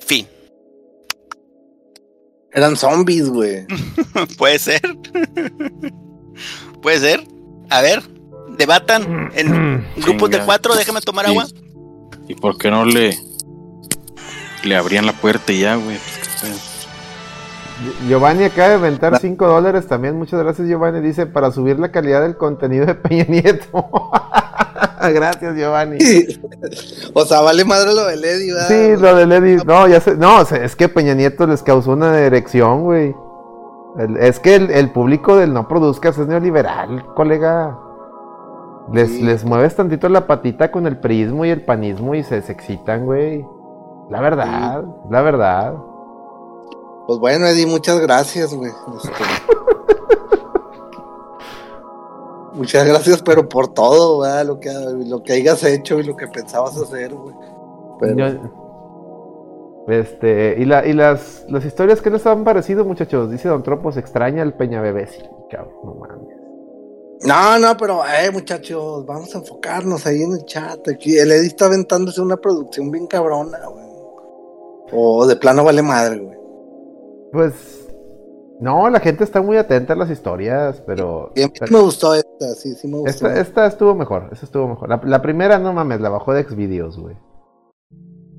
[0.07, 0.27] Fin.
[2.53, 3.67] Eran zombies, güey.
[4.39, 4.81] Puede ser.
[6.83, 7.27] Puede ser.
[7.69, 8.03] A ver,
[8.57, 10.75] debatan en grupos de cuatro.
[10.75, 11.47] Déjame tomar agua.
[12.29, 13.19] ¿Y por qué no le
[14.63, 15.99] le abrían la puerta y ya, güey?
[18.09, 20.17] Giovanni acaba de inventar 5 dólares también.
[20.17, 21.01] Muchas gracias, Giovanni.
[21.01, 23.89] Dice para subir la calidad del contenido de Peña Nieto.
[25.15, 25.99] gracias, Giovanni.
[27.15, 28.69] o sea, vale madre lo de Lady, ¿verdad?
[28.69, 29.57] Sí, lo de Lady.
[29.65, 30.17] No, ya sé.
[30.17, 33.15] No, es que Peña Nieto les causó una erección, güey.
[34.21, 37.77] Es que el, el público del no produzcas es neoliberal, colega.
[38.93, 39.23] Les, Sí.
[39.23, 43.05] les mueves tantito la patita con el prismo y el panismo y se, se excitan,
[43.05, 43.45] güey.
[44.11, 45.75] La verdad, la verdad.
[47.07, 48.71] Pues bueno, Eddie, muchas gracias, güey.
[48.97, 49.11] Este,
[52.53, 54.45] Muchas gracias, pero por todo, ¿verdad?
[54.45, 54.71] Lo que,
[55.07, 57.35] lo que hayas hecho y lo que pensabas hacer, güey.
[58.01, 63.31] Pero, Yo- este, y, la, y las, las historias que les han parecido, muchachos.
[63.31, 65.07] Dice Don Tropos, extraña al Peña Bebé.
[65.07, 66.37] Sí, cabrón, no mames.
[67.23, 70.87] No, no, pero, eh, muchachos, vamos a enfocarnos ahí en el chat.
[70.89, 73.87] Aquí el Eddie está aventándose una producción bien cabrona, güey.
[74.93, 76.39] O de plano vale madre, güey.
[77.33, 77.89] Pues,
[78.61, 81.33] no, la gente está muy atenta a las historias, pero.
[81.35, 83.29] Y a mí sí me gustó esta, sí, sí me gustó.
[83.29, 84.89] Esta, esta estuvo mejor, esta estuvo mejor.
[84.89, 87.17] La, la primera, no mames, la bajó de Xvideos, güey.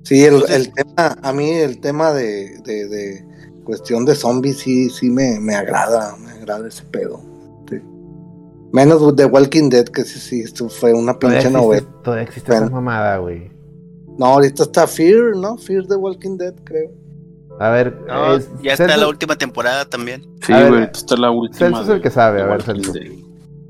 [0.04, 3.26] Sí, el, el tema, a mí el tema de, de, de
[3.64, 7.22] cuestión de zombies sí, sí me, me agrada, me agrada ese pedo.
[7.70, 7.78] sí.
[8.74, 12.02] Menos de Walking Dead, que sí, sí, esto fue una Todavía pinche existe, novela.
[12.04, 13.52] todavía existe esa mamada, güey.
[14.18, 15.58] No, ahorita está Fear, ¿no?
[15.58, 16.92] Fear de Walking Dead, creo.
[17.62, 20.22] A ver, No, es- ya está Celso- la última temporada también.
[20.42, 21.58] Sí, güey, esta es la última.
[21.60, 22.92] Celso es el que sabe, a ver, Celso.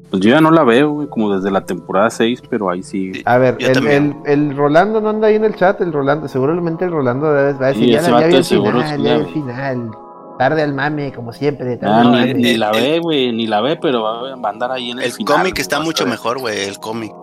[0.10, 3.22] Pues yo ya no la veo, güey, como desde la temporada 6, pero ahí sí.
[3.26, 6.84] A ver, el, el, el Rolando no anda ahí en el chat, el Rolando, seguramente
[6.86, 9.22] el Rolando va a decir, Sí, ya, la- ya vi el seguro final, ya vi
[9.22, 9.92] el final.
[10.38, 11.78] Tarde al mame, como siempre.
[11.78, 12.34] tarde Ah, al ni, mame.
[12.34, 14.92] ni el- la el- ve, güey, ni la ve, pero va, va a andar ahí
[14.92, 17.14] en el, El final, cómic güey, está mucho mejor, güey, el cómic.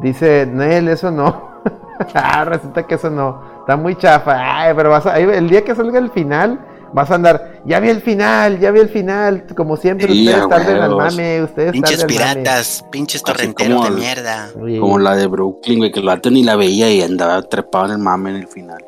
[0.00, 1.50] Dice, Nel, eso no.
[2.14, 3.42] ah, resulta que eso no.
[3.60, 4.36] Está muy chafa.
[4.62, 6.58] Ay, pero vas a, el día que salga el final,
[6.92, 7.60] vas a andar.
[7.66, 9.44] Ya vi el final, ya vi el final.
[9.56, 11.42] Como siempre, Sí, ustedes tarden al mame.
[11.44, 12.08] Ustedes Pinches mame.
[12.08, 14.48] piratas, pinches torrenteros como de mierda.
[14.60, 17.86] Oye, Como la de Brooklyn, güey, que el vato ni la veía y andaba trepado
[17.86, 18.84] en el mame en el final.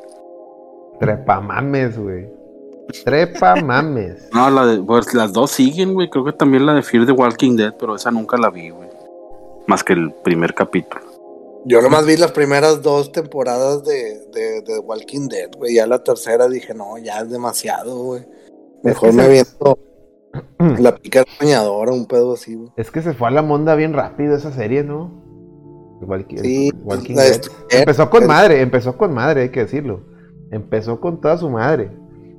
[0.99, 2.29] Trepa mames, güey.
[3.05, 4.29] Trepa mames.
[4.33, 6.09] No, la de, pues las dos siguen, güey.
[6.09, 8.89] Creo que también la de Fear the Walking Dead, pero esa nunca la vi, güey.
[9.67, 11.02] Más que el primer capítulo.
[11.65, 15.75] Yo nomás vi las primeras dos temporadas de, de, de Walking Dead, güey.
[15.75, 18.27] Ya la tercera dije, no, ya es demasiado, güey.
[18.83, 19.79] Mejor que me se- viento
[20.83, 22.71] la pica soñadora, un pedo así, güey.
[22.77, 25.21] Es que se fue a la monda bien rápido esa serie, ¿no?
[26.01, 27.41] Walking, Sí, Walking Dead.
[27.71, 30.01] Empezó con madre, empezó con madre, hay que decirlo.
[30.51, 31.93] Empezó con toda su madre.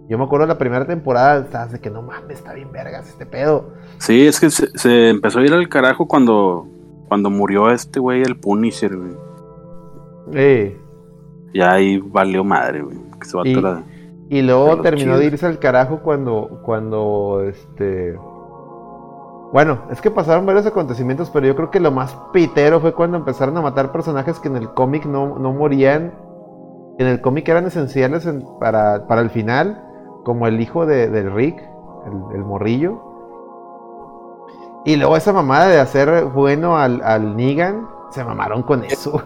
[0.10, 3.26] Yo me acuerdo la primera temporada, estabas de que no mames, está bien vergas este
[3.26, 3.72] pedo.
[4.00, 6.68] Sí, es que se, se empezó a ir al carajo cuando,
[7.07, 9.11] cuando murió este güey, el Punisher, güey.
[10.34, 10.80] Eh,
[11.53, 12.97] Ya ahí valió madre, güey.
[13.19, 13.84] Que se va Y- a
[14.30, 15.34] y luego terminó de chido.
[15.34, 18.17] irse al carajo cuando, cuando, este...
[19.51, 23.17] Bueno, es que pasaron varios acontecimientos, pero yo creo que lo más pitero fue cuando
[23.17, 26.13] empezaron a matar personajes que en el cómic no, no morían.
[26.97, 29.84] En el cómic eran esenciales en- para, para el final,
[30.23, 32.99] como el hijo de, del Rick, el, el morrillo.
[34.85, 39.22] Y luego esa mamada de hacer bueno al, al Negan, se mamaron con eso.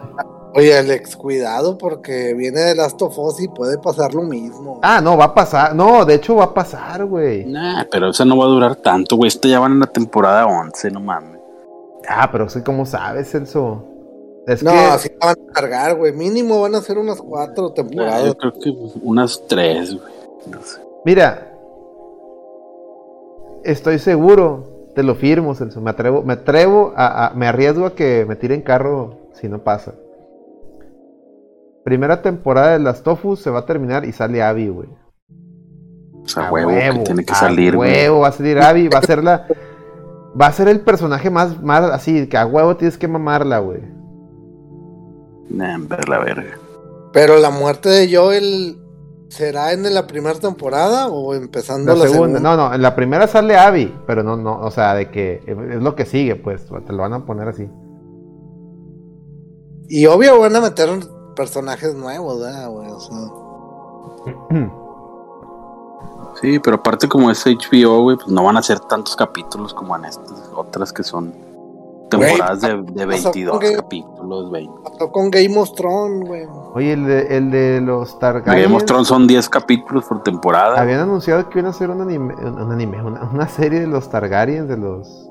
[0.53, 4.79] Oye, Alex, cuidado porque viene de Last of Us y puede pasar lo mismo.
[4.81, 5.75] Ah, no, va a pasar.
[5.75, 7.45] No, de hecho va a pasar, güey.
[7.45, 9.27] Nah, pero esa no va a durar tanto, güey.
[9.27, 11.39] Esta ya van en la temporada 11, no mames.
[12.07, 13.83] Ah, pero sí, como sabes, Celso?
[14.47, 16.13] Es no, que así la van a cargar, güey.
[16.13, 18.25] Mínimo van a ser unas cuatro Nah, temporadas.
[18.25, 18.73] yo creo que
[19.03, 20.13] unas tres, güey.
[20.49, 20.81] No sé.
[21.03, 21.51] Mira,
[23.63, 24.63] estoy seguro,
[24.97, 25.79] te lo firmo, Celso.
[25.79, 29.59] Me atrevo, me atrevo a, a- me arriesgo a que me tiren carro si no
[29.63, 29.93] pasa.
[31.83, 34.89] Primera temporada de las Tofus se va a terminar y sale Abby, güey.
[36.23, 37.91] O sea, A huevo, que tiene que a salir, güey.
[37.91, 39.45] huevo, va a salir Abby, va a ser la,
[40.41, 43.81] va a ser el personaje más, más así, que a huevo tienes que mamarla, güey.
[45.51, 46.57] Nah, ver la verga.
[47.13, 48.77] Pero la muerte de Joel
[49.29, 52.55] será en la primera temporada o empezando La la, segunda, segunda.
[52.55, 55.81] no, no, en la primera sale Abby, pero no, no, o sea, de que es
[55.81, 57.69] lo que sigue, pues, te lo van a poner así.
[59.89, 60.89] Y obvio van a meter
[61.35, 62.89] personajes nuevos, ¿verdad, güey?
[62.89, 63.17] O sea,
[66.41, 69.95] Sí, pero aparte como es HBO, güey, pues no van a ser tantos capítulos como
[69.95, 71.33] en estas otras que son
[72.11, 74.73] temporadas de, de pasó 22 con que- capítulos, 20.
[74.83, 76.43] pasó con Game of Thrones, güey.
[76.75, 78.73] Oye, el de, el de los Game Targaryen.
[78.73, 80.79] of Thrones son 10 capítulos por temporada.
[80.79, 84.09] Habían anunciado que iban a hacer un anime, un anime una, una serie de los
[84.09, 85.29] Targaryens, de los...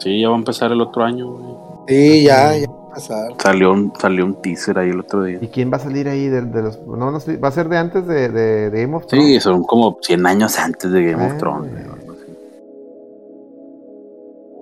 [0.00, 1.54] Sí, ya va a empezar el otro año, güey.
[1.86, 3.32] Sí, ya, ya va a pasar.
[3.38, 5.38] Salió un, salió un teaser ahí el otro día.
[5.40, 6.80] ¿Y quién va a salir ahí de, de los...
[6.86, 9.26] No, no sé, va a ser de antes de, de, de Game of Thrones.
[9.26, 11.72] Sí, son como 100 años antes de Game Ah, of Thrones.
[11.76, 12.24] algo así.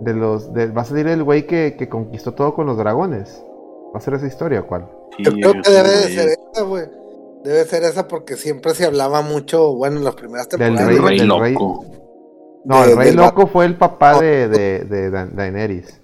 [0.01, 3.43] De los de- va a salir el güey que, que conquistó todo con los dragones.
[3.95, 4.89] ¿Va a ser esa historia o cuál?
[5.17, 6.85] Sí, Yo creo que debe de ser esa, güey.
[7.45, 10.91] Debe ser esa porque siempre se hablaba mucho, bueno, en las primeras Del temporadas.
[10.91, 11.85] El rey- rey del rey- loco.
[12.65, 16.01] No, De- el rey del loco fue el papá de, de, de Da- Daenerys.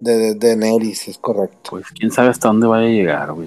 [0.00, 1.70] De, Daenerys, es correcto.
[1.70, 3.46] Pues quién sabe hasta dónde vaya a llegar, güey.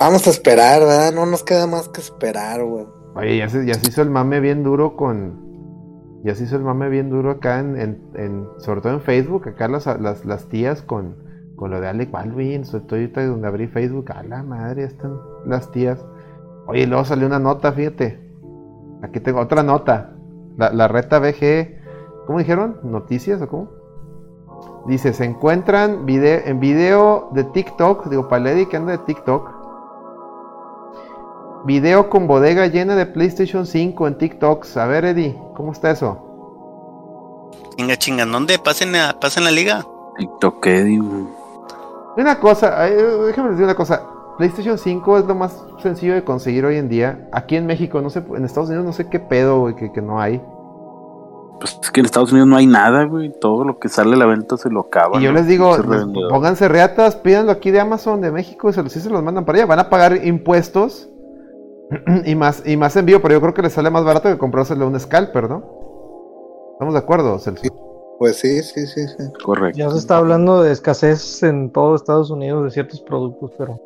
[0.00, 1.12] Vamos a esperar, ¿verdad?
[1.12, 2.86] No nos queda más que esperar, güey.
[3.14, 5.44] Oye, ya se, ya se hizo el mame bien duro con.
[6.24, 7.78] Ya se hizo el mame bien duro acá en.
[7.78, 11.16] en- en- sobre todo en Facebook, acá las, las, las tías con,
[11.56, 12.64] con lo de Alec Baldwin.
[12.64, 14.12] Sobre todo ahorita donde abrí Facebook.
[14.12, 16.04] A la madre, están las tías.
[16.66, 18.20] Oye, luego salió una nota, fíjate.
[19.02, 20.14] Aquí tengo otra nota.
[20.56, 21.80] La, la reta BG.
[22.26, 22.78] ¿Cómo dijeron?
[22.82, 23.68] ¿Noticias o cómo?
[24.86, 28.06] Dice, se encuentran video, en video de TikTok.
[28.08, 29.64] Digo, para Lady que anda de TikTok.
[31.64, 34.76] Video con bodega llena de PlayStation 5 en TikToks.
[34.76, 37.50] A ver, Eddie, ¿cómo está eso?
[37.76, 38.58] Chinga, chinga, ¿dónde?
[38.58, 39.86] Pasen, a, pasen la liga.
[40.18, 41.00] TikTok Eddie.
[42.16, 44.02] Una cosa, déjame decir una cosa.
[44.38, 47.28] PlayStation 5 es lo más sencillo de conseguir hoy en día.
[47.32, 50.02] Aquí en México, no sé, en Estados Unidos no sé qué pedo, güey, que, que
[50.02, 50.42] no hay.
[51.60, 53.32] Pues es que en Estados Unidos no hay nada, güey.
[53.40, 55.18] Todo lo que sale a la venta se lo acaba.
[55.18, 55.38] Y yo ¿no?
[55.38, 59.00] les digo, les- pónganse reatas, pídanlo aquí de Amazon de México y se los, sí
[59.00, 59.66] se los mandan para allá.
[59.66, 61.08] Van a pagar impuestos
[62.24, 64.84] y más, y más envío, pero yo creo que le sale más barato que comprárselo
[64.84, 65.62] a un scalper, ¿no?
[66.72, 67.62] ¿Estamos de acuerdo, Celso?
[68.18, 69.24] Pues sí, sí, sí, sí.
[69.44, 69.78] Correcto.
[69.78, 73.80] Ya se está hablando de escasez en todo Estados Unidos de ciertos productos, pero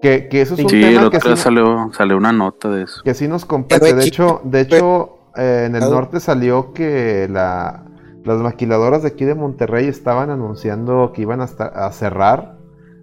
[0.00, 2.32] Que, que eso es un Sí, el tema que otro día sí, salió, salió una
[2.32, 3.02] nota de eso.
[3.04, 3.94] que sí nos compete.
[3.94, 7.84] De hecho, de hecho eh, en el norte salió que la,
[8.24, 12.56] las maquiladoras de aquí de Monterrey estaban anunciando que iban a cerrar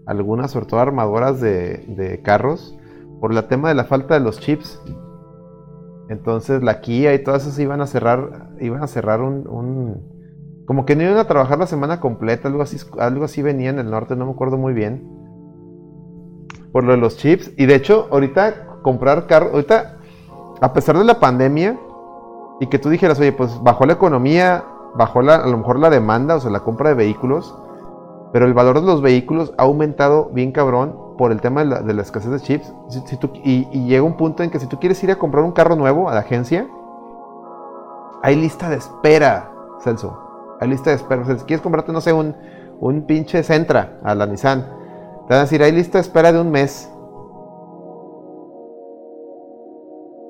[0.06, 2.76] algunas, sobre todo armadoras de, de carros,
[3.22, 4.82] por el tema de la falta de los chips.
[6.10, 10.20] Entonces la Kia y todas esas iban a cerrar, iban a cerrar un, un-
[10.66, 13.80] como que no iban a trabajar la semana completa, algo así, algo así venía en
[13.80, 15.08] el norte, no me acuerdo muy bien.
[16.72, 17.52] Por lo de los chips.
[17.58, 19.98] Y de hecho, ahorita comprar carro, ahorita,
[20.62, 21.80] a pesar de la pandemia,
[22.60, 24.64] y que tú dijeras, oye, pues bajó la economía,
[24.96, 27.56] bajó la, a lo mejor la demanda, o sea, la compra de vehículos,
[28.34, 31.82] pero el valor de los vehículos ha aumentado bien cabrón por el tema de la,
[31.82, 32.74] de la escasez de chips.
[32.88, 35.18] Si- si tú- y, y llega un punto en que si tú quieres ir a
[35.20, 36.66] comprar un carro nuevo a la agencia,
[38.24, 39.52] hay lista de espera,
[39.84, 40.18] Celso.
[40.62, 41.22] Hay lista de espera.
[41.22, 42.36] O sea, si quieres comprarte, no sé, un,
[42.80, 44.62] un pinche Sentra a la Nissan,
[45.28, 46.90] te van a decir, hay lista de espera de un mes.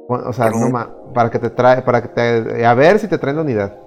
[0.10, 3.20] O sea, no ma- para que te trae, para que te, a ver si te
[3.20, 3.78] traen la unidad.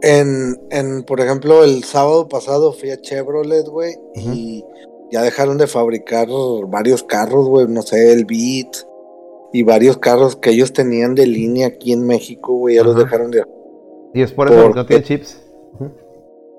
[0.00, 4.64] En, en, por ejemplo, el sábado pasado fui a Chevrolet, güey, y
[5.10, 6.28] ya dejaron de fabricar
[6.68, 8.76] varios carros, güey, no sé, el Beat
[9.52, 13.30] y varios carros que ellos tenían de línea aquí en México, güey, ya los dejaron
[13.30, 13.44] de
[14.12, 15.40] Y es por eso ¿Por que no tiene chips.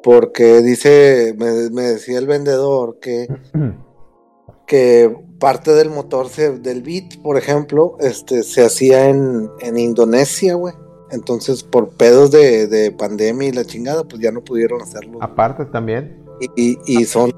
[0.03, 3.27] Porque dice, me, me decía el vendedor que
[4.67, 10.55] que parte del motor se- del Beat, por ejemplo, este se hacía en, en Indonesia,
[10.55, 10.73] güey.
[11.11, 15.19] Entonces, por pedos de, de pandemia y la chingada, pues ya no pudieron hacerlo.
[15.21, 16.24] Aparte también.
[16.39, 17.31] Y, y, y son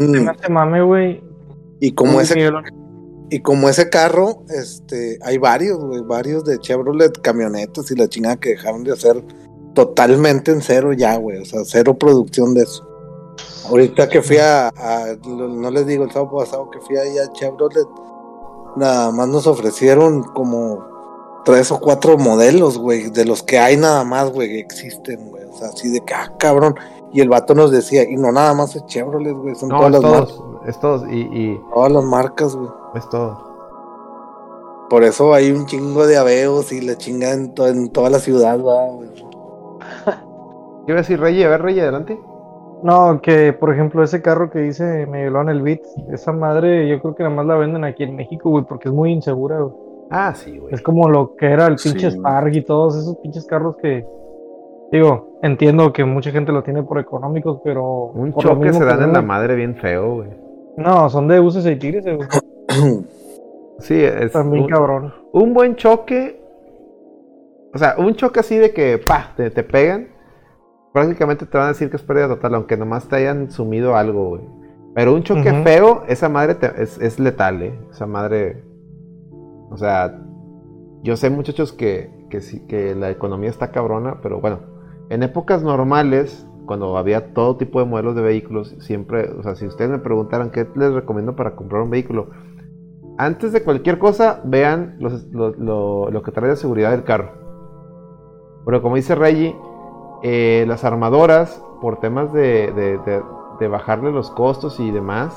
[0.49, 1.24] mame, güey.
[1.80, 2.52] y como ese
[3.30, 8.38] y como ese carro, este, hay varios, güey, varios de Chevrolet camionetas y la chingada
[8.38, 9.22] que dejaron de hacer
[9.74, 12.88] totalmente en cero ya, güey, o sea, cero producción de eso.
[13.69, 14.72] Ahorita que fui a,
[15.26, 17.86] no les digo el sábado pasado que fui ahí a Chevrolet,
[18.78, 20.86] nada más nos ofrecieron como
[21.44, 25.44] tres o cuatro modelos, güey, de los que hay nada más, güey, que existen, güey,
[25.44, 26.76] o sea, así de que, ah, cabrón,
[27.14, 29.94] y el vato nos decía, y no nada más es Chevrolet, güey, son No, todas
[29.96, 30.68] es las marcas, todos.
[30.68, 31.04] Es todos.
[31.10, 32.70] Y, y todas las marcas, güey.
[32.96, 33.48] es todo.
[34.90, 38.20] Por eso hay un chingo de aveos y la chinga en, to- en toda la
[38.20, 39.10] ciudad, va, güey.
[40.86, 41.44] ¿Qué iba a decir, Rey?
[41.44, 42.20] A ver, Rey, adelante.
[42.84, 45.82] No, que por ejemplo ese carro que dice Miguelón el Beat,
[46.14, 48.94] esa madre yo creo que nada más la venden aquí en México, güey, porque es
[48.94, 49.74] muy insegura, güey.
[50.12, 50.74] Ah, sí, güey.
[50.74, 51.90] Es como lo que era el Sí.
[51.90, 54.06] pinche Spark y todos esos pinches carros que,
[54.92, 58.06] digo, entiendo que mucha gente lo tiene por económicos, pero...
[58.14, 60.30] Un por choque se dan en la madre bien feo, güey.
[60.78, 62.28] No, son de uses y tires, güey.
[63.80, 65.14] Sí, es También un, cabrón.
[65.34, 66.42] un buen choque.
[67.76, 70.08] O sea, un choque así de que, pa, te, te pegan.
[70.94, 74.30] Prácticamente te van a decir que es pérdida total, aunque nomás te hayan sumido algo,
[74.30, 74.42] güey.
[74.96, 77.80] Pero un choque feo, esa madre te- es, es letal, ¿eh?
[77.92, 78.64] Esa madre.
[79.70, 80.20] O sea,
[81.04, 84.58] yo sé, muchachos, que, que sí, que la economía está cabrona, pero bueno,
[85.10, 89.66] en épocas normales, cuando había todo tipo de modelos de vehículos, siempre, o sea, si
[89.66, 92.28] ustedes me preguntaran qué les recomiendo para comprar un vehículo,
[93.18, 95.52] antes de cualquier cosa, vean los- lo,
[96.12, 97.32] lo- que trae de seguridad del carro.
[98.66, 99.56] Pero como dice Reggie,
[100.24, 103.24] eh, las armadoras, por temas de, de- de-
[103.60, 105.34] de bajarle los costos y demás,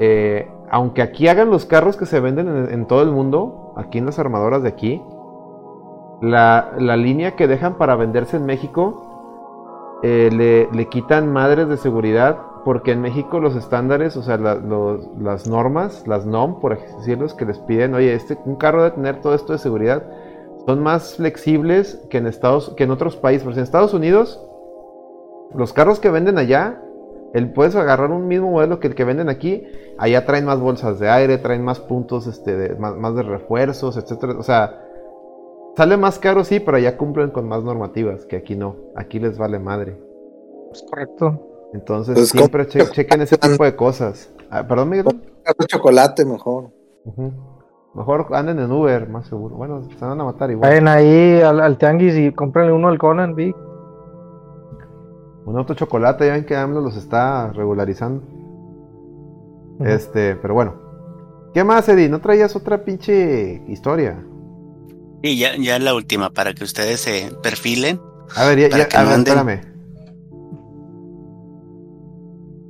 [0.00, 3.98] eh, aunque aquí hagan los carros que se venden en, en todo el mundo, aquí
[3.98, 5.02] en las armadoras de aquí,
[6.20, 11.76] la, la línea que dejan para venderse en México, eh, le, le quitan madres de
[11.76, 17.26] seguridad, porque en México los estándares, o sea, las normas, las NOM, por así decirlo,
[17.36, 20.04] que les piden, oye, este, un carro debe tener todo esto de seguridad,
[20.66, 23.44] son más flexibles que en Estados, que en otros países.
[23.44, 24.42] Porque en Estados Unidos,
[25.54, 26.82] los carros que venden allá,
[27.32, 29.66] el, puedes agarrar un mismo modelo que el que venden aquí,
[29.98, 34.34] allá traen más bolsas de aire, traen más puntos, este, más, más de refuerzos, etcétera.
[34.38, 34.89] O sea,
[35.76, 38.76] sale más caro sí, pero allá cumplen con más normativas, que aquí no.
[38.96, 39.98] Aquí les vale madre.
[40.72, 41.46] Es correcto.
[41.72, 44.32] Entonces Pues, siempre che- chequen ese tipo de cosas.
[44.50, 45.06] Ah, Perdón, Miguel.
[45.68, 46.70] Chocolate mejor.
[47.94, 49.56] Mejor anden en Uber, más seguro.
[49.56, 50.68] Bueno, se van a matar igual.
[50.68, 53.56] Vayan ahí al, al tianguis y cómprenle uno al Conan, Vic.
[55.44, 58.22] Un auto chocolate, ya ven que AMLO los está regularizando.
[59.80, 60.74] Este, pero bueno.
[61.54, 62.08] ¿Qué más, Eddie?
[62.08, 64.24] ¿No traías otra pinche historia?
[65.22, 68.00] Y ya, ya la última, para que ustedes se perfilen.
[68.36, 69.60] A ver, ya, Para ya- a ver, espérame.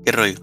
[0.05, 0.39] ¿Qué rollo?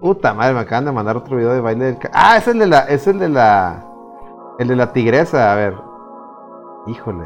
[0.00, 1.98] Puta madre, me acaban de mandar otro video de baile del...
[2.12, 2.80] Ah, es el de la...
[2.80, 3.84] Es el de la...
[4.58, 5.74] El de la tigresa, a ver.
[6.86, 7.24] Híjole.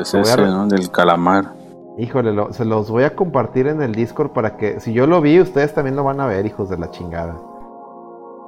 [0.00, 0.66] Es a ese, ¿no?
[0.66, 1.54] Del calamar.
[1.98, 4.80] Híjole, lo- se los voy a compartir en el Discord para que...
[4.80, 7.36] Si yo lo vi, ustedes también lo van a ver, hijos de la chingada.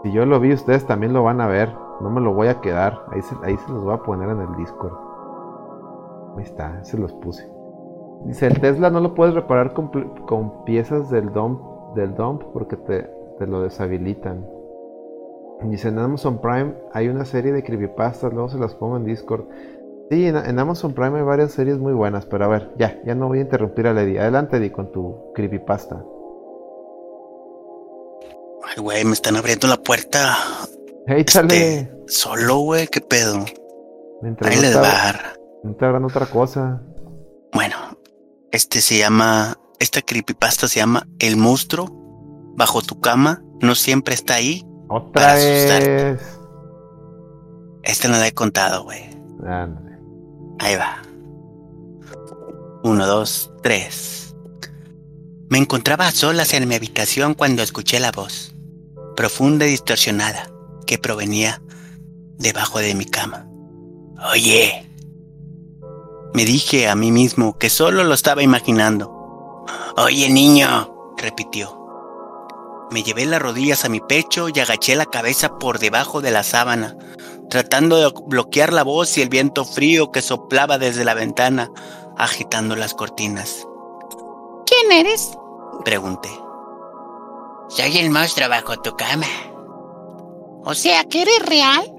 [0.03, 1.73] Si yo lo vi, ustedes también lo van a ver.
[2.03, 3.05] No me lo voy a quedar.
[3.13, 4.93] Ahí se, ahí se los voy a poner en el Discord.
[6.37, 7.49] Ahí está, se los puse.
[8.25, 9.89] Dice, el Tesla no lo puedes reparar con,
[10.27, 11.61] con piezas del dump,
[11.95, 14.47] del dump porque te, te lo deshabilitan.
[15.65, 19.45] Dice, en Amazon Prime hay una serie de creepypastas, luego se las pongo en Discord.
[20.11, 23.15] Sí, en, en Amazon Prime hay varias series muy buenas, pero a ver, ya, ya
[23.15, 24.19] no voy a interrumpir a Lady.
[24.19, 26.05] Adelante, Eddie, con tu creepypasta.
[28.65, 30.35] Ay, güey, me están abriendo la puerta.
[31.07, 31.79] Échale.
[31.79, 33.45] Este, solo, güey, qué pedo.
[34.23, 34.63] Mientras Ahí
[35.65, 36.83] no te hagan otra cosa.
[37.53, 37.77] Bueno,
[38.51, 42.03] este se llama, esta creepypasta se llama El monstruo
[42.57, 44.65] bajo tu cama no siempre está ahí.
[44.89, 45.89] Otra Para asustarte.
[45.89, 46.39] vez.
[47.85, 49.03] Esta no la he contado, güey.
[50.59, 51.03] Ahí va.
[52.85, 54.35] Uno, dos, tres.
[55.49, 58.55] Me encontraba a solas en mi habitación cuando escuché la voz,
[59.17, 60.49] profunda y distorsionada,
[60.87, 61.63] que provenía
[62.39, 63.47] debajo de mi cama.
[64.31, 64.89] Oye.
[66.35, 69.65] Me dije a mí mismo que solo lo estaba imaginando.
[69.97, 71.79] Oye, niño, repitió.
[72.91, 76.43] Me llevé las rodillas a mi pecho y agaché la cabeza por debajo de la
[76.43, 76.97] sábana,
[77.49, 81.71] tratando de bloquear la voz y el viento frío que soplaba desde la ventana,
[82.17, 83.67] agitando las cortinas.
[84.67, 85.33] ¿Quién eres?
[85.85, 86.31] Pregunté.
[87.69, 89.27] Soy el monstruo bajo tu cama.
[90.65, 91.93] O sea, que eres real.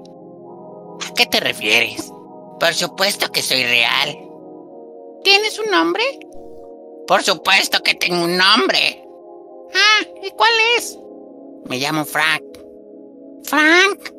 [1.06, 2.10] ¿A qué te refieres?
[2.58, 4.18] Por supuesto que soy real.
[5.22, 6.02] ¿Tienes un nombre?
[7.06, 9.06] Por supuesto que tengo un nombre.
[9.74, 10.98] Ah, ¿y cuál es?
[11.66, 12.42] Me llamo Frank.
[13.44, 14.12] ¿Frank?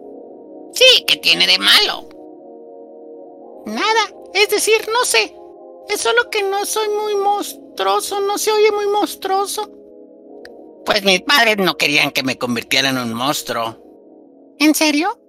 [0.73, 2.09] Sí, ¿qué tiene de malo?
[3.65, 5.35] Nada, es decir, no sé.
[5.89, 9.69] Es solo que no soy muy monstruoso, no se oye muy monstruoso.
[10.85, 13.85] Pues mis padres no querían que me convirtiera en un monstruo.
[14.60, 15.19] ¿En serio?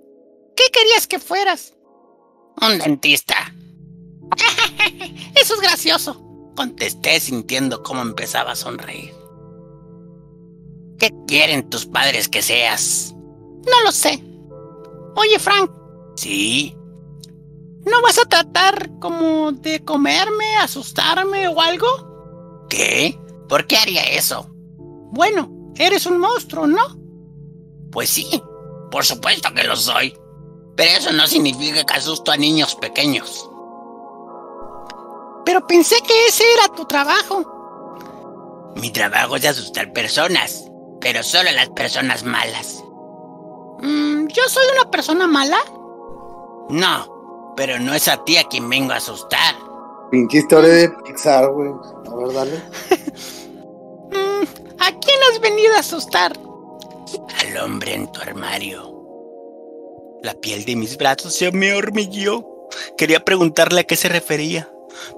[0.57, 1.75] ¿Qué querías que fueras?
[2.61, 3.55] Un dentista.
[5.35, 6.23] Eso es gracioso,
[6.57, 9.15] contesté sintiendo cómo empezaba a sonreír.
[10.99, 13.15] ¿Qué quieren tus padres que seas?
[13.15, 14.23] No lo sé.
[15.17, 15.71] Oye, Frank.
[16.17, 16.75] Sí.
[17.85, 22.67] ¿No vas a tratar como de comerme, asustarme o algo?
[22.69, 23.19] ¿Qué?
[23.49, 24.49] ¿Por qué haría eso?
[25.13, 26.83] Bueno, eres un monstruo, ¿no?
[27.93, 28.43] Pues sí,
[28.91, 30.17] por supuesto que lo soy.
[30.77, 33.49] Pero eso no significa que asusto a niños pequeños.
[35.45, 38.73] Pero pensé que ese era tu trabajo.
[38.77, 40.65] Mi trabajo es asustar personas,
[41.01, 42.83] pero solo a las personas malas.
[43.81, 45.59] Mm, ¿Yo soy una persona mala?
[46.69, 49.55] No, pero no es a ti a quien vengo a asustar.
[50.11, 51.71] Pinche historia de Pixar, güey.
[52.11, 52.63] A ver, dale.
[54.09, 54.45] Mm,
[54.79, 56.33] ¿A quién has venido a asustar?
[57.41, 58.93] Al hombre en tu armario.
[60.23, 62.69] La piel de mis brazos se me hormigueó.
[62.97, 64.71] Quería preguntarle a qué se refería,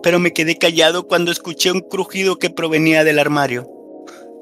[0.03, 3.71] pero me quedé callado cuando escuché un crujido que provenía del armario.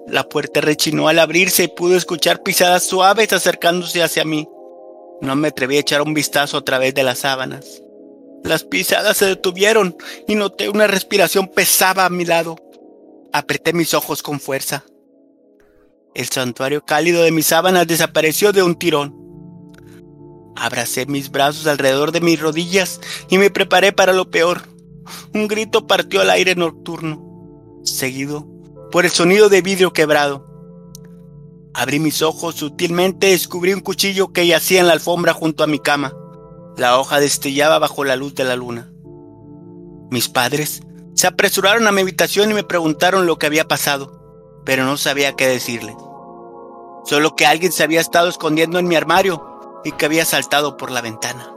[0.06, 4.48] La puerta rechinó al abrirse y pude escuchar pisadas suaves acercándose hacia mí.
[5.20, 7.82] No me atreví a echar un vistazo a través de las sábanas.
[8.44, 9.96] Las pisadas se detuvieron
[10.28, 12.56] y noté una respiración pesada a mi lado.
[13.32, 14.84] Apreté mis ojos con fuerza.
[16.16, 19.14] El santuario cálido de mis sábanas desapareció de un tirón.
[20.56, 24.62] Abracé mis brazos alrededor de mis rodillas y me preparé para lo peor.
[25.34, 28.48] Un grito partió al aire nocturno, seguido
[28.90, 30.47] por el sonido de vidrio quebrado.
[31.74, 35.66] Abrí mis ojos sutilmente y descubrí un cuchillo que yacía en la alfombra junto a
[35.66, 36.14] mi cama.
[36.78, 38.90] La hoja destellaba bajo la luz de la luna.
[40.10, 40.80] Mis padres
[41.12, 45.36] se apresuraron a mi habitación y me preguntaron lo que había pasado, pero no sabía
[45.36, 45.94] qué decirles.
[47.06, 50.90] Solo que alguien se había estado escondiendo en mi armario y que había saltado por
[50.90, 51.52] la ventana.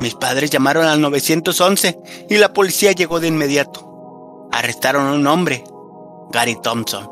[0.00, 4.48] Mis padres llamaron al 911 y la policía llegó de inmediato.
[4.50, 5.62] Arrestaron a un hombre,
[6.30, 7.10] Gary Thompson,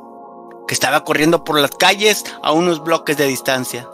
[0.67, 3.87] que estaba corriendo por las calles a unos bloques de distancia.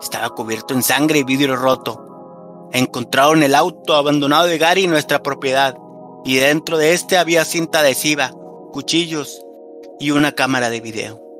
[0.00, 2.68] Estaba cubierto en sangre y vidrio roto.
[2.72, 5.76] Encontraron el auto abandonado de Gary en nuestra propiedad
[6.24, 8.32] y dentro de este había cinta adhesiva,
[8.72, 9.40] cuchillos
[10.00, 11.31] y una cámara de video.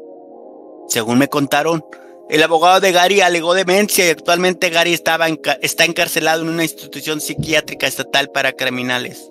[0.88, 1.84] Según me contaron,
[2.28, 6.62] el abogado de Gary alegó demencia y actualmente Gary estaba enca- está encarcelado en una
[6.64, 9.30] institución psiquiátrica estatal para criminales.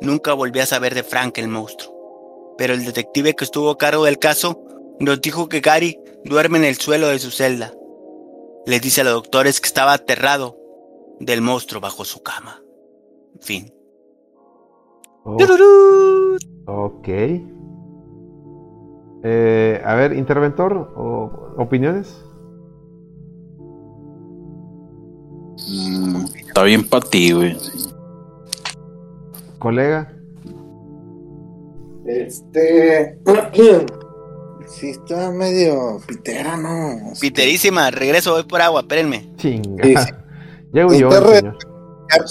[0.00, 4.04] Nunca volví a saber de Frank el monstruo, pero el detective que estuvo a cargo
[4.04, 4.62] del caso
[5.00, 7.72] nos dijo que Gary duerme en el suelo de su celda.
[8.66, 10.58] Les dice a los doctores que estaba aterrado
[11.20, 12.62] del monstruo bajo su cama.
[13.40, 13.72] Fin.
[15.24, 15.36] Oh,
[16.66, 17.08] ok.
[19.28, 22.16] Eh, a ver, interventor, o, ¿opiniones?
[25.68, 27.56] Mm, está bien para ti, güey.
[29.58, 30.12] Colega.
[32.06, 33.18] Este.
[34.68, 37.12] Sí, está medio pitera, ¿no?
[37.20, 39.32] Piterísima, regreso, voy por agua, espérenme.
[39.36, 39.84] Chinga.
[39.84, 40.12] Sí, sí.
[40.72, 41.52] Llego yo, re-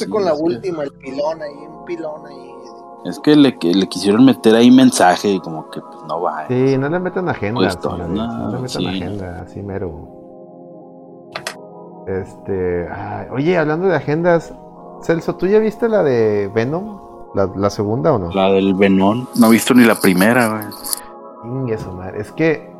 [0.09, 2.51] con la última, el pilón ahí, un pilón ahí.
[3.05, 6.47] Es que le, que le quisieron meter ahí mensaje y como que pues no va.
[6.47, 7.61] Sí, no le metan agenda.
[7.61, 8.87] Pues, señores, no, no, le metan sí.
[8.87, 10.09] agenda, así mero.
[12.07, 12.87] Este.
[12.91, 14.53] ay, oye, hablando de agendas,
[15.03, 16.99] Celso, ¿tú ya viste la de Venom?
[17.35, 18.31] ¿La, la segunda o no?
[18.31, 19.27] La del Venón.
[19.35, 21.77] No he visto ni la primera, güey.
[21.77, 22.21] Su madre.
[22.21, 22.73] Es que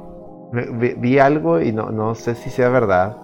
[0.51, 3.17] vi, vi algo y no, no sé si sea verdad.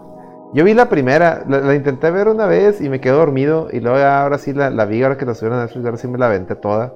[0.54, 3.68] Yo vi la primera, la, la intenté ver una vez y me quedé dormido.
[3.72, 5.98] Y luego ya ahora sí la, la vi, ahora que la subieron a Netflix, ahora
[5.98, 6.94] sí me la aventé toda.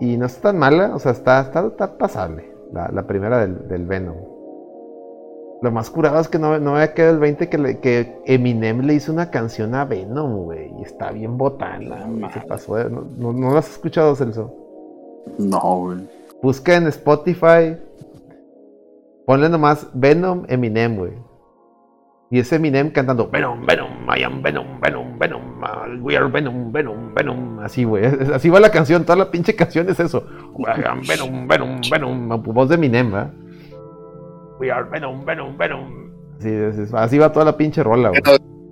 [0.00, 2.50] Y no está tan mala, o sea, está, está, está pasable.
[2.72, 4.16] La, la primera del, del Venom.
[5.62, 8.80] Lo más curado es que no, no me quedado el 20 que, le- que Eminem
[8.80, 10.72] le hizo una canción a Venom, güey.
[10.78, 12.32] Y está bien botana, güey.
[12.32, 14.54] Se pasó de- no, no, ¿no la has escuchado, Celso?
[15.38, 16.08] No, güey.
[16.42, 17.76] Busca en Spotify.
[19.26, 21.12] Ponle nomás Venom Eminem, güey.
[22.32, 26.70] Y es Eminem cantando Venom, Venom, I am Venom, Venom, Venom, uh, we are Venom,
[26.70, 27.58] Venom, Venom.
[27.58, 28.04] Así, güey.
[28.32, 30.24] Así va la canción, toda la pinche canción es eso.
[30.56, 32.42] I am Venom, Venom, Venom.
[32.44, 33.32] Voz de Eminem, ¿verdad?
[34.60, 36.10] We are Venom, Venom, Venom.
[36.38, 36.54] Así,
[36.92, 38.22] así va toda la pinche rola, güey.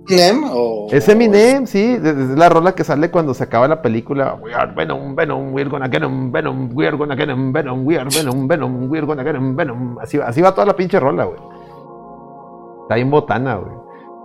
[0.07, 0.87] ¿Eminem o.?
[0.89, 4.35] Es Eminem, sí, es la rola que sale cuando se acaba la película.
[4.35, 7.85] We are Venom, Venom, we're gonna get him, Venom, we are gonna get him, Venom,
[7.85, 9.99] we are Venom, Venom, we're gonna get him, Venom.
[9.99, 11.58] Así, así va toda la pinche rola, güey.
[12.89, 13.71] Está bien botana, güey.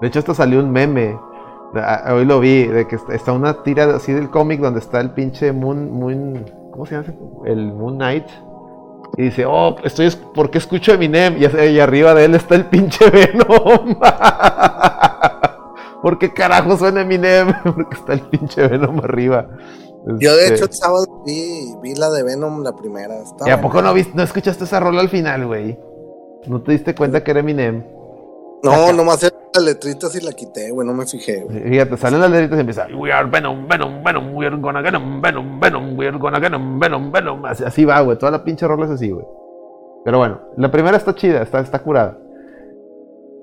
[0.00, 1.18] De hecho, hasta salió un meme.
[2.10, 5.52] Hoy lo vi, de que está- una tira así del cómic donde está el pinche
[5.52, 7.08] Moon, Moon, ¿cómo se llama?
[7.44, 8.24] El Moon Knight.
[9.18, 11.36] Y dice, oh, estoy, es- ¿por qué escucho Eminem?
[11.36, 13.98] Y, y arriba de él está el pinche Venom.
[16.02, 17.52] ¿Por qué carajo suena Eminem?
[17.64, 19.46] Porque está el pinche Venom arriba.
[20.20, 23.14] Yo, de Este, hecho, el sábado vi, vi la de Venom, la primera.
[23.20, 25.78] Está ¿Y a poco no, viste, no escuchaste esa rola al final, güey?
[26.46, 27.84] ¿No te diste cuenta que era Eminem?
[28.64, 31.60] No, nomás era las letritas y la quité, güey, no me fijé, güey.
[31.62, 34.94] Fíjate, salen las letritas y empieza We are Venom, Venom, Venom, we are gonna get
[34.94, 37.44] him, Venom, Venom, we are gonna get him, Venom, Venom.
[37.46, 38.18] Así, así va, güey.
[38.18, 39.24] Toda la pinche rola es así, güey.
[40.04, 42.18] Pero bueno, la primera está chida, está, está curada.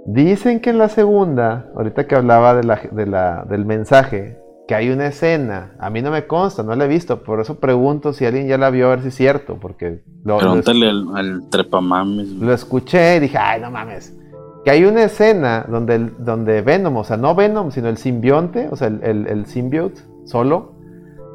[0.06, 4.74] Dicen que en la segunda, ahorita que hablaba de la, de la, del mensaje, que
[4.76, 5.76] hay una escena.
[5.80, 7.24] A mí no me consta, no la he visto.
[7.24, 9.58] Por eso pregunto si alguien ya la vio, a ver si es cierto.
[9.60, 12.36] Porque lo, lo- Pregúntale al, al trepamames.
[12.36, 12.48] güey.
[12.48, 14.16] lo escuché y dije, ay, no mames.
[14.64, 18.68] Que hay una escena donde, el- donde Venom, o sea, no Venom, sino el simbionte,
[18.72, 20.74] o sea, el, el, el symbiote solo,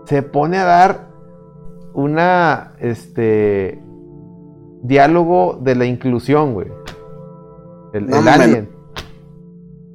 [0.05, 1.09] se pone a dar
[1.93, 3.83] una, este,
[4.83, 6.69] diálogo de la inclusión, güey.
[7.93, 8.41] El, No el mames.
[8.41, 8.69] alien.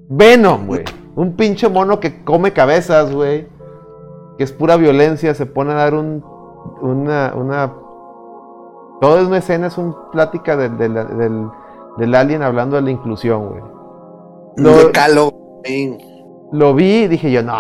[0.10, 0.84] Venom, güey.
[1.16, 3.48] Un pinche mono que come cabezas, güey.
[4.38, 6.24] Que es pura violencia, se pone a dar un,
[6.82, 7.74] una, una
[9.00, 11.48] Toda una escena es una plática del, del, del,
[11.98, 13.62] del alien hablando de la inclusión, güey.
[14.58, 14.92] Lo-
[15.32, 15.98] güey.
[16.52, 17.54] Lo vi y dije yo, no.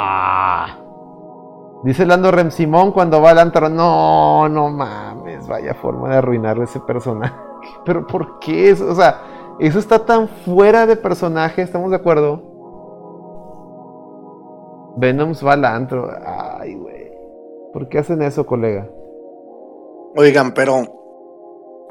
[1.83, 6.59] Dice Lando Rem Simón cuando va al antro, no, no mames, vaya forma de arruinar
[6.59, 7.35] ese personaje.
[7.85, 8.69] Pero ¿por qué?
[8.71, 8.91] eso?
[8.91, 9.21] O sea,
[9.59, 12.41] eso está tan fuera de personaje, ¿estamos de acuerdo?
[14.97, 16.09] Venoms va al antro.
[16.25, 17.11] Ay, güey.
[17.73, 18.87] ¿Por qué hacen eso, colega?
[20.17, 20.83] Oigan, pero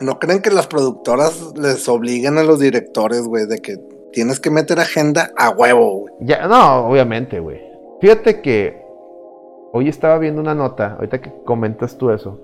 [0.01, 3.77] ¿no creen que las productoras les obligan a los directores, güey, de que
[4.13, 6.15] tienes que meter agenda a huevo, güey?
[6.21, 7.61] Ya, no, obviamente, güey.
[8.01, 8.83] Fíjate que
[9.73, 12.41] hoy estaba viendo una nota, ahorita que comentas tú eso.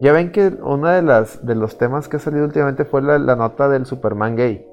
[0.00, 3.18] Ya ven que uno de las de los temas que ha salido últimamente fue la,
[3.18, 4.64] la nota del Superman gay.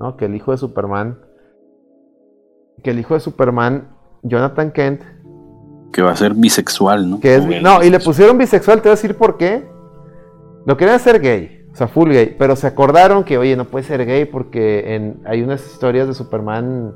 [0.00, 0.16] ¿No?
[0.16, 1.20] Que el hijo de Superman.
[2.82, 5.02] Que el hijo de Superman, Jonathan Kent,
[5.92, 7.20] Que va a ser bisexual, ¿no?
[7.20, 7.46] que es.
[7.46, 9.68] Güey, No, y le pusieron bisexual, te voy a decir por qué.
[10.66, 13.84] Lo querían hacer gay, o sea, full gay, pero se acordaron que, oye, no puede
[13.84, 16.94] ser gay porque en, hay unas historias de Superman,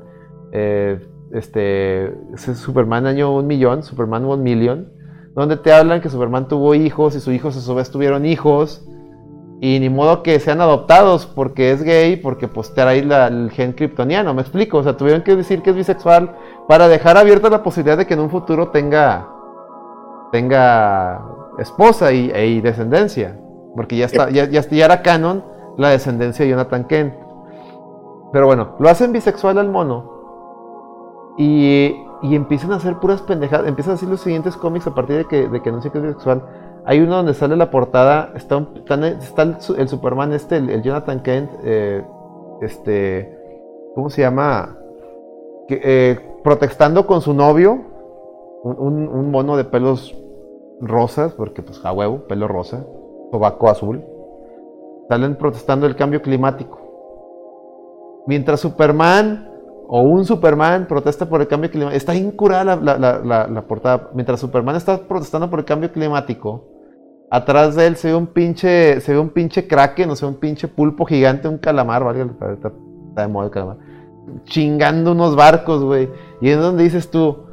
[0.51, 0.99] eh,
[1.33, 4.91] este, Superman año un millón, Superman one million,
[5.33, 8.87] donde te hablan que Superman tuvo hijos y sus hijos a su vez tuvieron hijos,
[9.61, 13.73] y ni modo que sean adoptados porque es gay, porque pues trae la- el gen
[13.73, 16.35] kryptoniano, me explico, o sea, tuvieron que decir que es bisexual
[16.67, 19.27] para dejar abierta la posibilidad de que en un futuro tenga
[20.31, 21.21] tenga
[21.59, 23.39] esposa y, e- y descendencia.
[23.75, 25.43] Porque ya está, ya, ya, ya era canon
[25.77, 27.13] la descendencia de Jonathan Kent.
[28.31, 30.13] Pero bueno, lo hacen bisexual al mono.
[31.37, 33.67] Y, y empiezan a hacer puras pendejadas.
[33.67, 36.03] Empiezan a hacer los siguientes cómics a partir de que, de que anuncia que es
[36.03, 36.43] bisexual.
[36.85, 40.69] Hay uno donde sale la portada, está, un- está, el, su- el Superman este, el,
[40.69, 42.05] el Jonathan Kent, eh,
[42.61, 43.37] este,
[43.95, 44.77] ¿cómo se llama?
[45.67, 47.79] Que, eh, protestando con su novio,
[48.63, 50.15] un, un- un mono de pelos
[50.79, 52.85] rosas, porque pues a huevo, pelo rosa,
[53.35, 54.01] sobaco azul.
[55.09, 56.79] Salen protestando el cambio climático.
[58.27, 59.51] Mientras Superman
[59.87, 61.95] o un Superman protesta por el cambio climático.
[61.95, 64.09] Está incurada la, la, la, portada.
[64.13, 66.65] Mientras Superman está protestando por el cambio climático,
[67.29, 70.35] atrás de él se ve un pinche, se ve un pinche kraken, o sea, un
[70.35, 72.25] pinche pulpo gigante, un calamar, ¿vale?
[72.53, 72.71] Está
[73.15, 73.77] de moda el calamar.
[74.45, 76.09] Chingando unos barcos, güey.
[76.41, 77.45] Y es donde dices tú,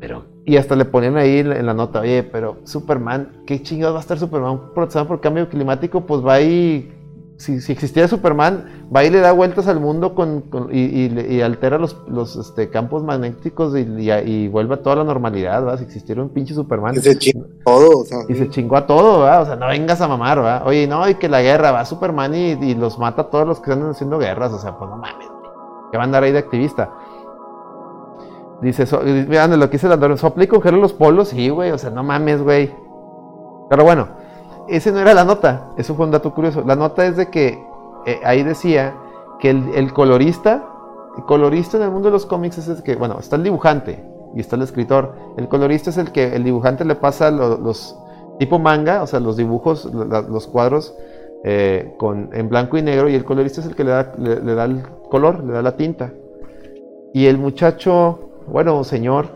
[0.00, 3.98] pero, y hasta le ponían ahí en la- nota, oye, pero Superman, ¿qué chingados va
[3.98, 6.02] a estar Superman protestando por cambio climático?
[6.06, 6.92] Pues va y,
[7.36, 11.40] si, si existiera Superman, va y le da vueltas al mundo con, con- y, y
[11.42, 15.78] altera los, los este, campos magnéticos y, y, y vuelve a toda la normalidad, ¿verdad?
[15.78, 16.94] Si existiera un pinche Superman.
[16.94, 19.42] Y se chingó todo, o sea, Y se chingó a todo, ¿verdad?
[19.42, 20.62] O sea, no vengas a mamar, ¿verdad?
[20.66, 23.60] Oye, no, y que la guerra, va Superman y, y los mata a todos los
[23.60, 25.26] que andan haciendo guerras, o sea, pues no mames.
[25.90, 26.90] Que va a andar ahí de activista.
[28.62, 28.86] Dice,
[29.28, 31.28] vean lo que dice el Andorra, ¿Sopla y congela los polos?
[31.28, 32.72] Sí, güey, o sea, no mames, güey.
[33.68, 34.08] Pero bueno,
[34.68, 36.62] ese no era la nota, eso fue un dato curioso.
[36.66, 37.62] La nota es de que
[38.06, 38.94] eh, ahí decía
[39.40, 40.64] que el, colorista,
[41.18, 44.02] el colorista en el mundo de los cómics es el que, bueno, está el dibujante
[44.34, 45.14] y está el escritor.
[45.36, 47.96] El colorista es el que el dibujante le pasa lo- los
[48.38, 50.94] tipo manga, o sea, los dibujos, los cuadros
[51.44, 54.54] eh, con, en blanco y negro y el colorista es el que le da, le
[54.54, 56.12] da el color, le da la tinta.
[57.14, 59.28] Y el muchacho, bueno, señor,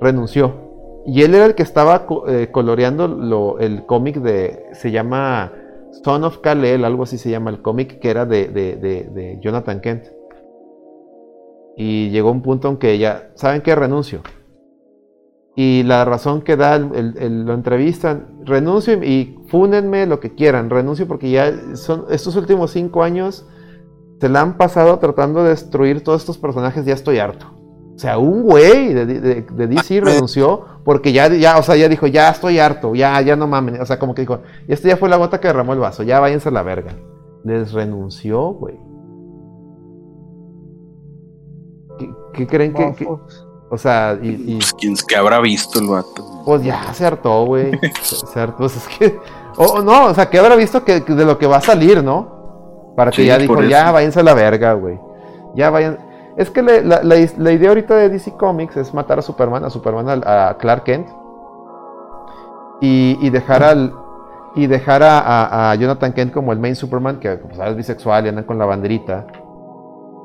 [0.00, 0.52] renunció.
[1.06, 5.52] Y él era el que estaba eh, coloreando lo- el cómic de, se llama
[6.02, 10.04] Son of Kal-El, algo así se llama el cómic, que era de, Jonathan Kent.
[11.76, 13.74] Y llegó un punto en que ya, ¿saben qué?
[13.74, 14.20] Renuncio.
[15.56, 20.68] Y la razón que da, el, lo entrevistan, renuncio y, y fúnenme lo que quieran,
[20.70, 23.46] renuncio porque ya son estos últimos cinco años
[24.20, 27.63] se la han pasado tratando de destruir todos estos personajes, ya estoy harto.
[27.94, 31.88] O sea, un güey de, de- de DC renunció porque ya, ya, o sea, ya
[31.88, 33.80] dijo, ya estoy harto, ya, ya no mamen.
[33.80, 36.02] O sea, como que dijo, y esta ya fue la gota que derramó el vaso,
[36.02, 36.92] ya váyanse a la verga.
[37.44, 38.76] Les renunció, güey.
[41.98, 43.08] ¿Qué, qué creen que, que-
[43.70, 46.42] O sea, y, y- Pues, ¿quién que habrá visto el vato?
[46.44, 47.72] pues ya se hartó, güey.
[48.02, 49.18] Se, se hartó, pues es que.
[49.56, 52.02] O no, o sea, que habrá visto que, que de lo que va a salir,
[52.02, 52.92] ¿no?
[52.96, 54.98] Para que Sí, ya dijo, ya váyanse a la verga, güey.
[55.54, 55.98] Ya vayan.
[56.36, 60.56] Es que la, idea ahorita de DC Comics es matar a Superman, a Superman, a,
[60.58, 61.08] Clark Kent.
[62.80, 63.94] Y, dejar al.
[64.56, 68.58] Y dejar a, Jonathan Kent como el main Superman, que es bisexual y anda con
[68.58, 69.26] la banderita.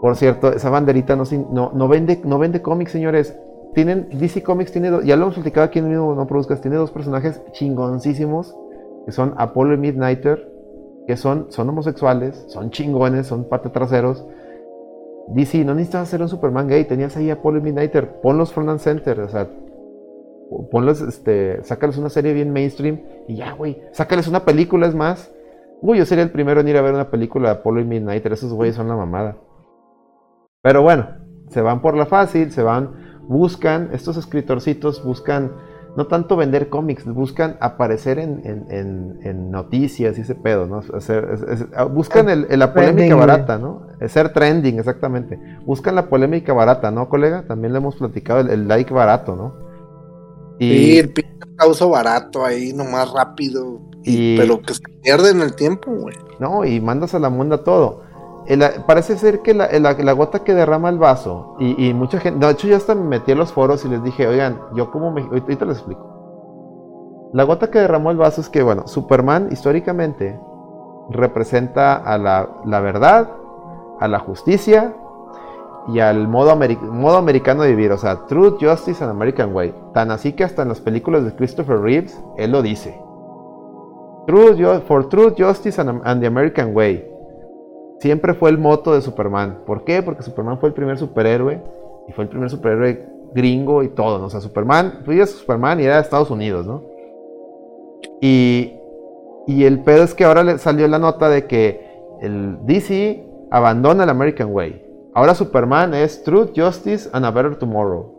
[0.01, 3.37] Por cierto, esa banderita no, no, no vende, no vende cómics, señores.
[3.73, 6.77] Tienen, DC Comics tiene, do- ya lo hemos platicado aquí en mismo No Produzcas, tiene
[6.77, 8.55] dos personajes chingoncísimos,
[9.05, 10.51] que son Apollo y Midnighter,
[11.05, 14.25] que son, son homosexuales, son chingones, son patetraseros.
[15.33, 18.79] DC, no necesitas hacer un Superman gay, tenías ahí a y Midnighter, ponlos front and
[18.79, 19.47] center, o sea,
[20.71, 25.31] ponlos, este, sácales una serie bien mainstream y ya, güey, sácales una película, es más.
[25.81, 28.33] Uy, yo sería el primero en ir a ver una película de Apollo y Midnighter,
[28.33, 29.37] esos güeyes son la mamada.
[30.61, 31.07] Pero bueno,
[31.49, 35.51] se van por la fácil, se van, buscan, estos escritorcitos buscan
[35.99, 40.79] no tanto vender cómics, buscan aparecer en, en- en- en noticias y ese pedo, ¿no?
[40.95, 43.81] Hacer- es- es- ah, buscan el- el- la polémica Trending, barata, ¿no?
[43.99, 45.37] Es Ser trending, exactamente.
[45.65, 47.43] Buscan la polémica barata, ¿no, colega?
[47.47, 49.53] También le hemos platicado el, el like barato, ¿no?
[50.57, 53.81] Sí, el pinche causo barato ahí, nomás rápido.
[54.03, 56.15] y- Y- Pero que se pierde en el tiempo, güey.
[56.39, 58.03] No, y mandas a la munda todo.
[58.87, 62.77] Parece ser que la, gota que derrama el vaso, y, mucha gente, de hecho yo
[62.77, 65.77] hasta me metí a los foros y les dije, oigan, yo como me, ahorita les
[65.77, 67.29] explico.
[67.31, 70.39] La gota que derramó el vaso es que, bueno, Superman históricamente
[71.11, 73.29] representa a la, verdad,
[73.99, 74.95] a la justicia
[75.87, 79.75] y al modo, ameri- modo americano de vivir, o sea, Truth, Justice and American Way.
[79.93, 82.99] Tan así que hasta en las películas de Christopher Reeves, él lo dice.
[84.87, 87.18] For Truth, Justice and the American Way.
[87.99, 89.59] Siempre fue el moto de Superman.
[89.65, 90.01] ¿Por qué?
[90.01, 91.61] Porque Superman fue el primer superhéroe
[92.07, 94.25] y fue el primer superhéroe gringo y todo, ¿no?
[94.25, 96.83] O sea, Superman, tú dices Superman y era de Estados Unidos, ¿no?
[98.21, 98.73] Y,
[99.47, 101.87] y el pedo es que ahora le salió la nota de que
[102.21, 104.85] el DC abandona el American Way.
[105.13, 108.17] Ahora Superman es Truth, Justice and a Better Tomorrow.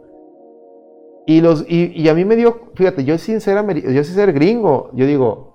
[1.26, 4.32] Y, los, y, y a mí me dio, fíjate, yo sin ser, yo sin ser
[4.32, 5.54] gringo, yo digo,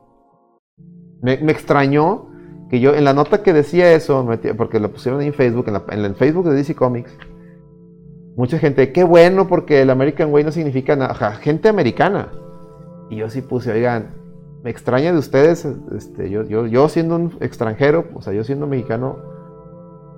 [1.21, 2.29] me, me extrañó
[2.69, 4.27] que yo en la nota que decía eso,
[4.57, 7.15] porque lo pusieron en Facebook, en, la- en el Facebook de DC Comics,
[8.35, 12.29] mucha gente, qué bueno porque el American Way no significa nada, gente americana.
[13.09, 14.15] Y yo sí puse, oigan,
[14.63, 18.65] me extraña de ustedes, este, yo, yo, yo siendo un extranjero, o sea, yo siendo
[18.67, 19.17] mexicano,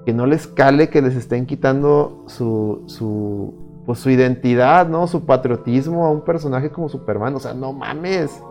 [0.05, 5.05] que no les cale que les estén quitando su, su, pues, su identidad, ¿no?
[5.07, 8.41] Su patriotismo a un personaje como Superman, o sea, no mames.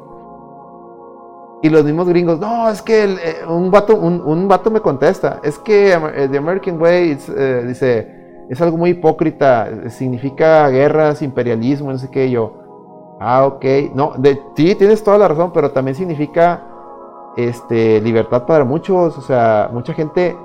[1.66, 5.40] Y los mismos gringos, no, es que eh, un, vato, un, un vato me contesta,
[5.42, 11.22] es que Amer- eh, The American Way, eh, dice, es algo muy hipócrita, significa guerras,
[11.22, 12.52] imperialismo, no sé qué, y yo,
[13.20, 13.64] ah, ok,
[13.94, 14.12] no,
[14.54, 16.62] sí, tienes toda la razón, pero también significa
[17.36, 20.36] este, libertad para muchos, o sea, mucha gente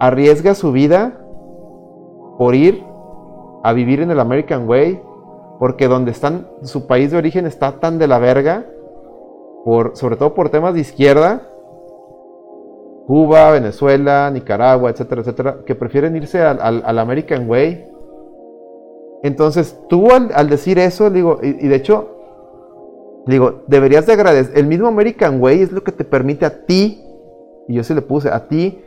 [0.00, 1.20] arriesga su vida
[2.38, 2.86] por ir
[3.64, 5.02] a vivir en el American Way,
[5.58, 8.64] porque donde están, su país de origen está tan de la verga,
[9.64, 11.48] por, sobre todo por temas de izquierda,
[13.06, 17.84] Cuba, Venezuela, Nicaragua, etcétera, etcétera, que prefieren irse al, al- American Way.
[19.24, 22.10] Entonces, tú al, decir eso, digo, y, de hecho,
[23.26, 27.04] digo, deberías de agradecer, el mismo American Way es lo que te permite a ti,
[27.68, 28.80] y yo se le puse, a ti,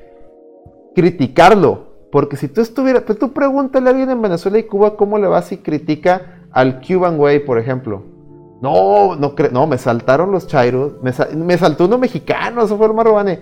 [0.95, 1.95] criticarlo.
[2.11, 5.27] Porque si tú estuvieras, pues tú pregúntale a alguien en Venezuela y Cuba cómo le
[5.27, 8.14] va si critica al Cuban Way, por ejemplo.
[8.61, 12.77] No, no, cre- no, me saltaron los chairos, me, sa- me saltó uno mexicano, eso
[12.77, 13.39] fue el Marrobane.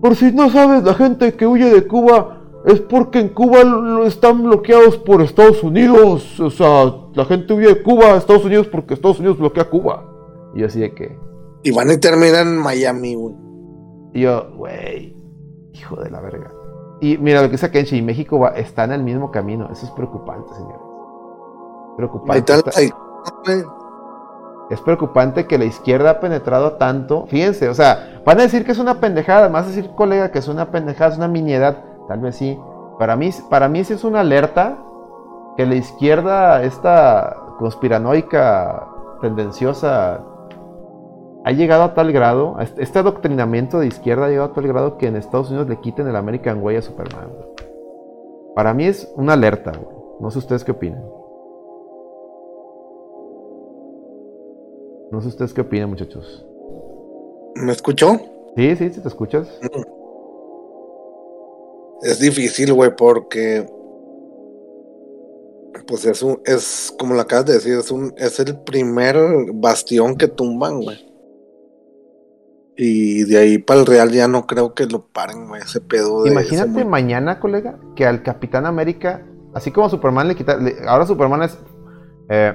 [0.00, 4.04] Por si no sabes, la gente que huye de Cuba es porque en Cuba lo
[4.06, 6.38] están bloqueados por Estados Unidos.
[6.40, 10.04] O sea, la gente huye de Cuba a Estados Unidos porque Estados Unidos bloquea Cuba.
[10.54, 11.18] Y yo así de que,
[11.64, 13.34] Y van y terminan en Miami, güey.
[14.14, 15.16] y yo, güey,
[15.72, 16.50] hijo de la verga.
[17.00, 19.68] Y mira lo que dice Kenshi, México va, está en el mismo camino.
[19.72, 20.78] Eso es preocupante, señores.
[21.96, 22.52] Preocupante.
[22.52, 22.90] Está- ahí-.
[24.72, 27.26] Es preocupante que la izquierda ha penetrado tanto.
[27.26, 30.48] Fíjense, o sea, van a decir que es una pendejada, más decir, colega, que es
[30.48, 32.58] una pendejada, es una miniedad, tal vez sí.
[32.98, 34.78] Para mí, para mí sí es una alerta
[35.58, 38.88] que la izquierda, esta conspiranoica,
[39.20, 40.24] tendenciosa,
[41.44, 44.96] ha llegado a tal grado, este este adoctrinamiento de izquierda ha llegado a tal grado
[44.96, 47.28] que en Estados Unidos le quiten el American Way a Superman.
[48.54, 49.72] Para mí es una alerta.
[50.18, 51.02] No sé ustedes qué opinan.
[55.12, 56.44] No sé ustedes qué opinan, muchachos.
[57.54, 58.18] ¿Me escuchó?
[58.56, 59.46] Sí, sí, sí, te escuchas.
[62.02, 63.66] Es difícil, güey, porque
[65.86, 69.16] pues es un, es como lo acabas de decir, es un, es el primer
[69.54, 70.98] bastión que tumban, güey.
[72.76, 76.22] Y de ahí para el Real ya no creo que lo paren, güey, ese pedo
[76.22, 80.76] de Imagínate ese- mañana, colega, que al Capitán América, así como Superman le quita, le-
[80.88, 81.58] ahora Superman es
[82.30, 82.54] eh,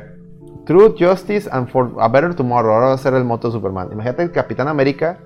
[0.67, 2.73] Truth, Justice and for a Better Tomorrow.
[2.73, 3.89] Ahora va a ser el moto de Superman.
[3.91, 5.19] Imagínate el Capitán América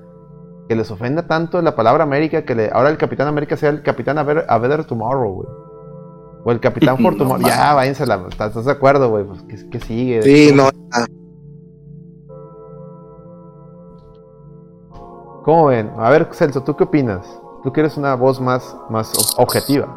[0.70, 3.82] que les ofenda tanto la palabra América que le, ahora el Capitán América sea el
[3.84, 5.48] Capitán a, Better- a Better Tomorrow, güey.
[6.46, 7.48] O el Capitán for No Tomorrow.
[7.48, 8.16] ya, váyanse la.
[8.30, 9.26] ¿Estás, estás de acuerdo, güey?
[9.26, 10.22] Pues, ¿qué, qué sigue?
[10.22, 11.06] Sí, no, ah,
[15.44, 15.92] ¿Cómo ven?
[15.98, 17.26] A ver, Celso, ¿tú qué opinas?
[17.64, 19.88] Tú que eres una voz más, más ob- objetiva.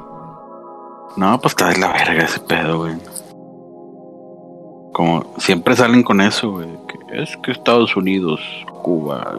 [1.16, 2.96] No, pues está de la verga ese pedo, güey.
[4.94, 6.68] Como siempre salen con eso, güey.
[6.88, 8.40] que es que Estados Unidos,
[8.82, 9.34] Cuba,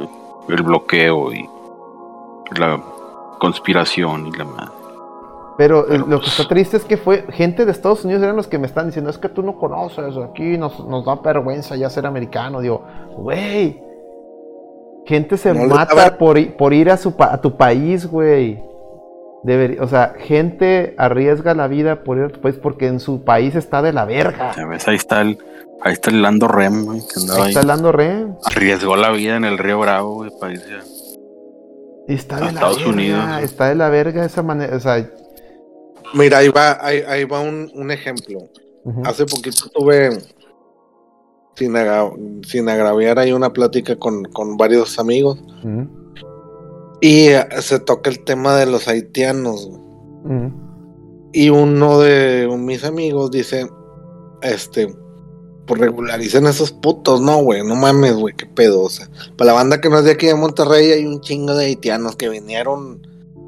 [0.49, 1.49] el bloqueo y
[2.59, 2.79] la
[3.39, 4.71] conspiración y la madre.
[5.57, 8.21] Pero, eh, Pero, lo que pues- está triste es que fue gente de Estados Unidos
[8.21, 11.15] eran los que me están diciendo, es que tú no conoces, aquí nos, nos da
[11.15, 12.59] vergüenza ya ser americano.
[12.59, 12.81] Digo,
[13.15, 13.81] güey,
[15.05, 18.61] gente se No mata estaba- por, ir a, su pa- a tu país, güey.
[19.45, 23.23] Debería- o sea, gente arriesga la vida por ir a tu país porque en su
[23.23, 24.53] país está de la verga.
[24.55, 25.37] Ya ves, ahí está el,
[25.81, 27.49] ahí está el Lando Rem, güey, que andaba Ahí ahí.
[27.49, 28.25] está hablando re.
[28.43, 30.47] Arriesgó la vida en el Río Bravo, güey, a-
[32.07, 32.91] Está A de la Estados verga.
[32.91, 33.23] Unidos.
[33.43, 34.75] Está de la verga esa manera.
[34.77, 35.09] O sea,
[36.13, 38.39] mira, ahí va, ahí, ahí va un, un ejemplo.
[39.03, 40.09] Hace poquito tuve,
[41.55, 42.11] sin, agra-
[42.47, 45.87] sin agraviar, ahí una plática con, con varios amigos ujú,
[47.07, 49.67] y eh, se toca el tema de los haitianos.
[49.67, 49.81] güey.
[50.23, 50.51] ujú.
[51.33, 53.67] Y uno de mis amigos dice,
[54.41, 54.95] este,
[55.67, 59.53] pues regularicen esos putos, no, güey, no mames, güey, qué pedo, o sea, para la
[59.53, 63.05] banda que no es de aquí de Monterrey hay un chingo de haitianos que vinieron,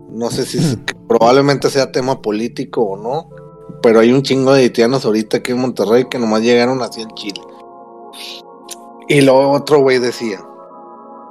[0.09, 3.29] no sé si es- que probablemente sea tema político o no,
[3.81, 7.09] pero hay un chingo de haitianos ahorita aquí en Monterrey que nomás llegaron así en
[7.15, 7.39] Chile.
[9.07, 10.41] Y luego otro güey decía,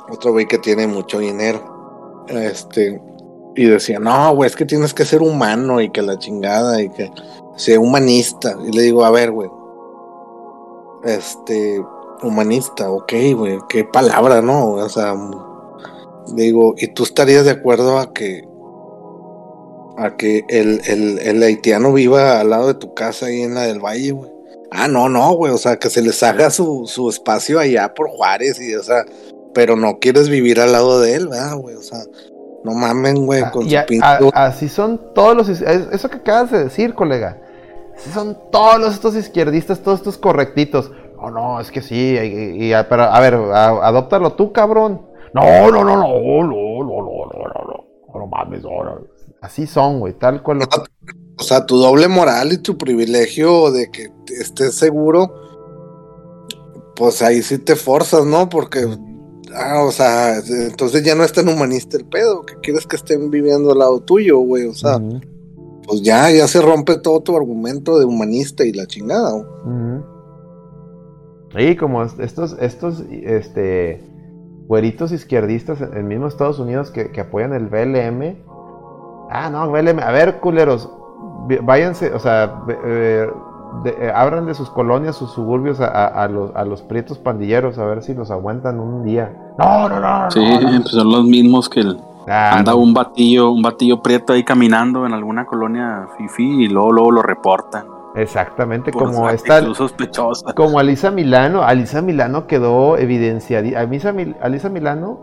[0.08, 1.75] otro güey que tiene mucho dinero,
[2.28, 3.00] este,
[3.54, 6.88] y decía, no, güey, es que tienes que ser humano y que la chingada y
[6.90, 7.10] que
[7.56, 8.56] sea humanista.
[8.66, 9.50] Y le digo, a ver, güey,
[11.04, 11.82] este,
[12.22, 14.72] humanista, ok, güey, qué palabra, ¿no?
[14.72, 15.14] O sea,
[16.34, 18.48] Digo, ¿y tú estarías de acuerdo a que
[19.96, 23.62] a que el, el, el haitiano viva al lado de tu casa ahí en la
[23.62, 24.30] del Valle, güey?
[24.70, 28.10] Ah, no, no, güey, o sea, que se les haga su, su espacio allá por
[28.10, 29.06] Juárez y, o sea,
[29.56, 31.76] pero no quieres vivir al lado de él, ¿verdad, güey?
[31.76, 32.00] O sea,
[32.62, 35.48] no mamen, güey, Ah, con su a- a- así son todos los.
[35.48, 37.40] Eso que acabas de decir, colega.
[37.96, 40.92] Así son todos los- estos izquierdistas, todos estos correctitos.
[41.16, 41.94] No, no, es que sí.
[41.94, 45.00] y- y- y- pero, a ver, a- adóptalo tú, cabrón.
[45.32, 48.98] No, no, no, no, no, no, no, no, no, no, no, no mames, no, no.
[49.40, 50.58] Así son, güey, tal cual.
[50.58, 50.66] lo-
[51.38, 54.08] O sea, tu doble moral y tu privilegio de que
[54.38, 55.32] estés seguro,
[56.94, 58.48] pues ahí sí te forzas, ¿no?
[58.48, 58.86] Porque,
[59.56, 63.30] ah, o sea, entonces ya no es tan humanista el pedo, que quieres que estén
[63.30, 64.98] viviendo al lado tuyo, güey, o sea,
[65.86, 69.46] pues ya, ya se rompe todo tu argumento de humanista y la chingada, güey.
[71.56, 74.02] Sí, como est- estos, estos, este,
[74.66, 78.36] güeritos izquierdistas en el mismo Estados Unidos que, que apoyan el BLM.
[79.30, 80.00] Ah, no, BLM.
[80.00, 80.90] A ver, culeros,
[81.62, 83.28] váyanse, o sea, eh,
[83.84, 87.18] de, eh, abran de sus colonias, sus suburbios a, a- a los, a los prietos
[87.18, 89.32] pandilleros, a ver si los aguantan un día.
[89.58, 90.30] No, no, no.
[90.30, 90.80] Sí, no, no.
[90.82, 91.98] pues son los mismos que el,
[92.28, 92.78] Ah, anda no.
[92.78, 97.22] un batillo, un batillo prieto ahí caminando en alguna colonia fifi y luego, luego lo
[97.22, 97.84] reportan.
[98.16, 100.52] Exactamente, por como esta, sospechosa.
[100.54, 103.78] como Alisa Milano, Alisa Milano quedó evidenciada.
[103.78, 105.18] Alisa, Mil- Alisa Milano,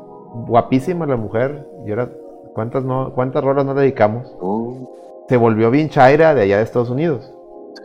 [0.48, 1.68] guapísima la mujer.
[1.86, 2.08] Y ahora,
[2.54, 4.32] ¿cuántas, no, ¿cuántas rolas no le dedicamos?
[4.40, 4.92] Oh,
[5.28, 7.33] Se volvió bien chaira de allá de Estados Unidos.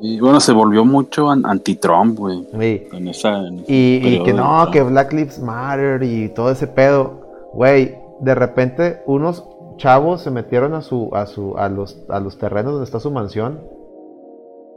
[0.01, 2.47] Sí, bueno, se volvió mucho an- anti-Trump, güey.
[2.59, 2.87] Sí.
[2.93, 7.21] En esa, en Y, y que no, que Black Lives Matter y todo ese pedo.
[7.53, 9.45] Güey, de repente unos
[9.77, 13.11] chavos se metieron a su, a su, a los, a los terrenos donde está su
[13.11, 13.61] mansión.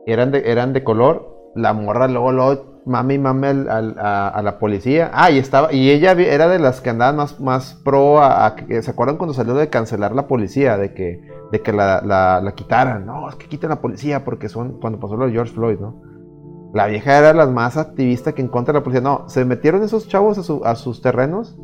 [0.06, 1.52] Eran de, eran de color.
[1.56, 5.12] La morra luego, luego, mami, mami al- al- a, a la policía.
[5.14, 8.56] Ah, y estaba, y ella era de las que andaban más, más pro a, a
[8.56, 10.78] que- ¿se acuerdan cuando salió de cancelar la policía?
[10.78, 11.20] De que,
[11.52, 13.06] de que la, la, la quitaran.
[13.06, 16.02] No, es que quiten la policía porque son, cuando pasó lo de George Floyd, ¿no?
[16.74, 19.02] La vieja era la más activista que en contra de la policía.
[19.02, 21.58] No, se metieron esos chavos a, su- a sus terrenos.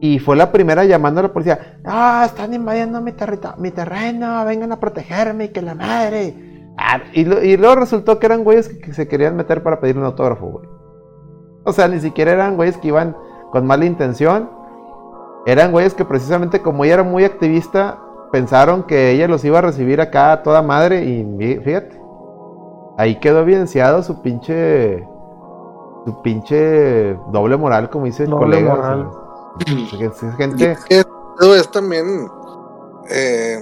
[0.00, 1.78] Y fue la primera llamando a la policía.
[1.84, 3.12] Ah, están invadiendo mi,
[3.58, 6.64] mi terreno, vengan a protegerme, que la madre.
[6.78, 10.04] Ah, y luego resultó que eran güeyes que, que se querían meter para pedir un
[10.04, 10.66] autógrafo, güey.
[11.64, 13.14] O sea, ni siquiera eran güeyes que iban
[13.52, 14.50] con mala intención.
[15.46, 17.98] Eran güeyes que precisamente como ella era muy activista,
[18.32, 21.04] pensaron que ella los iba a recibir acá a toda madre.
[21.04, 21.24] Y
[21.62, 22.00] fíjate,
[22.98, 25.06] ahí quedó evidenciado su pinche.
[26.04, 28.72] Su pinche doble moral, como dice el Doble colega.
[28.72, 29.10] o sea, moral.
[29.68, 30.76] es que es Y gente.
[30.88, 31.06] es
[31.40, 32.28] es también,
[33.08, 33.58] eh,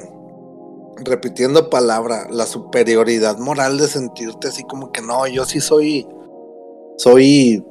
[1.05, 6.07] repitiendo palabra, la superioridad moral de sentirte así como que no, yo sí soy,
[6.97, 7.63] soy,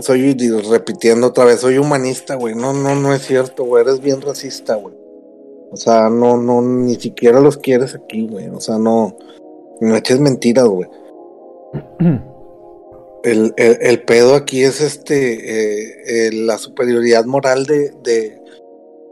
[0.00, 0.36] soy,
[0.68, 2.56] repitiendo otra vez, soy humanista, güey.
[2.56, 3.82] No, no, no es cierto, güey.
[3.84, 5.05] Eres bien racista, güey.
[5.70, 8.48] O sea, no, no, ni siquiera los quieres aquí, güey.
[8.48, 9.16] O sea, no,
[9.80, 10.88] no eches mentiras, güey.
[13.24, 18.40] El, el, el pedo aquí es este eh, eh, la superioridad moral de, de,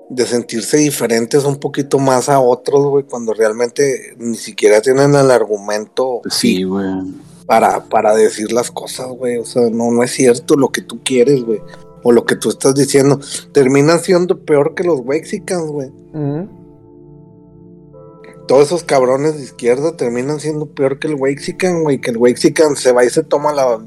[0.08, 5.32] de sentirse diferentes un poquito más a otros, güey, cuando realmente ni siquiera tienen el
[5.32, 6.86] argumento Sí, güey.
[7.46, 9.38] para, para decir las cosas, güey.
[9.38, 11.60] O sea, no, no es cierto lo que tú quieres, güey.
[12.04, 13.18] O lo que tú estás diciendo.
[13.52, 15.90] Terminan siendo peor que los Wexicans, güey.
[18.46, 22.00] Todos esos cabrones de izquierda terminan siendo peor que el Wexican, güey.
[22.00, 23.78] Que el Wexican se va y se toma la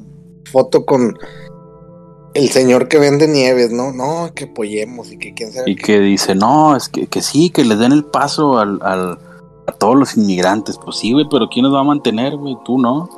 [0.52, 1.16] foto con
[2.34, 3.92] el señor que vende nieves, ¿no?
[3.94, 7.50] No, que apoyemos y que quién sabe Y que dice, no, es que, que sí,
[7.52, 9.20] que les den el paso al, al-
[9.68, 10.78] a todos los inmigrantes.
[10.84, 12.58] Pues sí, güey, pero ¿quién los va a mantener, güey?
[12.66, 13.10] Tú, ¿no?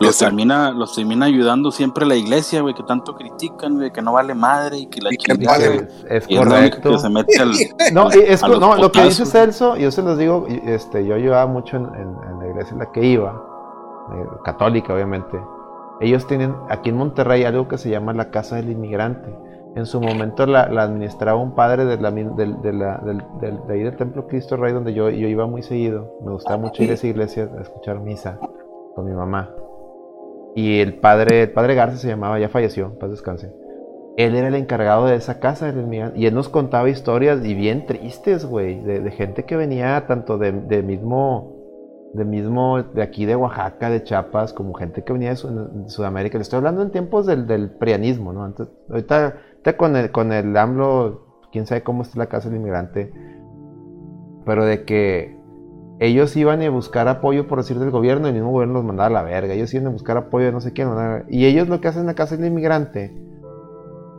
[0.00, 4.12] Los termina, los termina ayudando siempre la iglesia, güey, que tanto critican, güey, que no
[4.12, 5.10] vale madre y que la
[5.46, 5.88] vale- güey.
[6.08, 6.90] Es, correcto.
[6.90, 7.52] que se mete al...
[7.92, 9.24] No, es no, lo que dice.
[9.24, 12.78] Celso, yo se los digo, este, yo ayudaba mucho en, en- en la iglesia en
[12.80, 13.40] la que iba,
[14.14, 15.38] eh, católica obviamente.
[16.00, 19.34] Ellos tienen aquí en Monterrey algo que se llama la Casa del Inmigrante.
[19.74, 24.56] En su momento la, la administraba un padre de, la, de ahí del Templo Cristo
[24.56, 26.18] Rey, donde yo, yo iba muy seguido.
[26.24, 28.38] Me gustaba mucho ir a esa iglesia a escuchar misa
[28.94, 29.50] con mi mamá.
[30.58, 33.52] Y el padre, el padre Garza se llamaba, ya falleció, paz descanse.
[34.16, 35.72] Él era el encargado de esa casa.
[36.16, 38.82] Y él nos contaba historias y bien tristes, güey.
[38.82, 41.54] De, gente que venía tanto de, de mismo.
[42.12, 42.82] De mismo.
[42.82, 46.38] De aquí de Oaxaca, de Chiapas, como gente que venía de, Sud- de Sudamérica.
[46.38, 48.42] Le estoy hablando en tiempos del, del prianismo, ¿no?
[48.42, 51.22] Ahorita, ahorita con el, con el AMLO,
[51.52, 53.12] quién sabe cómo está la casa del inmigrante.
[54.44, 55.37] Pero de que
[56.00, 59.08] ellos iban a buscar apoyo, por decir, del gobierno, y el mismo gobierno los mandaba
[59.08, 59.54] a la verga.
[59.54, 60.88] Ellos iban a buscar apoyo de no sé quién.
[61.28, 63.16] Y ellos lo que hacen en la casa del inmigrante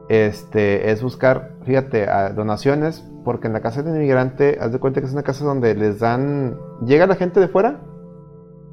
[0.09, 5.07] este, es buscar, fíjate, donaciones, porque en la casa del inmigrante, haz de cuenta que
[5.07, 7.81] es una casa donde les dan, llega la gente de fuera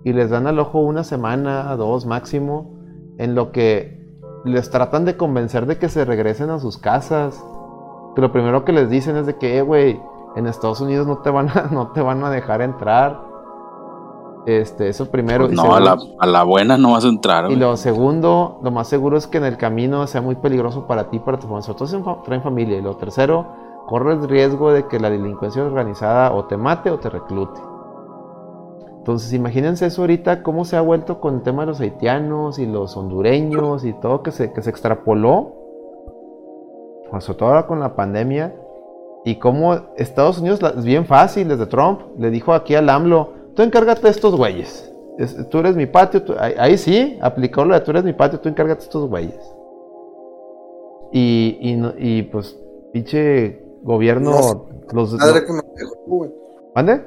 [0.03, 2.79] y les dan al ojo una semana, dos máximo,
[3.19, 4.05] en lo que
[4.45, 7.45] les tratan de convencer de que se regresen a sus casas.
[8.15, 10.01] Que lo primero que les dicen es de que, eh, güey,
[10.37, 13.21] en Estados Unidos no te van a, no te van a dejar entrar.
[14.47, 15.49] Este, eso primero.
[15.49, 17.45] No, a la, segundo- a la buena no vas a entrar.
[17.47, 17.59] y güey.
[17.59, 21.19] lo segundo, lo más seguro es que en el camino sea muy peligroso para ti,
[21.19, 21.63] para tu familia.
[21.63, 22.79] Sobre todo traen familia.
[22.79, 23.47] Y lo tercero,
[23.87, 27.61] corres riesgo de que la delincuencia organizada o te mate o te reclute.
[28.99, 32.67] Entonces, imagínense eso ahorita, cómo se ha vuelto con el tema de los haitianos y
[32.67, 35.53] los hondureños y todo que se, que se extrapoló.
[37.11, 38.55] Pues, sobre todo ahora con la pandemia.
[39.27, 43.63] Y cómo Estados Unidos, es bien fácil, desde Trump, le dijo aquí al AMLO, tú
[43.63, 44.91] encárgate de estos güeyes.
[45.19, 48.13] Es- tú eres mi patio, tú- ahí, ahí sí, aplicó lo de tú eres mi
[48.13, 49.35] patio, tú encárgate de estos güeyes.
[51.13, 52.57] Y, y, no- y, pues,
[52.93, 55.13] pinche gobierno, los...
[55.15, 56.31] Madre no- que nos dejó, güey.
[56.75, 57.05] ¿Mande?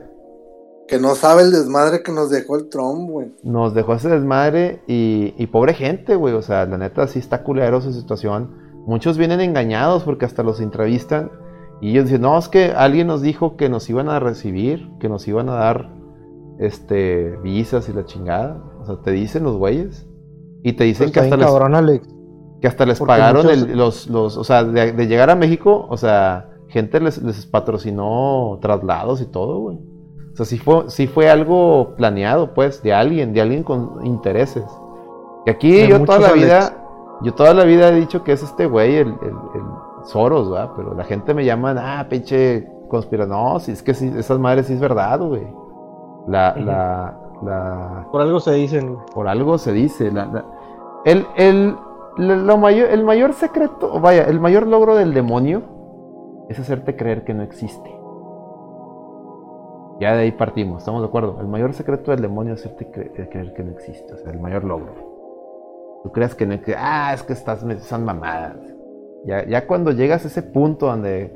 [0.87, 3.31] Que no sabe el desmadre que nos dejó el Trump, güey.
[3.43, 6.33] nos dejó ese desmadre y, y pobre gente, güey.
[6.33, 8.55] O sea, la neta sí está culero su situación.
[8.87, 11.31] Muchos vienen engañados porque hasta los entrevistan
[11.81, 15.07] y ellos dicen, no, es que alguien nos dijo que nos iban a recibir, que
[15.09, 15.89] nos iban a dar
[16.59, 18.61] este visas y la chingada.
[18.81, 20.05] O sea, te dicen los güeyes.
[20.63, 22.07] Y te dicen Pues que hasta les, cabrón, Alex.
[22.61, 25.35] que hasta les porque pagaron muchos- el- los, los, o sea, de, de llegar a
[25.35, 29.77] México, o sea, gente les, les patrocinó traslados y todo, güey.
[30.33, 34.65] O sea, sí fue, sí fue algo planeado, pues, de alguien, de alguien con intereses.
[35.45, 36.43] Y aquí De yo toda la Alex.
[36.43, 36.85] vida,
[37.21, 39.61] yo toda la vida he dicho que es este güey, el, el, el
[40.11, 40.71] Soros, ¿verdad?
[40.75, 43.25] Pero la gente me llama, ah, pinche conspira.
[43.27, 45.47] No, si es que sí, esas madres sí es verdad, güey.
[46.27, 48.97] La, la, la, Por algo se dicen.
[49.13, 50.11] por algo se dice.
[50.11, 50.45] la- la-
[51.05, 51.75] el, el,
[52.17, 55.61] lo- mayor, el mayor secreto, o vaya, el mayor logro del demonio
[56.49, 57.95] es hacerte creer que no existe.
[59.99, 61.37] Ya de ahí partimos, ¿estamos de acuerdo?
[61.41, 64.31] El mayor secreto del demonio es hacerte cre- eh, creer que no existe, o sea,
[64.31, 64.93] el mayor logro.
[66.03, 68.55] Tú creas que no que ah, es que estás, son mamadas.
[69.25, 71.33] Ya, ya cuando llegas a ese punto donde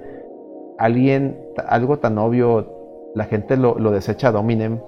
[0.77, 1.37] alguien,
[1.67, 4.79] algo tan obvio, la gente lo, lo desecha ad hominem,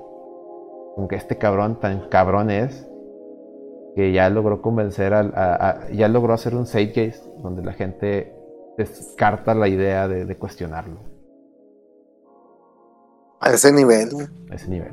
[0.96, 2.90] como que este cabrón tan cabrón es,
[3.96, 8.34] que ya logró convencer al, a- a- ya logró hacer un Zeitgeist donde la gente
[8.78, 11.00] descarta la idea de, de cuestionarlo
[13.40, 14.10] A ese nivel,
[14.52, 14.92] a ese nivel.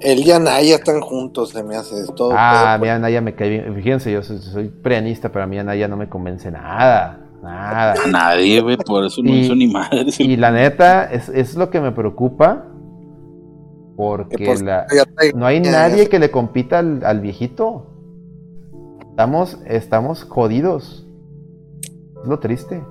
[0.00, 2.30] Él y Anaya están juntos, se me hace todo.
[2.36, 3.74] Ah, pedo, mira, Anaya me cae bien.
[3.74, 7.24] Fíjense, yo soy, soy preanista, pero a mí Anaya no me convence nada.
[7.42, 7.94] Nada.
[8.04, 10.18] A nadie, güey, por eso no Y- hizo ni madres.
[10.20, 12.64] Y la neta, es, es lo que me preocupa.
[13.96, 14.86] Porque por la,
[15.34, 17.86] no hay nadie que le compita al, al viejito.
[19.10, 21.04] Estamos, estamos jodidos.
[22.22, 22.84] Es lo triste.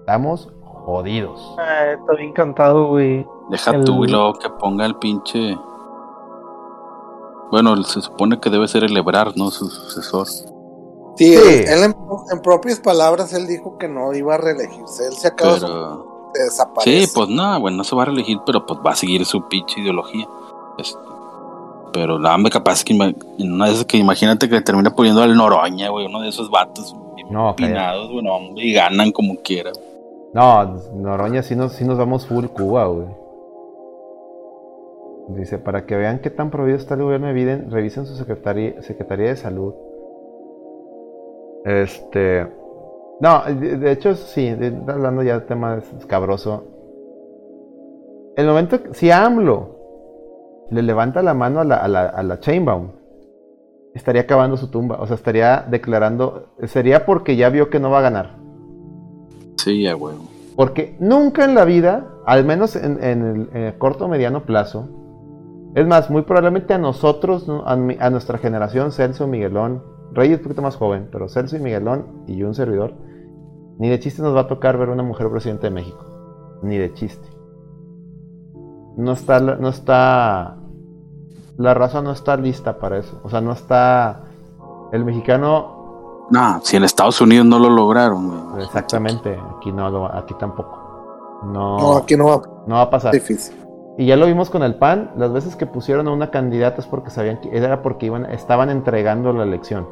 [0.00, 1.54] Estamos jodidos.
[1.58, 3.24] Ah, está bien cantado, güey.
[3.50, 5.56] Deja el- tú y luego que ponga el pinche.
[7.50, 9.50] Bueno, se supone que debe ser el Ebrard, ¿no?
[9.50, 10.26] Su sucesor.
[10.26, 10.44] Sí,
[11.36, 11.36] Sí.
[11.68, 11.94] él en,
[12.32, 15.06] en propias palabras, él dijo que no iba a reelegirse.
[15.06, 16.30] Él se acaba Pero.
[16.34, 17.06] de desaparecer.
[17.06, 19.46] Sí, pues nada, bueno, no se va a reelegir, pero pues va a seguir su
[19.48, 20.26] pinche ideología.
[20.78, 20.98] Este,
[21.92, 24.90] pero la hambre capaz que ima- en una de esas que imagínate que le termina
[24.90, 26.92] poniendo al Noroña, güey, uno de esos vatos
[27.30, 29.70] No, pinados, güey, no, hombre, y ganan como quiera.
[30.32, 30.64] No,
[30.96, 33.06] Noroña sí nos, sí nos vamos full Cuba, güey.
[35.28, 38.82] Dice, para que vean qué tan prohibido está el gobierno de Biden, revisen su secretaría,
[38.82, 39.74] Secretaría de Salud.
[41.64, 42.46] Este...
[43.20, 46.64] No, de, de hecho sí, de- hablando ya del tema escabroso.
[48.36, 52.90] El momento, si AMLO le levanta la mano a la, a la, a la Chainbaum,
[53.94, 55.00] estaría acabando su tumba.
[55.00, 58.36] O sea, estaría declarando, sería porque ya vio que no va a ganar.
[59.56, 60.16] Sí, ya, güey.
[60.56, 64.42] Porque nunca en la vida, al menos en, en el, en el corto o mediano
[64.44, 64.88] plazo,
[65.74, 67.64] es más, muy probablemente a nosotros, ¿no?
[67.66, 67.76] a,
[68.10, 69.82] nuestra generación, Celso, Miguelón,
[70.12, 72.94] Reyes un poquito más joven, pero Celso y Miguelón y yo un servidor,
[73.78, 76.04] ni de chiste nos va a tocar ver una mujer presidente de México.
[76.62, 77.28] Ni de chiste.
[78.96, 80.56] No está, la- no está,
[81.56, 83.20] la raza no está lista para eso.
[83.24, 84.22] O sea, no está,
[84.92, 88.64] el mexicano No, si en Estados Unidos no lo lograron, güey.
[88.64, 91.40] Exactamente, aquí no, lo- aquí tampoco.
[91.46, 93.12] No, No, aquí no va no va a pasar.
[93.12, 93.56] difícil.
[93.96, 96.86] Y ya lo vimos con el PAN, las veces que pusieron a una candidata es
[96.86, 99.86] porque sabían que era porque iban, estaban entregando la elección.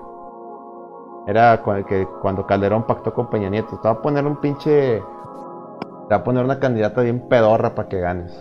[1.26, 6.10] Era que cuando Calderón pactó con Peña Nieto, te va a poner un pinche, te
[6.10, 8.32] va a poner una candidata bien pedorra para que ganes.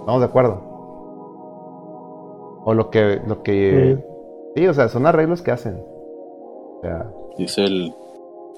[0.00, 0.60] ¿Estamos de acuerdo?
[2.64, 4.04] O lo que, lo que,
[4.56, 5.76] sí, o sea, son arreglos que hacen.
[5.76, 7.06] O sea,
[7.38, 7.94] Dice el,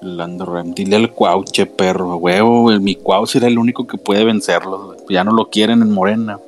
[0.03, 0.73] El.
[0.73, 4.85] Dile al Cuau, che perro, huevo, el, mi Cuau será el único que puede vencerlos.
[4.85, 4.99] güey.
[5.09, 6.39] Ya no lo quieren en Morena.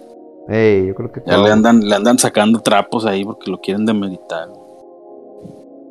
[0.48, 3.86] Ey, yo creo que Ya le andan, le andan sacando trapos ahí porque lo quieren
[3.86, 4.50] demeritar.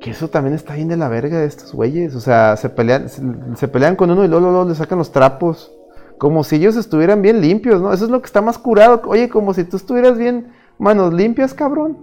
[0.00, 2.14] Que eso también está bien de la verga de estos güeyes.
[2.14, 3.22] O sea, se pelean, se,
[3.56, 5.72] se pelean con uno y luego, luego le sacan los trapos.
[6.18, 7.92] Como si ellos estuvieran bien limpios, ¿no?
[7.92, 9.02] Eso es lo que está más curado.
[9.06, 11.98] Oye, como si tú estuvieras bien manos limpias, cabrón.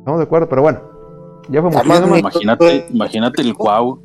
[0.00, 0.97] Estamos de acuerdo, pero bueno.
[1.48, 1.88] Ya fue Está mucho.
[1.88, 2.28] más ya no me- bonito.
[2.42, 4.00] Imagínate, imagínate el Cuau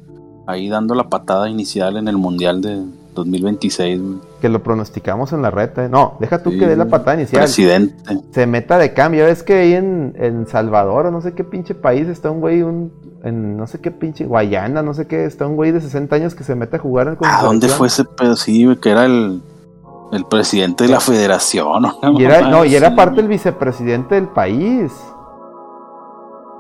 [0.47, 2.81] ahí dando la patada inicial en el Mundial de
[3.15, 4.01] 2026.
[4.01, 4.15] güey.
[4.41, 5.85] Que lo pronosticamos en la reta.
[5.85, 5.89] ¿eh?
[5.89, 7.43] No, deja tú Sí, que dé la patada inicial.
[7.43, 7.95] Presidente.
[8.31, 9.25] se meta de cambio.
[9.25, 12.61] Ves que ahí en, en Salvador o no sé qué pinche país está un güey,
[12.63, 12.91] un,
[13.23, 16.35] en no sé qué pinche Guayana, no sé qué, está un güey de 60 años
[16.35, 18.35] que se mete a jugar en ¿A dónde fue ese pedo?
[18.35, 19.41] Sí, que era el,
[20.11, 21.83] el presidente de la federación.
[22.01, 22.19] ¿no?
[22.19, 24.91] Y era, no, y era parte el vicepresidente del país.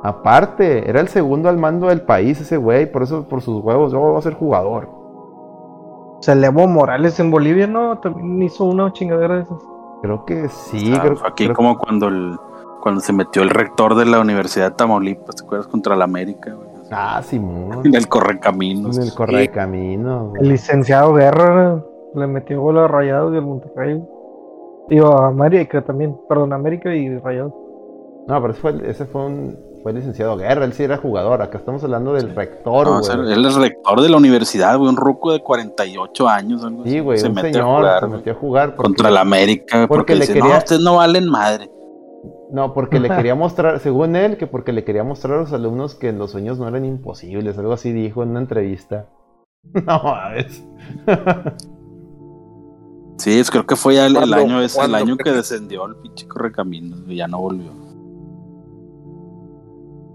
[0.03, 3.93] Aparte, era el segundo al mando del país ese güey, por eso, por sus huevos,
[3.93, 4.89] yo voy a ser jugador.
[4.89, 7.97] O sea, Morales en Bolivia, ¿no?
[7.99, 9.57] También hizo una chingadera de esas.
[10.01, 12.37] Creo que sí, O sea, creo, fue aquí creo- como cuando el
[12.81, 15.67] cuando se metió el rector de la Universidad de Tamaulipas, ¿te acuerdas?
[15.67, 16.67] Contra la América, güey.
[16.91, 17.79] Ah, Simón.
[17.85, 18.97] En el correcaminos.
[18.97, 20.27] En el correcamino.
[20.31, 20.41] güey.
[20.41, 21.81] El licenciado Guerra
[22.13, 24.03] le metió gol a Rayados y al Monterrey.
[24.89, 26.19] Digo, a América también.
[26.27, 27.53] Perdón, América y Rayados.
[28.27, 31.41] No, pero ese fue, ese fue un fue licenciado Guerra, él sí era jugador.
[31.41, 33.01] Acá estamos hablando del rector, No, güey.
[33.01, 36.83] o sea, él es rector de la universidad, güey, un ruco de 48 años, algo
[36.85, 39.11] Sí, güey, se un mete a señor jugar, se güey, metió a jugar porque- contra
[39.11, 41.69] la América, porque porque, le dice, quería- no, ustedes no valen madre.
[42.51, 45.95] No, porque le quería mostrar, según él, que porque le quería mostrar a los alumnos
[45.95, 49.07] que los sueños no eran imposibles, algo así dijo en una entrevista.
[49.85, 50.63] No, mames.
[53.17, 55.85] Sí, es- creo que fue ya el, el ¿Cuándo- año ese, el año que descendió
[55.85, 57.71] el pinche correcaminos, y ya no volvió.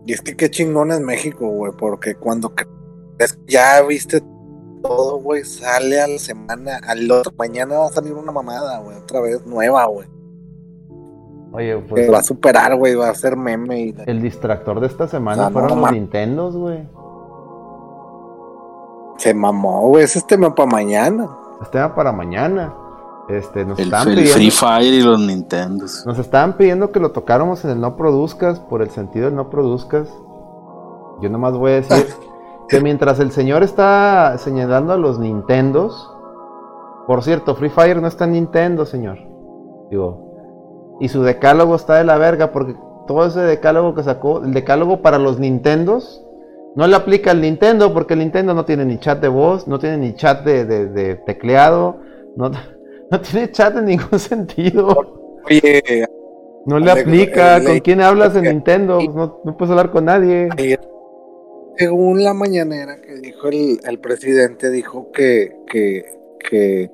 [0.08, 4.22] Y es que qué chingón es México, güey, porque cuando crees que ya viste
[4.82, 8.96] todo, güey, sale a la semana, al otro mañana va a salir una mamada, güey,
[8.96, 10.08] otra vez nueva, güey.
[11.52, 14.86] Oye, Que pues va a superar, güey, va a ser meme y el distractor de
[14.86, 16.88] esta semana fueron los Nintendos, güey.
[19.18, 21.28] se mamó, güey, ese es tema para mañana.
[21.60, 22.74] Este tema para mañana.
[23.28, 26.04] Este, nos El, pidiendo, Free Fire y los Nintendos.
[26.06, 29.50] nos estaban pidiendo que lo tocáramos en el no produzcas, por el sentido del no
[29.50, 30.08] produzcas.
[31.20, 32.06] Yo nomás voy a decir
[32.68, 36.10] que mientras el señor está señalando a los Nintendos,
[37.06, 39.18] por cierto, Free Fire no está en Nintendo, señor.
[39.90, 42.76] Digo, y su decálogo está de la verga porque
[43.06, 46.22] todo ese decálogo que sacó, el decálogo para los Nintendos,
[46.76, 49.78] no le aplica al Nintendo porque el Nintendo no tiene ni chat de voz, no
[49.78, 51.96] tiene ni chat de, de- de tecleado,
[52.36, 52.50] no,
[53.10, 55.40] no tiene chat en ningún sentido.
[55.48, 56.06] Oye,
[56.66, 57.62] No le aplica.
[57.62, 59.00] ¿Con quién hablas en Nintendo?
[59.00, 60.48] No, no puedes hablar con nadie.
[61.76, 66.04] según la mañanera que dijo el, el presidente, dijo que, que,
[66.38, 66.90] que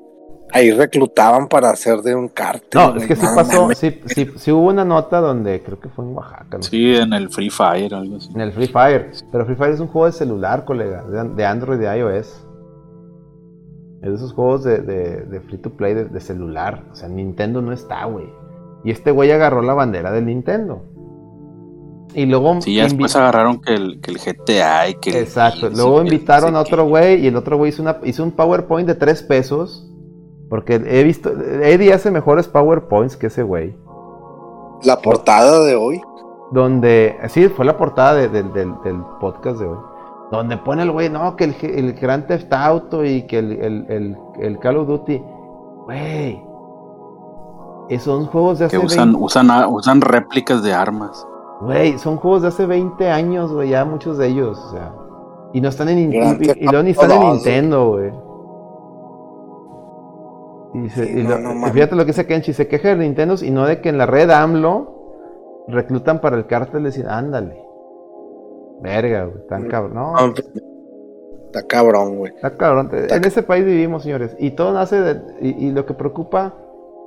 [0.52, 2.80] ahí reclutaban para hacer de un cártel.
[2.80, 3.68] No, es que sí pasó.
[3.74, 6.58] Sí, sí, sí hubo una nota donde creo que fue en Oaxaca.
[6.58, 8.30] no Sí, en el Free Fire, algo así.
[8.34, 9.10] En el Free Fire.
[9.32, 11.02] Pero Free Fire es un juego de celular, colega.
[11.02, 12.43] De, de Android y de iOS.
[14.04, 16.84] Es de esos juegos de, de- de free to play de, de celular.
[16.92, 18.26] O sea, Nintendo no está, güey.
[18.84, 20.82] Y este güey agarró la bandera del Nintendo.
[22.14, 22.60] Y luego.
[22.60, 25.70] Sí, ya después agarraron que el, que el GTA y que Exacto.
[25.70, 28.86] Luego el- invitaron a otro güey y el otro güey hizo, una, hizo un PowerPoint
[28.86, 29.90] de tres pesos.
[30.50, 31.30] Porque he visto.
[31.30, 33.74] Eddie hace mejores PowerPoints que ese güey.
[34.84, 36.00] La portada de hoy.
[36.52, 37.16] Donde.
[37.28, 39.78] Sí, fue la portada de- del- del, del podcast de hoy.
[40.30, 43.86] Donde pone el güey, no, que el, el Grand Theft Auto y que el, el,
[43.88, 45.22] el, el Call of Duty.
[45.84, 46.42] Güey.
[47.90, 51.26] Esos son juegos de hace Que usan, 20 usan, usan réplicas de armas.
[51.60, 54.92] Güey, son juegos de hace 20 años, güey, ya muchos de ellos, o sea.
[55.52, 56.38] Y no están en Nintendo.
[56.42, 58.12] Y, y luego ni están en Nintendo, güey.
[60.74, 62.96] Y, se- Sí, y no, lo- no fíjate lo que dice Kenchi, se queja de
[62.96, 67.06] Nintendo y no de que en la red AMLO reclutan para el cártel y decir,
[67.08, 67.63] ándale.
[68.84, 69.94] Verga, güey, tan cabrón.
[69.94, 70.46] No, pues,
[71.46, 72.32] Está cabrón, güey.
[72.34, 72.90] está cabrón.
[72.92, 74.36] En ese país vivimos, señores.
[74.38, 75.20] Y todo nace de.
[75.40, 76.54] Y, y lo que preocupa,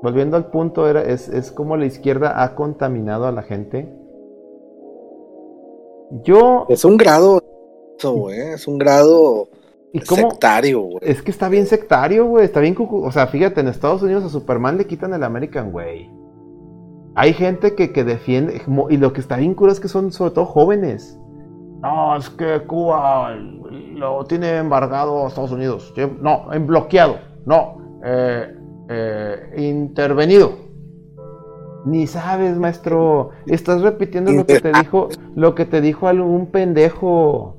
[0.01, 3.93] volviendo al punto, era, es, es cómo la izquierda ha contaminado a la gente.
[6.23, 6.65] Yo.
[6.69, 7.43] Es un grado,
[7.97, 8.39] eso, güey.
[8.39, 9.47] Es un grado
[9.91, 10.31] ¿Y cómo?
[10.31, 10.99] sectario, güey.
[11.01, 12.45] Es que está bien sectario, güey.
[12.45, 15.73] Está bien cucu- O sea, fíjate, en Estados Unidos a Superman le quitan el American
[15.73, 16.09] Way.
[17.15, 18.61] Hay gente que, que defiende.
[18.89, 21.19] Y lo que está bien cura es que son sobre todo jóvenes.
[21.81, 25.93] No, es que Cuba lo tiene embargado Estados Unidos.
[26.21, 27.17] No, en bloqueado.
[27.45, 28.55] No, eh,
[28.89, 30.51] eh, intervenido.
[31.85, 33.29] Ni sabes, maestro.
[33.45, 37.57] Estás repitiendo lo que te dijo, lo que te dijo algún pendejo.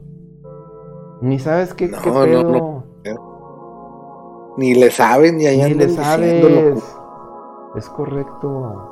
[1.20, 2.52] Ni sabes qué, No, qué no, pedo.
[2.52, 2.84] no.
[4.58, 6.82] Ni le saben y ahí Ni le sabes.
[7.76, 8.87] Es correcto.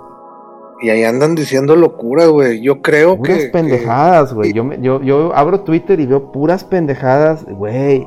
[0.83, 2.61] Y ahí andan diciendo locura, güey.
[2.61, 3.49] Yo creo Puras que.
[3.49, 4.53] pendejadas, güey.
[4.53, 8.07] Yo, me- yo, yo abro Twitter y veo puras pendejadas, güey.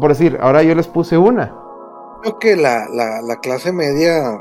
[0.00, 1.54] Por decir, ahora yo les puse una.
[2.22, 4.38] Creo que la, la, la clase media a,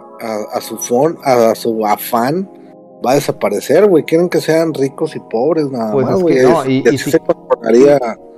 [0.54, 2.50] a su fon, a, su afán
[3.06, 4.04] va a desaparecer, güey.
[4.06, 6.36] Quieren que sean ricos y pobres nada Pues más, güey.
[6.36, 7.20] que no, y- y si- se.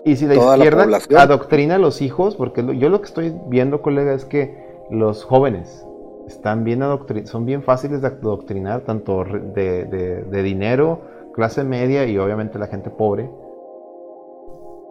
[0.05, 1.19] Y si la Toda la izquierda población.
[1.19, 4.57] adoctrina a los hijos, porque yo lo que estoy viendo, colega, es que
[4.89, 5.85] los jóvenes
[6.27, 6.81] están bien
[7.25, 11.01] son bien fáciles de adoctrinar, tanto de, de- de dinero,
[11.33, 13.29] clase media y obviamente la gente pobre.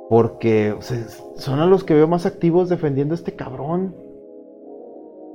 [0.08, 0.98] Porque o sea,
[1.36, 3.94] son a los que veo más activos defendiendo a este cabrón.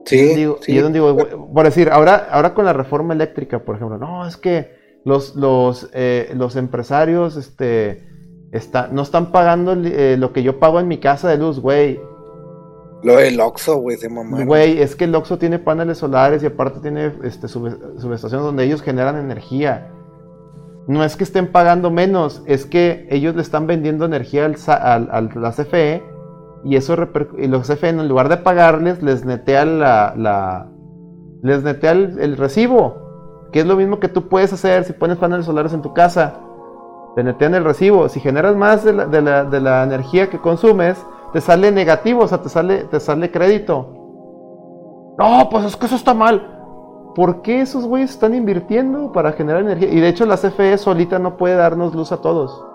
[0.06, 0.72] Sí, Digo- sí.
[0.72, 1.15] y yo digo,
[1.53, 4.69] por decir, ahora, ahora con la reforma eléctrica, por ejemplo, no, es que
[5.03, 8.03] los, los, eh, los empresarios este,
[8.52, 11.99] está, no están pagando eh, lo que yo pago en mi casa de luz, güey.
[13.03, 14.45] Lo del Oxxo, güey, se mamaron.
[14.48, 18.64] Güey, es que el Oxxo tiene paneles solares y aparte tiene este, sub- subestaciones donde
[18.64, 19.91] ellos generan energía.
[20.88, 25.10] No es que estén pagando menos, es que ellos le están vendiendo energía al, al-
[25.11, 26.03] al- a la CFE
[26.64, 26.95] y eso
[27.40, 30.69] y los CFE en lugar de pagarles les netea la, la-
[31.41, 35.18] les netea el, el recibo, que es lo mismo que tú puedes hacer si pones
[35.18, 36.36] paneles solares en tu casa.
[37.15, 38.07] Te netean el recibo.
[38.10, 40.98] Si generas más de la, de la- de la energía que consumes,
[41.34, 45.16] te sale negativo, o sea, te sale, te sale crédito.
[45.18, 46.60] No, pues es que eso está mal.
[47.16, 49.90] ¿Por qué esos güeyes están invirtiendo para generar energía?
[49.90, 52.66] Y de hecho la CFE solita no puede darnos luz a todos.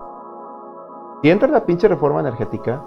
[1.23, 2.83] Si entra la pinche reforma energética,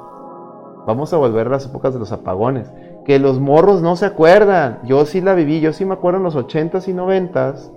[0.85, 2.71] vamos a volver a las épocas de los apagones.
[3.03, 4.79] Que los morros no se acuerdan.
[4.83, 7.71] Yo sí la viví, yo sí me acuerdo en los 80s y 90s.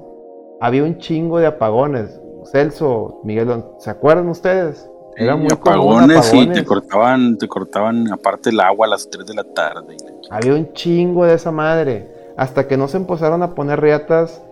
[0.60, 2.20] Había un chingo de apagones.
[2.44, 4.91] Celso, Miguel, ¿se acuerdan ustedes?
[5.16, 9.34] Era muy apagones, y te cortaban, te cortaban aparte el agua a las 3 de
[9.34, 9.96] la tarde.
[10.30, 12.08] Había un chingo de esa madre.
[12.36, 14.42] Hasta que no se empezaron a poner riatas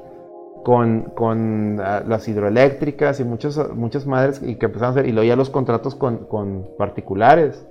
[0.64, 5.12] con, con ah, las hidroeléctricas y muchas, muchas madres y que empezaron a hacer, y
[5.12, 7.66] luego ya los contratos con, con particulares.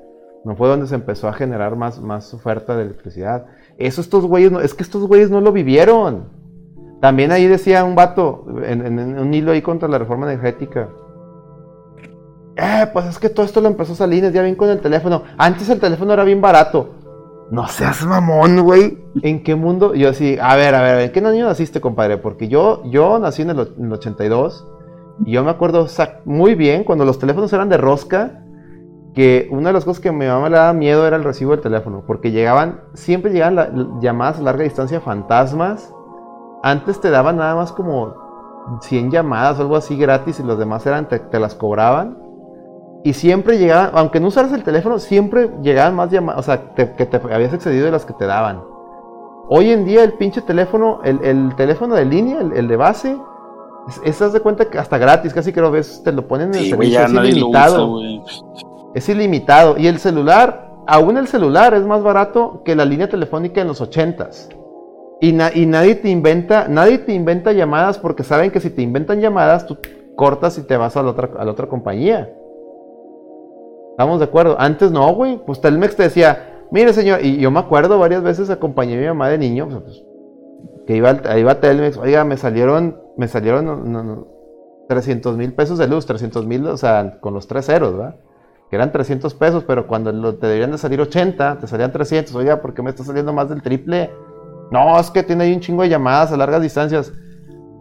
[0.45, 3.45] No fue donde se empezó a generar más, más oferta de electricidad.
[3.77, 6.29] Eso estos güeyes, no, es que estos güeyes no lo vivieron.
[7.01, 10.89] También ahí decía un vato, en, en- en un hilo ahí contra la reforma energética.
[12.61, 15.23] Eh, pues es que todo esto lo empezó Salinas, ya bien con el teléfono.
[15.37, 16.89] Antes el teléfono era bien barato.
[17.51, 18.97] No seas mamón, güey.
[19.23, 19.95] ¿En qué mundo?
[19.95, 22.17] Yo así, a ver, a ver, ¿en qué año naciste, compadre?
[22.17, 24.67] Porque yo, yo nací en el, o- en el 82
[25.25, 25.87] y yo me acuerdo
[26.25, 28.43] muy bien cuando los teléfonos eran de rosca,
[29.15, 31.51] que una de las cosas que a mi mamá le daba miedo era el recibo
[31.51, 35.91] del teléfono, porque llegaban, siempre llegaban la- llamadas a larga distancia fantasmas.
[36.61, 38.13] Antes te daban nada más como
[38.81, 42.17] 100 llamadas o algo así gratis y los demás eran, te, te las cobraban.
[43.03, 46.93] Y siempre llegaban, aunque no usaras el teléfono, siempre llegaban más llamadas, o sea, te-
[46.95, 48.61] que te habías excedido de las que te daban.
[49.47, 53.17] Hoy en día el pinche teléfono, el, el teléfono de línea, el, el de base,
[53.87, 56.49] es, es, haz de cuenta que hasta gratis, casi que lo ves, te lo ponen
[56.49, 57.89] en el Sí, güey, servicio, ya es ilimitado.
[57.97, 58.45] usa.
[58.93, 59.77] Es ilimitado.
[59.77, 63.79] Y el celular, aún el celular es más barato que la línea telefónica en los
[63.81, 64.49] ochentas.
[65.21, 68.81] Y, na- y nadie te inventa, nadie te inventa llamadas porque saben que si te
[68.81, 69.77] inventan llamadas, tú
[70.15, 72.29] cortas y te vas a la otra, a la otra compañía.
[73.99, 74.55] ¿Estamos de acuerdo?
[74.57, 75.41] Antes no, güey.
[75.45, 79.07] Pues Telmex te decía, mire señor, y yo me acuerdo varias veces acompañé a mi
[79.07, 80.01] mamá de niño, pues,
[80.87, 84.27] que iba, iba a Telmex, oiga, me salieron, me salieron no, no, no,
[84.87, 88.15] 300 mil pesos de luz, 300 mil, o sea, con los tres ceros, ¿verdad?
[88.69, 92.33] Que eran 300 pesos, pero cuando te deberían de salir 80, te salían 300.
[92.35, 94.11] Oiga, ¿por qué me está saliendo más del triple?
[94.71, 97.11] No, es que tiene ahí un chingo de llamadas a largas distancias.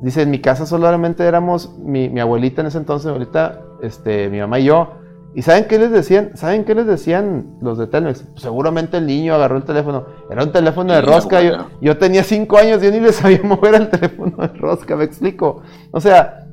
[0.02, 4.40] Dice, en mi casa solamente éramos mi, mi abuelita en ese entonces, abuelita, este, mi
[4.40, 4.98] mamá y yo.
[5.34, 6.30] ¿Y saben qué les decían?
[6.36, 8.24] ¿Saben qué les decían los de Telmex?
[8.36, 10.06] Seguramente el niño agarró el teléfono.
[10.30, 11.40] Era un teléfono de rosca.
[11.80, 15.60] Yo, tenía cinco años, yo ni le sabía mover el teléfono de rosca, me explico.
[15.92, 16.46] O sea,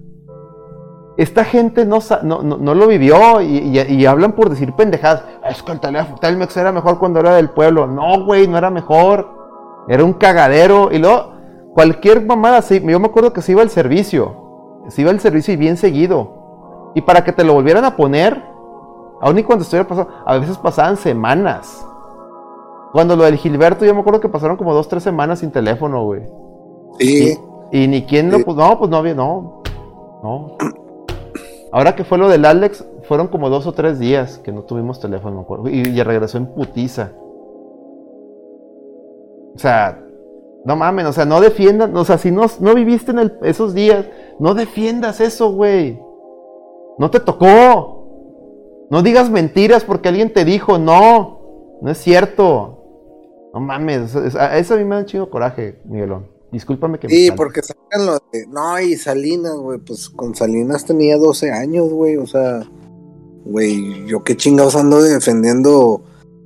[1.17, 5.23] esta gente no, no, no, no lo vivió y, y- y hablan por decir pendejadas.
[5.49, 7.87] Es que el teléfono, Telmex era mejor cuando era del pueblo.
[7.87, 9.29] No, güey, no era mejor.
[9.87, 10.89] Era un cagadero.
[10.91, 11.31] Y luego,
[11.73, 14.83] cualquier mamada, sí, yo me acuerdo que se iba al servicio.
[14.89, 16.91] Se iba al servicio y bien seguido.
[16.93, 18.43] Y para que te lo volvieran a poner,
[19.21, 21.85] aun y cuando estuviera pasando, a veces pasaban semanas.
[22.91, 26.03] Cuando lo del Gilberto, yo me acuerdo que pasaron como dos, tres semanas sin teléfono,
[26.05, 26.23] güey.
[26.99, 27.37] Sí,
[27.71, 29.61] Y, y ni quién lo pues no, pues no había, no.
[30.23, 30.55] No.
[31.71, 34.99] Ahora que fue lo del Alex, fueron como dos o tres días que no tuvimos
[35.01, 35.67] teléfono, me acuerdo.
[35.69, 37.11] Y, y regresó en putiza.
[39.55, 40.01] O sea,
[40.63, 43.73] no mamen, o sea, no defiendan, o sea, si no, no viviste en el- esos
[43.73, 44.05] días,
[44.39, 45.99] no defiendas eso, güey.
[46.97, 47.94] No te tocó.
[48.89, 51.39] No digas mentiras porque alguien te dijo, no,
[51.81, 52.83] no es cierto.
[53.53, 56.27] No mames, eso, eso a mí me da un chingo coraje, Miguelón.
[56.51, 58.47] Discúlpame que me Sí, porque sacan lo de.
[58.47, 59.79] No, y Salinas, güey.
[59.79, 62.17] Pues con Salinas tenía 12 años, güey.
[62.17, 62.61] O sea,
[63.43, 66.03] güey, yo qué chingados ando defendiendo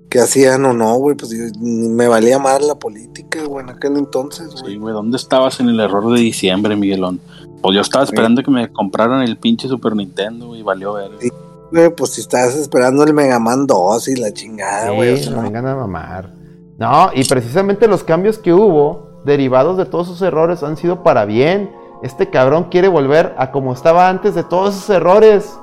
[0.09, 1.15] que hacían o no, güey.
[1.15, 4.77] Pues yo, ni me valía más la política, güey, en aquel entonces, Sí, güey.
[4.77, 7.19] güey, ¿dónde estabas en el error de diciembre, Miguelón?
[7.61, 11.11] Pues yo estaba esperando que me compraran el pinche Super Nintendo y valió ver.
[11.19, 11.29] Sí.
[11.71, 15.13] Güey, pues si estabas esperando el Mega Man 2 y la chingada, Sí, güey.
[15.13, 16.31] o sea, no vengan a mamar.
[16.77, 21.25] No, y precisamente los cambios que hubo, derivados de todos esos errores, han sido para
[21.25, 21.71] bien.
[22.01, 25.59] Este cabrón quiere volver a como estaba antes de todos esos errores.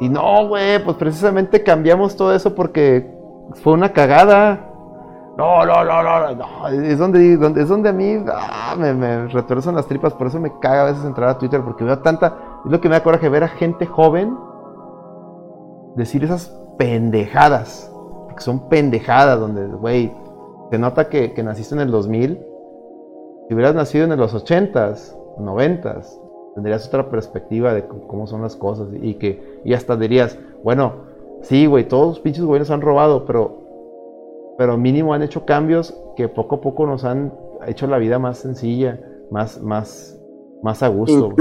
[0.00, 3.08] Y no, güey, pues precisamente cambiamos todo eso porque
[3.62, 4.68] fue una cagada.
[5.38, 6.68] No, no, no, no, no.
[6.68, 10.12] Es donde, donde- es donde a mí ah, me, me retuerzan las tripas.
[10.14, 12.36] Por eso me caga a veces entrar a Twitter porque veo tanta.
[12.66, 14.36] Es lo que me da coraje ver a gente joven
[15.96, 16.48] decir esas
[16.78, 17.90] pendejadas.
[18.26, 20.12] Porque son pendejadas donde, güey,
[20.70, 22.38] se nota que, que naciste en el 2000.
[23.48, 26.18] Si hubieras nacido en los 80s, 90s,
[26.54, 28.88] tendrías otra perspectiva de cómo son las cosas.
[29.00, 30.92] Y que y hasta dirías, bueno,
[31.42, 36.28] sí, güey, todos los pinches gobiernos han robado, pero, pero mínimo han hecho cambios que
[36.28, 37.32] poco a poco nos han
[37.66, 39.00] hecho la vida más sencilla,
[39.30, 40.18] más, más,
[40.62, 41.34] más a gusto.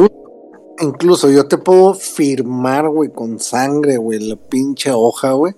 [0.81, 5.53] Incluso yo te puedo firmar, güey, con sangre, güey, la pinche hoja, güey.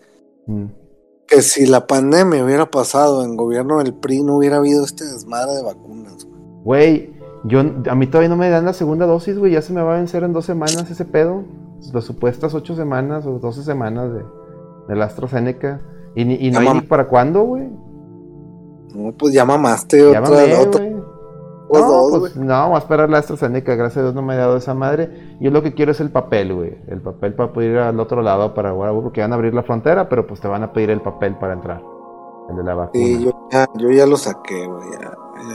[0.47, 0.65] Mm.
[1.27, 5.53] Que si la pandemia hubiera pasado en gobierno del PRI, no hubiera habido este desmadre
[5.53, 6.33] de vacunas, güey.
[6.63, 7.13] Güey,
[7.45, 9.51] yo, a mí todavía no me dan la segunda dosis, güey.
[9.51, 11.43] Ya se me va a vencer en dos semanas ese pedo.
[11.91, 14.23] Las supuestas ocho semanas o doce semanas de,
[14.87, 15.81] de la AstraZeneca.
[16.15, 17.67] Y, y no hay ni para cuándo, güey.
[18.93, 20.85] No, pues ya mamaste otra, Llámame, otra
[21.81, 23.75] No, dos, pues no, voy a esperar la AstraZeneca.
[23.75, 25.37] Gracias a Dios no me ha dado esa madre.
[25.39, 26.77] Yo lo que quiero es el papel, güey.
[26.87, 29.63] El papel para poder ir al otro lado para ahora, porque van a abrir la
[29.63, 31.81] frontera, pero pues te van a pedir el papel para entrar.
[32.49, 33.03] El de la vacuna.
[33.05, 34.91] Sí, yo ya, yo ya lo saqué, güey.
[34.91, 35.11] Ya,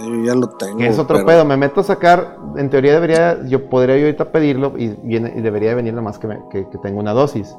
[0.06, 0.78] yo ya lo tengo.
[0.78, 4.06] Que es otro pero- pedo, me meto a sacar, en teoría debería, yo podría yo
[4.06, 7.54] ahorita pedirlo y, viene, y debería venir nomás que, me, que, que tenga una dosis.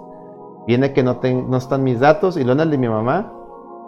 [0.68, 3.34] Viene que no, no están mis datos y lo el de mi mamá,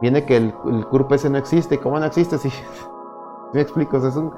[0.02, 1.78] viene que el, el CURP ese no existe.
[1.80, 2.38] ¿Cómo no existe?
[2.40, 2.50] Sí,
[3.54, 4.32] me explico, o sea, es un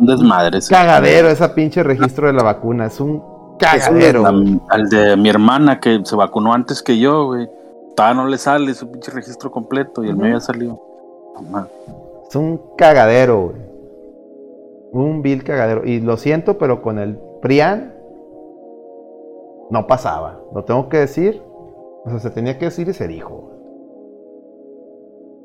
[0.00, 0.58] Un desmadre.
[0.58, 0.72] ese.
[0.74, 3.22] cagadero ese pinche registro de la vacuna, es un
[3.58, 4.26] cagadero.
[4.68, 7.48] Al de mi hermana que se vacunó antes que yo, güey.
[7.96, 10.80] Todavía no le sale su pinche registro completo y el mío ya salió.
[11.34, 11.66] Mamá.
[12.28, 13.56] Es un cagadero, güey.
[14.92, 15.84] Un vil cagadero.
[15.84, 17.92] Y lo siento, pero con el PRIAN
[19.70, 20.40] no pasaba.
[20.54, 21.42] Lo tengo que decir.
[22.04, 23.50] O sea, se tenía que decir y se dijo.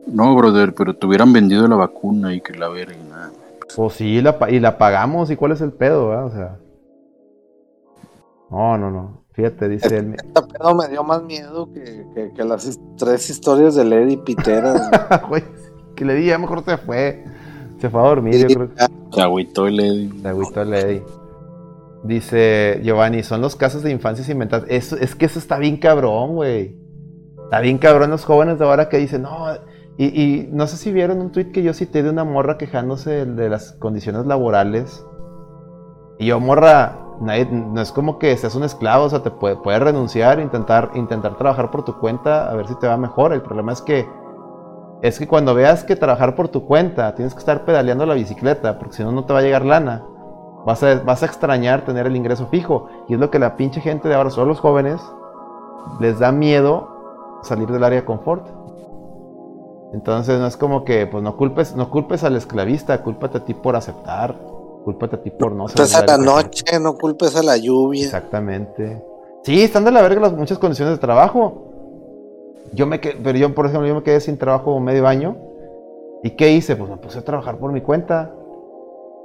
[0.08, 3.32] No, brother, pero te hubieran vendido la vacuna y que la verga y nada.
[3.76, 5.32] Pues sí, la y la pagamos.
[5.32, 6.26] ¿Y cuál es el pedo, verdad?
[6.26, 6.60] O sea.
[8.52, 9.24] No, no, no.
[9.34, 10.14] Fíjate, dice él.
[10.14, 14.22] Este pedo me dio más miedo que, que, que las tres historias de Lady.
[15.30, 15.44] Güey,
[15.96, 17.24] que le di, ya mejor se fue.
[17.80, 18.70] Se fue a dormir, yo creo.
[19.12, 21.04] Se agüitó y le Le agüitó el Eddie.
[22.04, 24.68] Dice Giovanni, son los casos de infancias inventadas.
[24.70, 26.78] Eso, es que eso está bien cabrón, güey.
[27.46, 29.48] Está bien cabrón los jóvenes de ahora que dicen, no.
[29.98, 33.50] Y, no sé si vieron un tweet que yo cité de una morra quejándose de
[33.50, 35.06] las condiciones laborales.
[36.18, 39.82] Y yo, morra, no es como que seas un esclavo, o sea, te puede, puedes
[39.82, 43.34] renunciar, intentar, intentar trabajar por tu cuenta, a ver si te va mejor.
[43.34, 44.08] El problema es que
[45.04, 48.80] es que cuando veas que trabajar por tu cuenta tienes que estar pedaleando la bicicleta,
[48.80, 50.02] porque si no, no te va a llegar lana.
[50.66, 52.88] Vas a, vas a extrañar tener el ingreso fijo.
[53.10, 55.02] Y es lo que la pinche gente de ahora, solo los jóvenes,
[56.00, 58.48] les da miedo salir del área de confort.
[59.94, 63.54] Entonces no es como que, pues no culpes, no culpes al esclavista, cúlpate a ti
[63.54, 64.36] por aceptar,
[64.84, 68.04] cúlpate a ti por no Culpes a la noche, no culpes a la lluvia.
[68.04, 69.04] Exactamente.
[69.44, 71.70] Sí, están de la verga las muchas condiciones de trabajo.
[72.74, 75.38] Yo me quedé, pero yo, por ejemplo, yo me quedé sin trabajo medio año.
[76.24, 76.76] ¿Y qué hice?
[76.76, 78.34] Pues me puse a trabajar por mi cuenta.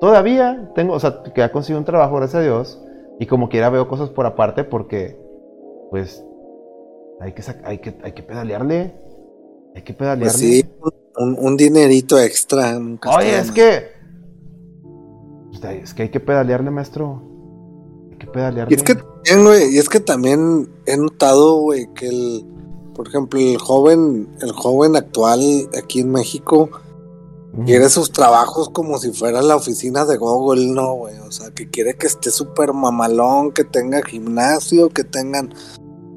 [0.01, 2.85] Todavía tengo, o sea, que ya conseguí un trabajo, gracias a Dios.
[3.19, 5.19] Y como quiera veo cosas por aparte porque,
[5.91, 6.23] pues,
[7.21, 9.08] hay que, hay que, hay que pedalearle.
[9.79, 10.25] Hay que pedalearle.
[10.25, 10.65] Pues sí,
[11.19, 12.77] un, un dinerito extra.
[12.81, 13.93] nunca Oye, es que.
[15.53, 17.23] pues, Es que hay que pedalearle, maestro.
[18.11, 18.75] Hay que pedalearle.
[18.75, 22.45] Y es que también, güey, y es que también he notado, güey, que el,
[22.93, 25.41] por ejemplo, el joven, el joven actual
[25.81, 26.71] aquí en México
[27.65, 31.19] quiere sus trabajos como si fuera la oficina de Google, no, güey.
[31.19, 35.55] O sea, que quiere que esté súper mamalón, que tenga gimnasio, que tengan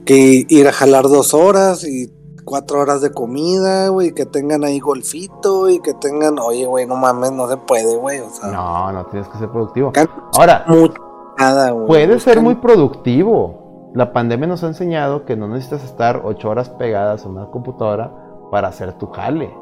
[0.03, 2.11] que ir a jalar dos horas y
[2.45, 6.95] cuatro horas de comida, güey, que tengan ahí golfito y que tengan, oye, güey, no
[6.95, 8.19] mames, no se puede, güey.
[8.19, 9.91] O sea, No, no tienes que ser productivo.
[10.38, 10.65] Ahora,
[11.38, 11.88] nada, güey.
[11.88, 13.91] puede ser muy productivo.
[13.93, 18.11] la pandemia nos ha enseñado que no necesitas estar ocho horas pegadas a una computadora
[18.49, 19.53] para hacer tu jale.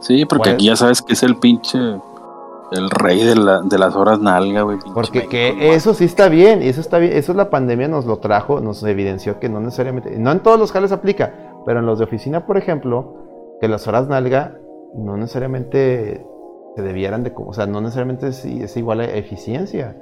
[0.00, 1.78] Sí, porque aquí ya sabes que es el pinche.
[2.70, 4.76] El rey de, la- de las horas nalga, güey.
[4.94, 8.04] Porque México, que eso sí está bien, y eso está bien, eso la pandemia nos
[8.04, 11.86] lo trajo, nos evidenció que no necesariamente, no en todos los jales aplica, pero en
[11.86, 14.58] los de oficina, por ejemplo, que las horas nalga
[14.94, 16.26] no necesariamente
[16.74, 19.94] se debieran de, o sea, no necesariamente es, es igual a eficiencia.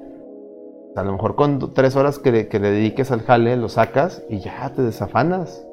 [0.91, 3.57] O sea, a lo mejor con tres horas que le, que le dediques al jale,
[3.57, 5.67] lo sacas y ya te desafanas.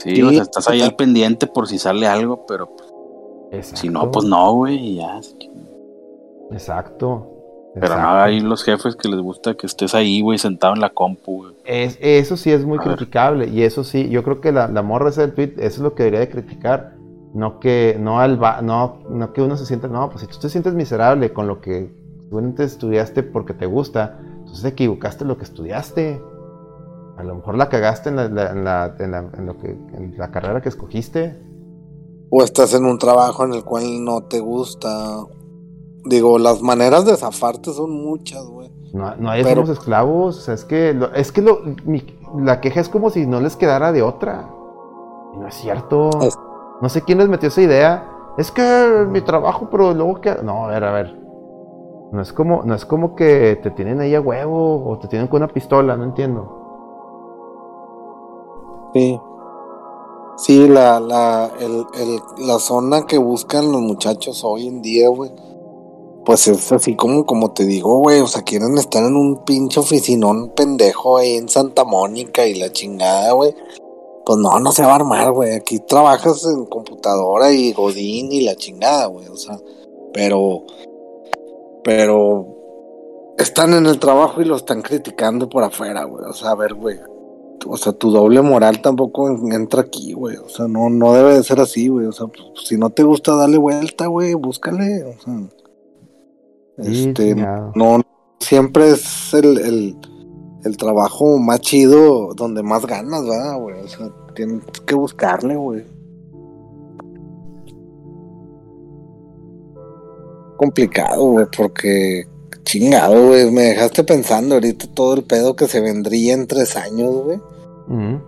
[0.00, 2.68] Sí, Sí, o sea, estás ahí al pendiente por si sale algo, pero
[3.50, 5.18] pues, si no, pues no, güey, y ya.
[6.50, 7.39] Exacto.
[7.74, 8.08] Pero exacto.
[8.18, 11.54] hay los jefes que les gusta que estés ahí, güey, sentado en la compu, güey.
[11.64, 12.96] Es, eso sí es muy A ver.
[12.96, 15.78] criticable y eso sí, yo creo que la, la morra esa del tweet, eso es
[15.78, 16.94] lo que debería de criticar,
[17.32, 20.38] no que no al va- no, no que uno se sienta, no, pues si tú
[20.40, 21.94] te sientes miserable con lo que
[22.24, 26.20] seguramente estudiaste porque te gusta, entonces te equivocaste en lo que estudiaste.
[27.18, 29.68] A lo mejor la cagaste en la, la- en la- en la- en lo que,
[29.70, 31.40] en la carrera que escogiste.
[32.30, 35.18] O estás en un trabajo en el cual no te gusta.
[36.04, 38.70] Digo, las maneras de zafarte son muchas, güey.
[38.92, 42.04] No, no hay Pero- somos esclavos, o sea, es que, lo- es que lo- mi-
[42.38, 44.50] la queja es como si no les quedara de otra.
[45.34, 46.10] Y no es cierto.
[46.22, 46.38] Es-
[46.82, 48.08] No sé quién les metió esa idea.
[48.38, 50.34] Es que mi trabajo, pero luego que...
[50.42, 51.20] No, a ver, a ver.
[52.12, 55.28] No es como, no es como que te tienen ahí a huevo o te tienen
[55.28, 56.56] con una pistola, no entiendo.
[58.94, 59.20] Sí.
[60.36, 65.30] Sí, la, la, el, el- la zona que buscan los muchachos hoy en día, güey.
[66.24, 68.20] Pues es así como, como te digo, güey.
[68.20, 72.70] O sea, quieren estar en un pinche oficinón pendejo ahí en Santa Mónica y la
[72.72, 73.54] chingada, güey.
[74.26, 75.54] Pues no, no se va a armar, güey.
[75.54, 79.26] Aquí trabajas en computadora y Godín y la chingada, güey.
[79.28, 79.58] O sea,
[80.12, 80.64] pero.
[81.82, 82.46] Pero.
[83.38, 86.26] Están en el trabajo y lo están criticando por afuera, güey.
[86.26, 86.98] O sea, a ver, güey
[87.66, 90.36] o sea, tu doble moral tampoco en- entra aquí, güey.
[90.36, 92.06] O sea, no, no debe de ser así, güey.
[92.06, 94.34] O sea, pues, si no te gusta, dale vuelta, güey.
[94.34, 95.04] Búscale.
[95.04, 95.34] O sea,
[96.82, 97.34] este,
[97.74, 98.00] no,
[98.38, 99.96] siempre es el, el,
[100.64, 103.80] el trabajo más chido donde más ganas, ¿verdad, güey?
[103.80, 105.84] O sea, tienes que buscarle, güey.
[110.56, 112.24] Complicado, güey, porque
[112.64, 113.50] chingado, güey.
[113.50, 117.40] Me dejaste pensando ahorita todo el pedo que se vendría en tres años, güey.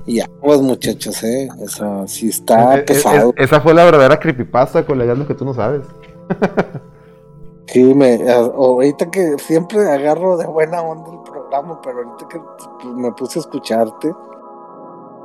[0.06, 1.48] Y aguas, muchachos, ¿eh?
[1.60, 3.30] O sea, sí está Eh, eh, pesado.
[3.30, 5.82] eh, esa fue la verdadera creepypasta, colega, lo que tú no sabes.
[7.66, 12.94] Sí, me, ahorita que siempre agarro de buena onda el programa, pero ahorita que pues,
[12.94, 14.12] me puse a escucharte,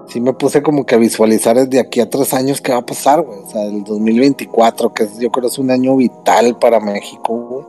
[0.08, 2.86] sí me puse como que a visualizar desde aquí a tres años qué va a
[2.86, 3.40] pasar, güey.
[3.40, 7.66] O sea, el 2024, que es, yo creo es un año vital para México, güey.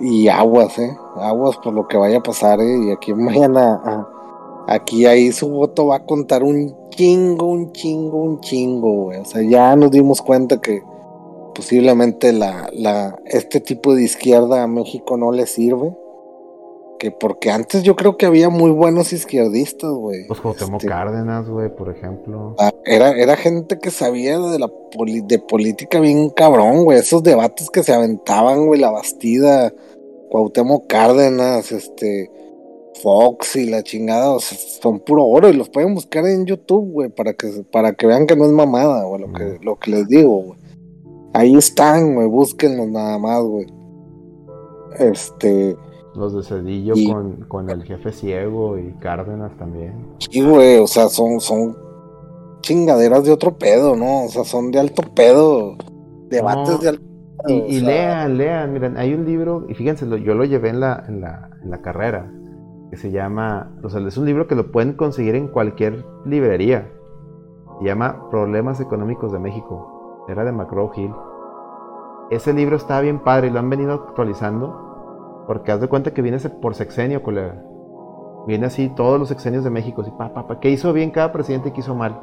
[0.00, 0.96] Y aguas, ¿eh?
[1.16, 2.78] Aguas por lo que vaya a pasar, ¿eh?
[2.86, 4.08] Y aquí mañana, a-
[4.74, 9.20] aquí ahí su voto va a contar un chingo, un chingo, un chingo, güey.
[9.20, 10.82] O sea, ya nos dimos cuenta que
[11.54, 15.94] posiblemente la, la, este tipo de izquierda a México no le sirve.
[16.98, 20.26] Que porque antes yo creo que había muy buenos izquierdistas, güey.
[20.28, 22.54] Pues Cuauhtémoc Este, Cárdenas, güey, por ejemplo.
[22.60, 26.98] ah, era, era gente que sabía de la poli- de política bien cabrón, güey.
[26.98, 29.72] Esos debates que se aventaban, güey, la Bastida,
[30.30, 32.30] Cuauhtémoc Cárdenas, este,
[33.02, 36.88] Fox y la chingada, o sea, son puro oro y los pueden buscar en YouTube,
[36.92, 39.90] güey, para que, para que vean que no es mamada, güey, lo que, lo que
[39.90, 40.58] les digo, güey.
[41.34, 43.66] Ahí están, güey, búsquenlos nada más, güey.
[44.98, 45.76] Este,
[46.14, 49.94] Los de Cedillo Y- con, con el jefe ciego y Cárdenas también.
[50.18, 51.76] sí, güey, o sea, son, son
[52.60, 54.24] chingaderas de otro pedo, ¿no?
[54.24, 55.76] O sea, son de alto pedo,
[56.28, 57.02] debates No, de alto
[57.48, 57.66] Y, pedo.
[57.68, 57.88] y o sea,
[58.28, 61.48] lean, lean, miren, hay un libro, y fíjense, yo lo llevé en la, en la,
[61.62, 62.30] en la carrera,
[62.90, 66.92] que se llama, o sea, es un libro que lo pueden conseguir en cualquier librería.
[67.80, 69.88] Se llama Problemas Económicos de México.
[70.28, 71.14] Era de McGraw Hill.
[72.30, 76.22] Ese libro está bien padre y lo han venido actualizando, porque haz de cuenta que
[76.22, 77.62] viene por sexenio, colega.
[78.46, 81.72] Viene así todos los sexenios de México, así, pa, qué hizo bien cada presidente y
[81.72, 82.20] qué hizo mal.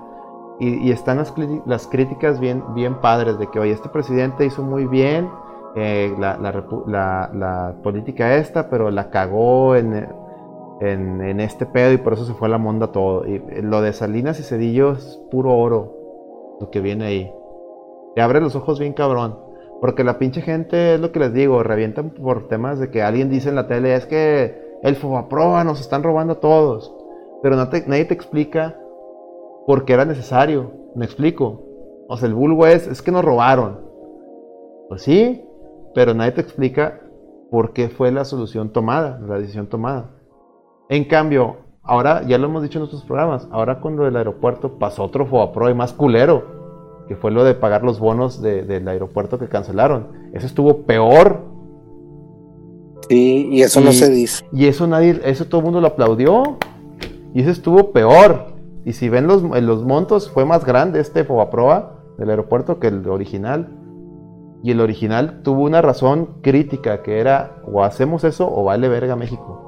[0.59, 1.33] Y, están las,
[1.65, 5.29] las críticas bien, bien padres de que, oye, este presidente hizo muy bien
[5.75, 10.05] eh, la, la política esta, pero la cagó en,
[10.81, 13.25] en, este pedo y por eso se fue a la monda todo.
[13.25, 17.33] Y lo de Salinas y Cedillo es puro oro, lo que viene ahí.
[18.19, 19.39] Abre los ojos bien cabrón.
[19.81, 23.29] Porque la pinche gente, es lo que les digo, revientan por temas de que alguien
[23.29, 26.93] dice en la tele, es que el Fobaproa nos están robando a todos.
[27.41, 28.77] Pero nadie te explica
[29.65, 30.71] porque era necesario.
[30.95, 31.63] Me explico.
[32.07, 33.81] O sea, el vulgo es, que nos robaron.
[34.89, 35.45] Pues sí,
[35.93, 37.01] pero nadie te explica
[37.51, 40.09] por qué fue la solución tomada, la decisión tomada.
[40.89, 45.03] En cambio, ahora ya lo hemos dicho en otros programas, ahora cuando el aeropuerto pasó
[45.03, 46.58] otro FOBAPROE más culero,
[47.09, 50.07] que fue lo de pagar los bonos de- del aeropuerto que cancelaron.
[50.31, 51.41] Eso estuvo peor
[53.09, 54.45] Sí, y eso no se dice.
[54.53, 56.57] y eso nadie, eso todo el mundo lo aplaudió.
[57.33, 58.53] Y eso estuvo peor.
[58.85, 63.07] Y si ven los, los montos, fue más grande este Fobaproa del aeropuerto que el
[63.07, 63.69] original.
[64.61, 69.15] Y el original tuvo una razón crítica, que era o hacemos eso o vale verga
[69.15, 69.65] México.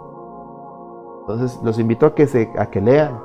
[1.21, 3.17] Entonces los invito a que se, a que lean.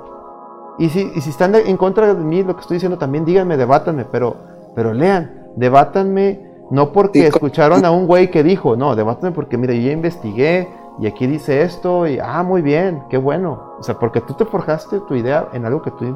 [0.79, 3.25] Y si, y si están de- en contra de mí, lo que estoy diciendo, también
[3.25, 4.37] díganme, debátanme, pero,
[4.75, 6.41] pero lean, debátanme,
[6.71, 9.93] no porque Sí, escucharon a un güey que dijo, no, debátanme porque, mira, yo ya
[9.93, 13.75] investigué y aquí dice esto, y ah, muy bien, qué bueno.
[13.79, 16.13] O sea, porque tú te forjaste tu idea en algo que tú eh,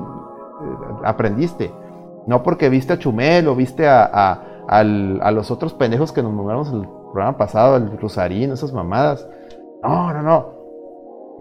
[1.05, 1.73] aprendiste,
[2.27, 6.23] no porque viste a Chumel o viste a, a, al- a los otros pendejos que
[6.23, 9.27] nos nombramos en el programa pasado, el Rusarín, esas mamadas.
[9.83, 10.60] No, no, no.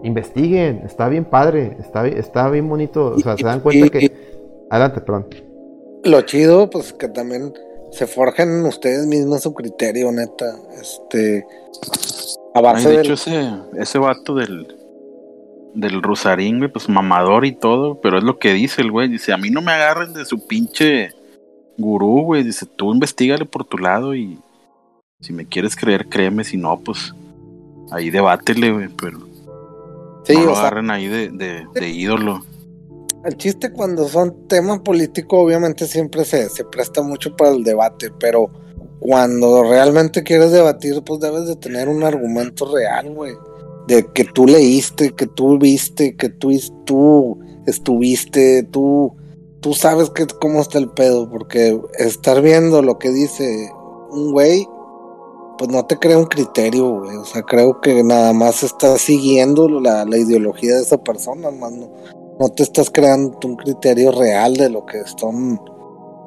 [0.02, 3.14] Investiguen, está bien padre, está, está bien bonito.
[3.16, 4.30] O sea, se dan cuenta Y- que.
[4.70, 5.26] Adelante, perdón.
[6.04, 7.52] Lo chido, pues que también
[7.90, 10.56] se forjen ustedes mismos su criterio, neta.
[10.80, 11.44] Este.
[12.54, 13.48] A Ay, base de del- hecho, ese,
[13.78, 14.74] ese vato del,
[15.74, 19.08] del Rusarín, güey, pues mamador y todo, pero es lo que dice el güey.
[19.08, 21.10] Dice, a mí no me agarren de su pinche
[21.76, 22.42] gurú, güey.
[22.42, 24.38] Dice, tú investigale por tu lado y
[25.20, 26.44] si me quieres creer, créeme.
[26.44, 27.14] Si no, pues
[27.90, 29.18] ahí debátele, güey, pero
[30.24, 32.42] Sí, no lo o sea, agarren ahí de, de, de ídolo.
[33.24, 38.10] el chiste cuando son temas políticos, obviamente siempre se, se presta mucho para el debate,
[38.18, 38.50] pero
[39.00, 43.34] cuando realmente quieres debatir, pues debes de tener un argumento real, güey.
[43.88, 46.52] De que tú leíste, que tú viste, que tú,
[46.84, 49.16] tú estuviste, tú,
[49.60, 53.70] tú sabes que, cómo está el pedo, porque estar viendo lo que dice
[54.10, 54.66] un güey,
[55.60, 57.16] pues no te crea un criterio, güey.
[57.18, 61.70] O sea, creo que nada más estás siguiendo la, la ideología de esa persona, más
[61.72, 61.86] no,
[62.38, 65.60] no te estás creando un criterio real de lo que son,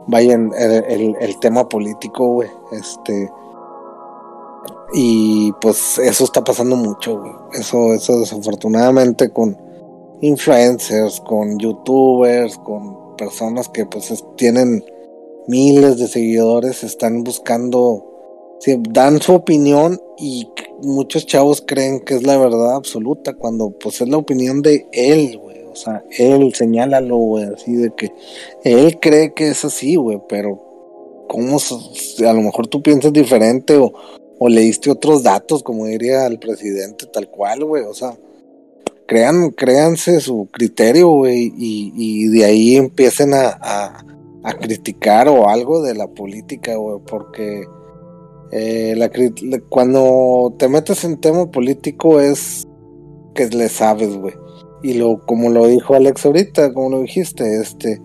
[0.06, 2.50] vaya, el, el- tema político, güey.
[2.74, 3.28] Este.
[4.94, 7.34] Y pues eso está pasando mucho, güey.
[7.54, 9.58] Eso, eso desafortunadamente con
[10.22, 14.86] influencers, con youtubers, con personas que pues es- tienen
[15.48, 18.13] miles de seguidores, están buscando,
[18.90, 20.48] dan su opinión y
[20.82, 25.38] muchos chavos creen que es la verdad absoluta cuando pues es la opinión de él,
[25.38, 25.64] güey.
[25.72, 28.14] O sea, él señálalo, güey, así de que
[28.64, 33.92] él cree que es así, güey, pero cómo a lo mejor tú piensas diferente o,
[34.38, 38.16] o leíste otros datos, como diría el presidente, tal cual, güey, o sea,
[39.08, 44.06] crean, créanse su criterio, güey, y, y de ahí empiecen a, a,
[44.44, 47.66] a criticar o algo de la política, güey, porque
[48.56, 49.10] eh, la,
[49.68, 52.68] cuando te metes en tema político es
[53.34, 54.36] que le sabes, güey.
[54.84, 58.00] Y lo, como lo dijo Alex ahorita, como lo dijiste, este,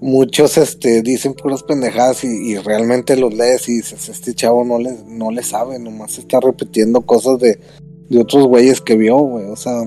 [0.00, 4.78] muchos este dicen puras pendejadas y, y realmente los lees y dices, este chavo no
[4.78, 7.60] le, no le sabe, nomás está repitiendo cosas de,
[8.08, 9.44] de otros güeyes que vio, güey.
[9.44, 9.82] O sea,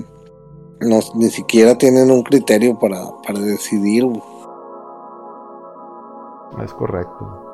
[0.82, 4.22] no, ni siquiera tienen un criterio para, para decidir, güey.
[6.62, 7.45] Es correcto.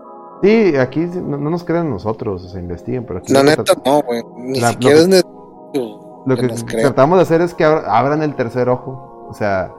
[0.43, 4.03] Sí, aquí no, no nos crean nosotros, o sea, investiguen, pero aquí La neta, no,
[4.03, 4.23] güey.
[4.37, 6.49] Ni La- siquiera lo es necesario lo que
[6.83, 9.27] tratamos de hacer es que abra- abran el tercer ojo.
[9.29, 9.73] O sea,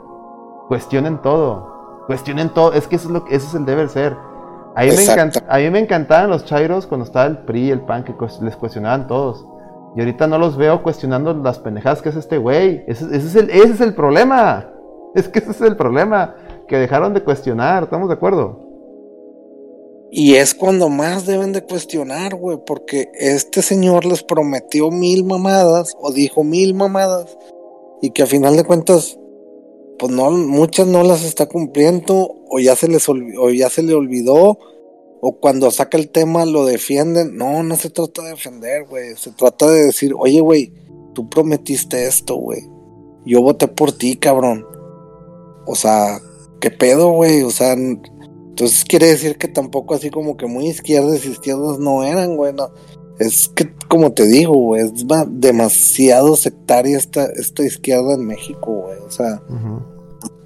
[0.67, 2.03] cuestionen todo.
[2.07, 2.73] Cuestionen todo.
[2.73, 4.15] Es que eso es, lo, que- ese es el deber ser.
[4.75, 7.81] A mí, me encanta, a mí me encantaban los chairos cuando estaba el PRI el
[7.81, 9.45] PAN, que les cuestionaban todos.
[9.95, 12.83] Y ahorita no los veo cuestionando las pendejadas que es este güey.
[12.87, 14.67] Ese, ese es el, ese es el problema.
[15.15, 16.33] Es que ese es el problema.
[16.67, 17.83] Que dejaron de cuestionar.
[17.83, 18.62] ¿Estamos de acuerdo?
[20.15, 25.97] Y es cuando más deben de cuestionar, güey, porque este señor les prometió mil mamadas
[25.99, 27.35] o dijo mil mamadas
[27.99, 29.17] y que a final de cuentas,
[29.97, 33.95] pues no, muchas no las está cumpliendo o ya se les o ya se le
[33.95, 34.59] olvidó
[35.19, 37.35] o cuando saca el tema lo defienden.
[37.35, 40.71] No, no se trata de defender, güey, se trata de decir, oye, güey,
[41.15, 42.61] tú prometiste esto, güey,
[43.25, 44.63] yo voté por ti, cabrón.
[45.65, 46.21] O sea,
[46.61, 47.41] ¿qué pedo, güey?
[47.41, 47.75] O sea,
[48.53, 52.53] entonces quiere decir que tampoco así como que muy izquierdas y izquierdas no eran, güey.
[52.53, 52.69] no.
[53.19, 58.71] Es que, como te digo, güey, es ma- demasiado sectaria esta, esta izquierda en México,
[58.85, 58.97] güey.
[59.05, 59.41] O sea,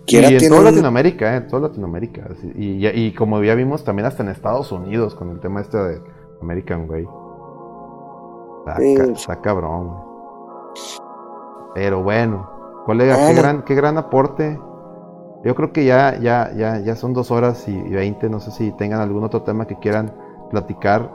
[0.06, 2.30] y en tiene toda Latinoamérica, eh, en toda Latinoamérica.
[2.56, 6.02] Y, como ya vimos también hasta en Estados Unidos con el tema este de
[6.42, 7.06] American Way.
[8.60, 8.96] Está, Sí.
[8.96, 10.00] ca- está cabrón, güey.
[11.76, 12.50] Pero bueno,
[12.86, 13.42] colega, qué no.
[13.42, 14.60] gran, qué gran aporte.
[15.48, 18.30] Yo creo que ya, ya, ya, ya son dos horas y veinte.
[18.30, 20.14] No sé si tengan algún otro tema que quieran
[20.50, 21.10] platicar.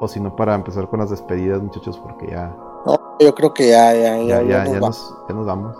[0.00, 2.48] O si no, para empezar con las despedidas, muchachos, porque ya,
[2.84, 5.76] no, yo creo que ya, ya, ya, ya, nos ya nos, ya nos vamos.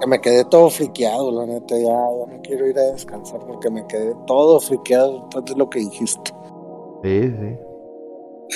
[0.00, 1.84] Que me quedé todo friqueado, la neta, ya,
[2.18, 5.78] ya me quiero ir a descansar porque me quedé todo friqueado después de lo que
[5.78, 6.32] dijiste.
[7.04, 7.58] Sí, sí.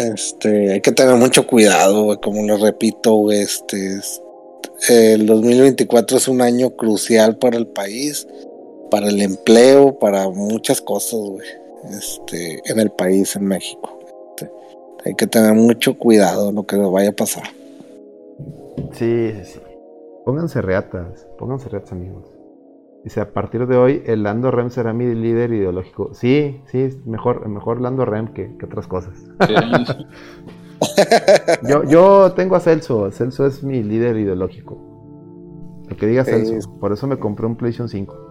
[0.04, 4.22] Este, hay que tener mucho cuidado, güey, como lo repito, güey, este, es-
[4.88, 8.28] el 2024 es un año crucial para el país,
[8.90, 11.46] para el empleo, para muchas cosas, güey,
[11.90, 13.98] este, en el país, en México.
[14.30, 14.50] Este,
[15.04, 17.44] hay que tener mucho cuidado lo que nos vaya a pasar.
[18.92, 19.60] Sí, sí, sí.
[20.24, 22.24] Pónganse reatas, pónganse reatas, amigos.
[23.04, 26.12] Dice, a partir de hoy, el Lando Rem será mi líder ideológico.
[26.14, 29.14] Sí, sí, mejor, mejor Lando Rem que, que otras cosas.
[29.46, 29.54] Sí.
[31.68, 34.78] Yo, yo tengo a Celso, Celso es mi líder ideológico.
[35.88, 36.30] El que diga Sí.
[36.30, 36.78] Celso.
[36.78, 38.27] Por eso me compré un PlayStation 5.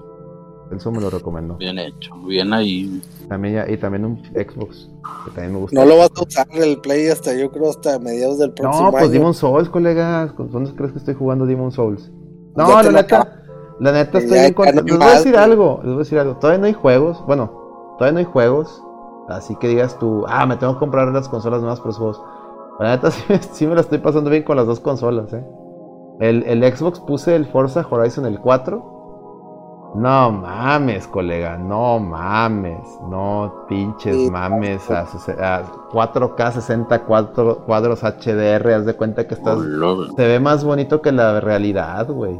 [0.69, 1.55] Celso me lo recomendó.
[1.55, 3.01] Bien hecho, bien ahí.
[3.29, 4.89] También ya- y también un Xbox,
[5.25, 5.79] que también me gusta.
[5.79, 8.91] No lo vas a usar el play hasta yo creo hasta mediados del próximo No,
[8.91, 9.11] pues año.
[9.13, 10.31] Demon Souls, colegas.
[10.33, 12.11] ¿Con dónde crees que estoy jugando Demon Souls?
[12.55, 13.43] No, Ya la neta,
[13.79, 16.35] la neta estoy bien ganó Les voy a decir algo, les voy a decir algo.
[16.37, 18.83] Todavía no hay juegos, bueno, todavía no hay juegos.
[19.29, 22.21] Así que digas tú, ah, me tengo que comprar las consolas nuevas por los juegos.
[22.79, 25.45] La neta sí, me- sí me la estoy pasando bien con las dos consolas, eh.
[26.19, 28.95] El, el Xbox puse el Forza Horizon el 4.
[29.95, 34.29] No mames, colega, no mames, no pinches Sí.
[34.29, 35.07] mames a,
[35.39, 41.01] a 4K 64 cuadros HDR, haz de cuenta que estás Hola, se ve más bonito
[41.01, 42.39] que la realidad, güey.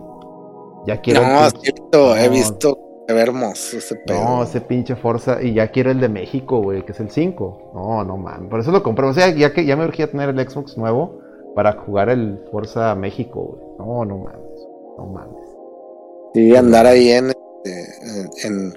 [0.86, 2.32] Ya quiero No, es cierto, he No.
[2.34, 4.24] visto, se ve hermoso ese pedo.
[4.24, 7.72] No, ese pinche Forza y ya quiero el de México, güey, que es el 5.
[7.74, 8.50] No, no mames.
[8.50, 9.08] Por eso lo compré.
[9.08, 11.20] O sea, ya que ya me urgía tener el Xbox nuevo
[11.56, 13.64] para jugar el Forza México, güey.
[13.80, 14.68] No, no mames.
[14.98, 15.37] No mames.
[16.34, 18.74] Sí, andar ahí en, este, en, en-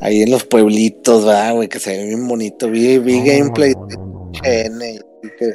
[0.00, 1.68] ahí en los pueblitos, ¿verdad, güey?
[1.68, 2.68] Que se ve bien bonito.
[2.70, 5.54] Vi, vi No, gameplay no, no, que,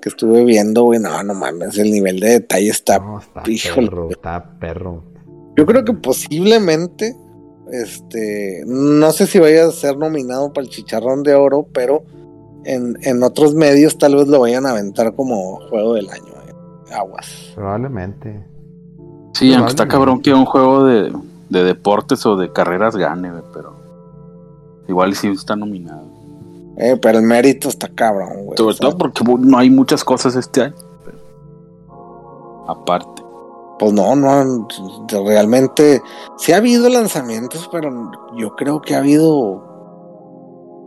[0.00, 1.00] que estuve viendo, güey.
[1.00, 2.96] No, no mames, el nivel de detalle está.
[3.20, 3.88] Está híjole.
[3.88, 5.04] perro, está perro.
[5.56, 7.16] Yo creo que posiblemente,
[7.72, 12.04] este, no sé si vaya a ser nominado para el Chicharrón de Oro, pero
[12.64, 16.32] en, en otros medios tal vez lo vayan a aventar como juego del año.
[16.48, 16.92] eh.
[16.94, 17.52] Aguas.
[17.54, 18.44] Probablemente.
[19.32, 21.12] Sí, aunque está cabrón que un juego de,
[21.48, 23.74] de deportes o de carreras gane, güey, pero
[24.88, 26.02] igual sí está nominado.
[26.76, 28.56] Eh, pero el mérito está cabrón, güey.
[28.56, 30.74] Sobre todo porque no hay muchas cosas este año.
[31.04, 31.18] pero
[32.66, 33.22] aparte.
[33.78, 34.68] Pues no, no,
[35.24, 36.02] realmente
[36.36, 39.69] sí ha habido lanzamientos, pero yo creo que ha habido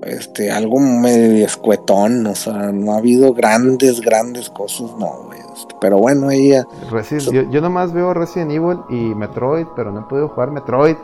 [0.05, 5.39] este algo medio escuetón, o sea, no ha habido grandes, grandes cosas, no, güey.
[5.39, 10.01] este, pero bueno, ella, Resi- yo, yo nomás veo Resident Evil y Metroid, pero no
[10.01, 10.95] he podido jugar Metroid.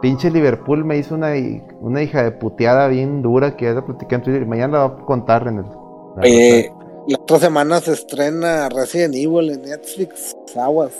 [0.00, 1.32] Pinche Liverpool me hizo una,
[1.80, 4.86] una hija de puteada bien dura que ya la platiqué en Twitter y mañana la
[4.86, 5.64] voy a contar en el.
[6.16, 6.72] la eh,
[7.08, 10.92] la otra semana se estrena Resident Evil en Netflix, aguas.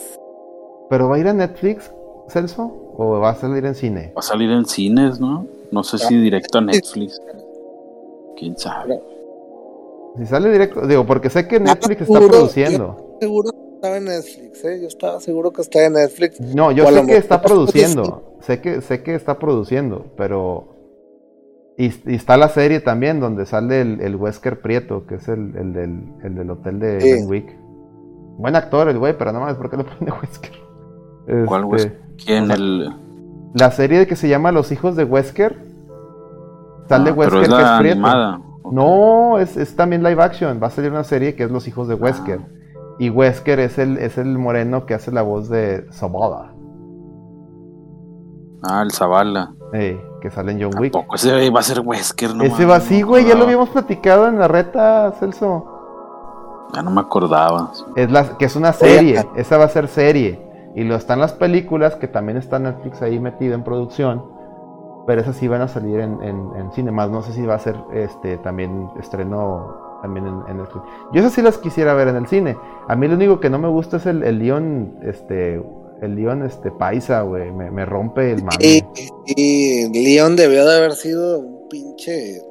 [0.91, 1.92] ¿Pero va a ir a Netflix,
[2.28, 2.73] Celso?
[2.97, 4.12] ¿O va a salir en cine?
[4.17, 5.47] Va a salir en cines, ¿no?
[5.71, 7.21] No sé si directo a Netflix.
[8.37, 9.01] Quién sabe.
[10.17, 13.17] Si sale directo, digo, porque sé que Netflix está seguro, produciendo.
[13.21, 14.81] Seguro que estaba en Netflix, ¿eh?
[14.81, 16.41] Yo estaba seguro que está en Netflix.
[16.41, 18.37] No, yo sé lo que está produciendo.
[18.41, 20.75] Sé que, sé que está produciendo, pero.
[21.77, 25.55] Y, y está la serie también donde sale el, el Wesker Prieto, que es el,
[25.57, 27.25] el del, el del hotel de Sí.
[27.25, 27.57] Wick.
[28.39, 30.53] Buen actor el güey, pero no mames, ¿por qué le pone Wesker?
[31.47, 32.01] ¿Cuál Este, Wesker?
[32.25, 32.45] ¿Quién?
[32.45, 32.93] o sea, El...
[33.55, 35.59] La serie que se llama Los hijos de Wesker.
[36.89, 37.99] Sale Ah, Wesker pero es que es Prieto.
[38.07, 38.41] animada.
[38.70, 40.60] No, es, es también live action.
[40.62, 42.41] Va a salir una serie que es Los hijos de Wesker.
[42.43, 42.49] Ah.
[42.99, 46.52] Y Wesker es el, es el moreno que hace la voz de Zabala.
[48.62, 49.52] Ah, el Zavala.
[49.73, 50.93] que sale en John Wick.
[50.93, 53.68] Tampoco ese va a ser Wesker, no Ese va así, no güey, ya lo habíamos
[53.68, 55.65] platicado en la reta, Celso.
[56.75, 57.70] Ya no me acordaba.
[57.94, 60.48] Es la, que es una serie, esa va a ser serie.
[60.75, 64.23] Y lo están las películas, que también está Netflix ahí metido en producción.
[65.07, 67.11] Pero esas sí van a salir en, en, en cine más.
[67.11, 70.85] No sé si va a ser este también estreno también en, en Netflix.
[71.13, 72.57] Yo esas sí las quisiera ver en el cine.
[72.89, 75.63] A mí lo único que no me gusta es el, el León, este,
[76.03, 77.51] el León este paisa, güey.
[77.51, 78.85] Me, me rompe el Y, mame.
[79.27, 82.43] y Leon debió de haber sido un pinche.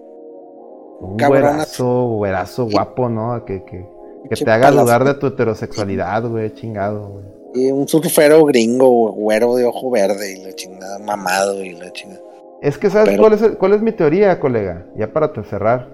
[1.00, 3.46] Un güerazo, güerazo guapo, ¿no?
[3.46, 3.88] Que, que,
[4.30, 7.26] que te haga dudar de tu heterosexualidad, güey, chingado, güey.
[7.58, 12.22] Y un surfero gringo, güero de ojo verde y la chingada, mamado y la chingada.
[12.62, 14.86] Es que, ¿sabes Pero- cuál, es, cuál es mi teoría, colega?
[14.96, 15.94] Ya para te cerrar.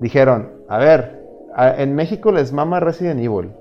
[0.00, 1.22] Dijeron, a ver,
[1.54, 3.52] a- en México les mama Resident Evil.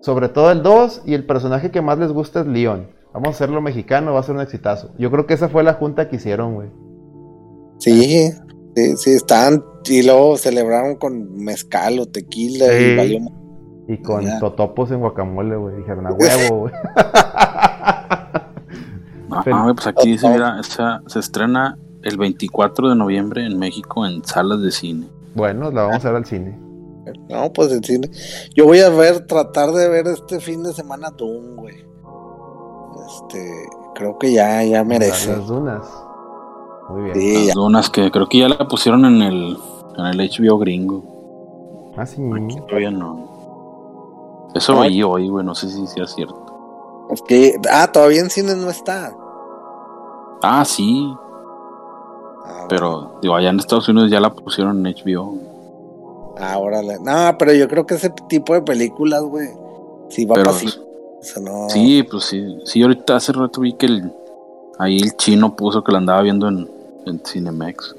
[0.00, 2.88] Sobre todo el 2 y el personaje que más les gusta es Leon.
[3.12, 4.90] Vamos a hacerlo mexicano, va a ser un exitazo.
[4.98, 6.68] Yo creo que esa fue la junta que hicieron, güey.
[7.78, 8.30] Sí,
[8.74, 9.62] sí, sí, estaban.
[9.88, 12.84] Y luego celebraron con mezcal o tequila Sí.
[12.84, 13.18] y valió.
[13.88, 14.38] Y con Ya.
[14.38, 15.76] totopos en guacamole, güey.
[15.76, 16.72] Dijeron, a huevo, güey.
[19.30, 24.06] Ah, güey, pues aquí dice, mira, esa- se estrena el 24 de noviembre en México
[24.06, 25.08] en salas de cine.
[25.34, 26.56] bueno, la vamos a ver al cine.
[27.28, 28.08] No, pues el cine.
[28.54, 31.74] Yo voy a ver, tratar de ver este fin de semana Doom, güey.
[33.06, 33.50] Este,
[33.96, 35.32] creo que ya, ya merece.
[35.36, 35.82] Las dunas.
[36.90, 37.14] Muy bien.
[37.16, 37.52] Sí, Las ya.
[37.54, 39.56] dunas que creo que ya la pusieron en el,
[39.98, 41.92] en el HBO gringo.
[41.96, 42.22] Ah, sí.
[42.32, 43.33] Aquí todavía no.
[44.54, 47.06] Eso oí hoy, güey, no sé si sea cierto.
[47.10, 49.14] Es que, ah, todavía en cine no está.
[50.42, 51.12] Ah, sí,
[52.46, 55.38] Ah, pero digo, allá en Estados Unidos ya la pusieron en HBO.
[56.38, 56.98] Ah, órale.
[57.00, 59.48] No, pero yo creo que ese tipo de películas, güey,
[60.10, 60.34] sí va
[61.20, 61.70] sea, no.
[61.70, 62.58] sí, pues sí.
[62.64, 64.12] Sí, ahorita hace rato vi que el,
[64.78, 66.68] ahí el chino puso que la andaba viendo en,
[67.06, 67.96] en Cinemex.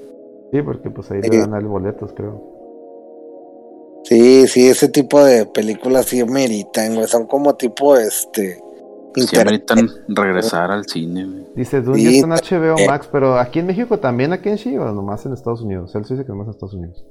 [0.51, 1.29] Sí, porque pues ahí Sí.
[1.31, 2.39] le dan a él boletos, creo.
[4.07, 7.07] Sí, sí, ese tipo de películas sí meritan, güey.
[7.07, 8.61] Son como tipo, este.
[9.15, 11.45] Sí, ameritan regresar al cine, güey.
[11.55, 12.87] Dice Dune Sí, está en HBO eh.
[12.87, 15.95] Max, pero aquí en México también, aquí en Chile, o nomás en Estados Unidos.
[15.95, 17.03] Él dice que nomás en Estados Unidos.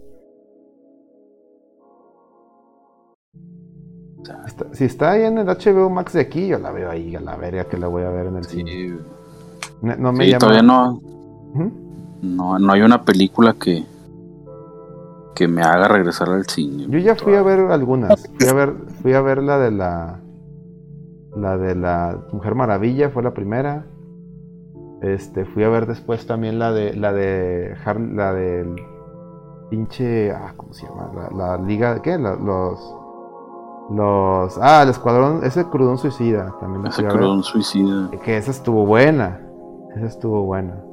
[4.47, 7.21] Está- si está ahí en el HBO Max de aquí, yo la veo ahí, a
[7.21, 8.99] la verga que la voy a ver en el Sí, cine.
[9.83, 10.39] No, no me Sí, llama.
[10.39, 11.01] todavía no,
[12.23, 13.85] no, no hay una película que,
[15.35, 16.87] que me haga regresar al cine.
[16.89, 18.29] Yo ya fui a ver algunas.
[18.39, 20.21] Fui a ver, fui a ver la de la.
[21.37, 23.87] La de la Mujer Maravilla, fue la primera.
[25.03, 26.95] Este, fui a ver después también la de.
[26.95, 27.75] La de.
[28.13, 28.77] La del.
[29.71, 30.31] Pinche.
[30.31, 31.11] Ah, ¿cómo se llama?
[31.15, 32.01] La, la liga.
[32.03, 32.17] ¿Qué?
[32.19, 32.95] La- los.
[33.91, 34.59] Los.
[34.63, 35.41] Ah, el escuadrón.
[35.43, 36.55] Ese crudón suicida.
[36.61, 38.11] También Ese crudón suicida.
[38.23, 39.41] Que esa estuvo buena.
[39.97, 40.84] Esa estuvo buena.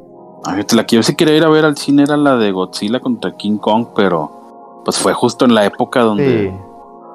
[0.44, 3.36] La que yo sí quería ir a ver al cine era la de Godzilla contra
[3.38, 6.52] King Kong, pero pues fue justo en la época donde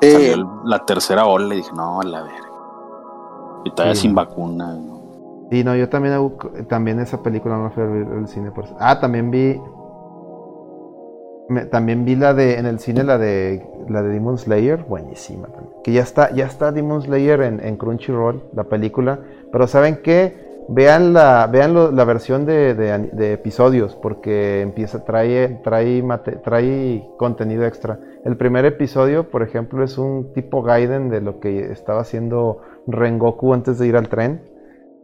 [0.02, 0.12] Sí.
[0.12, 2.48] Salió el- la tercera ola y dije, no, a la verga.
[3.64, 4.74] Y todavía Sí, sin vacuna.
[4.74, 5.00] ¿no?
[5.50, 6.36] Sí, no, yo también, hago-
[6.68, 8.50] también esa película no la fui a ver al cine.
[8.50, 8.64] Por...
[8.64, 8.76] eso.
[8.78, 9.58] Ah, también vi.
[11.48, 15.46] me- también vi la de en el cine la de la de Demon Slayer, buenísima
[15.48, 15.74] también.
[15.84, 19.20] Que ya está, ya está Demon Slayer en, en Crunchyroll, la película.
[19.52, 26.02] Pero saben qué, vean la, vean la versión de, de episodios, porque empieza, trae, trae,
[26.44, 28.00] trae contenido extra.
[28.24, 33.54] El primer episodio, por ejemplo, es un tipo Gaiden de lo que estaba haciendo Rengoku
[33.54, 34.42] antes de ir al tren.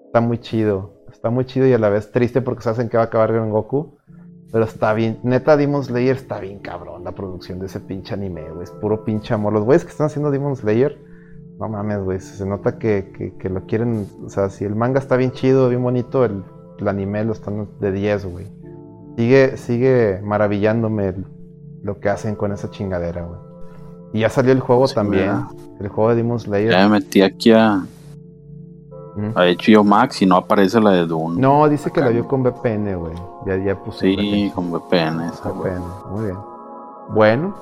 [0.07, 1.05] Está muy chido.
[1.11, 3.31] Está muy chido y a la vez triste porque se hacen que va a acabar
[3.31, 3.97] Rengoku.
[4.51, 5.21] Pero está bien.
[5.23, 8.65] Neta, Demon Slayer está bien cabrón la producción de ese pinche anime, güey.
[8.65, 9.53] Es puro pinche amor.
[9.53, 10.99] Los güeyes que están haciendo Demon Slayer,
[11.59, 12.21] no mames, güey.
[12.21, 14.07] Se nota que, que- que lo quieren.
[14.25, 16.43] O sea, si el manga está bien chido, bien bonito, el,
[16.79, 18.47] el anime lo están de 10, güey.
[19.17, 21.27] Sigue, sigue maravillándome el-
[21.83, 23.39] lo que hacen con esa chingadera, güey.
[24.15, 25.31] Y ya salió el juego Sí, también.
[25.81, 26.71] El juego de Demon Slayer.
[26.73, 27.85] Ya me metí aquí a,
[29.17, 29.33] Mm.
[29.37, 31.39] a HBO Max y no aparece la de Dune.
[31.41, 33.13] No, dice que la vio con VPN, güey.
[33.47, 35.27] Ya, ya puso Sí, con VPN.
[35.27, 35.73] esa, güey.
[35.73, 35.85] VPN.
[36.11, 36.37] Muy bien.
[37.15, 37.55] Bueno,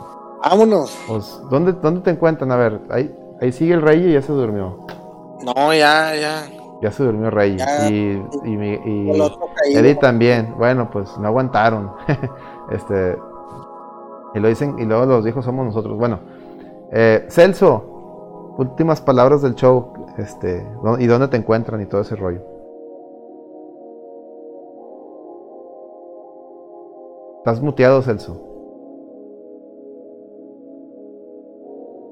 [0.44, 0.96] vámonos.
[1.08, 2.52] pues, ¿dónde, ¿dónde te encuentran?
[2.52, 4.86] A ver, ahí, ahí sigue el rey y ya se durmió.
[5.44, 6.42] No, ya, ya.
[6.82, 7.56] Ya se durmió Rey.
[7.58, 7.90] Ya.
[7.90, 9.80] Y, y, y caído.
[9.80, 10.54] Eddie también.
[10.56, 11.92] Bueno, pues no aguantaron.
[12.70, 13.18] este.
[14.34, 15.98] Y lo dicen, y luego los viejos somos nosotros.
[15.98, 16.20] Bueno,
[16.92, 19.92] eh, Celso, últimas palabras del show.
[20.16, 22.40] Este, ¿dó- ¿y dónde te encuentran y todo ese rollo?
[27.38, 28.40] Estás muteado, Celso.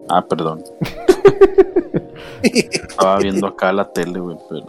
[0.09, 0.63] Ah, perdón.
[2.43, 4.67] Estaba viendo acá la tele, güey, pero.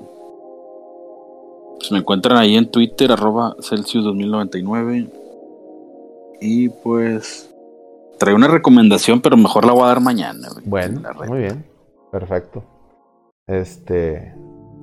[1.80, 5.10] Pues me encuentran ahí en Twitter, arroba Celsius 2099.
[6.42, 7.54] Y pues.
[8.18, 10.66] Trae una recomendación, pero mejor la voy a dar mañana, güey.
[10.66, 11.66] Bueno, muy bien.
[12.12, 12.64] Perfecto.
[13.48, 14.34] Este,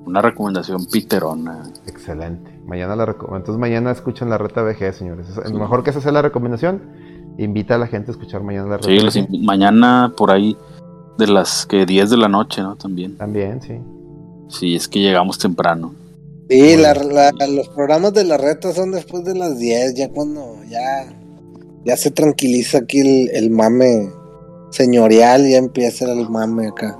[0.05, 1.63] Una recomendación piterona.
[1.85, 2.51] excelente.
[2.65, 5.29] Mañana la Entonces mañana escuchan la reta VG, señores.
[5.29, 5.53] Es- Sí.
[5.53, 6.81] Mejor que esa sea la recomendación.
[7.37, 10.57] Invita a la gente a escuchar mañana la reta Sí, mañana por ahí
[11.17, 12.75] de las que 10 de la noche, ¿no?
[12.75, 13.17] También.
[13.17, 13.79] También, sí.
[14.49, 15.93] Sí, es que llegamos temprano.
[16.49, 20.55] Sí, la- la- los programas de la reta son después de las 10, ya cuando
[20.69, 21.05] ya,
[21.83, 24.09] ya se tranquiliza aquí el, el mame
[24.71, 26.97] señorial, ya empieza el mame acá.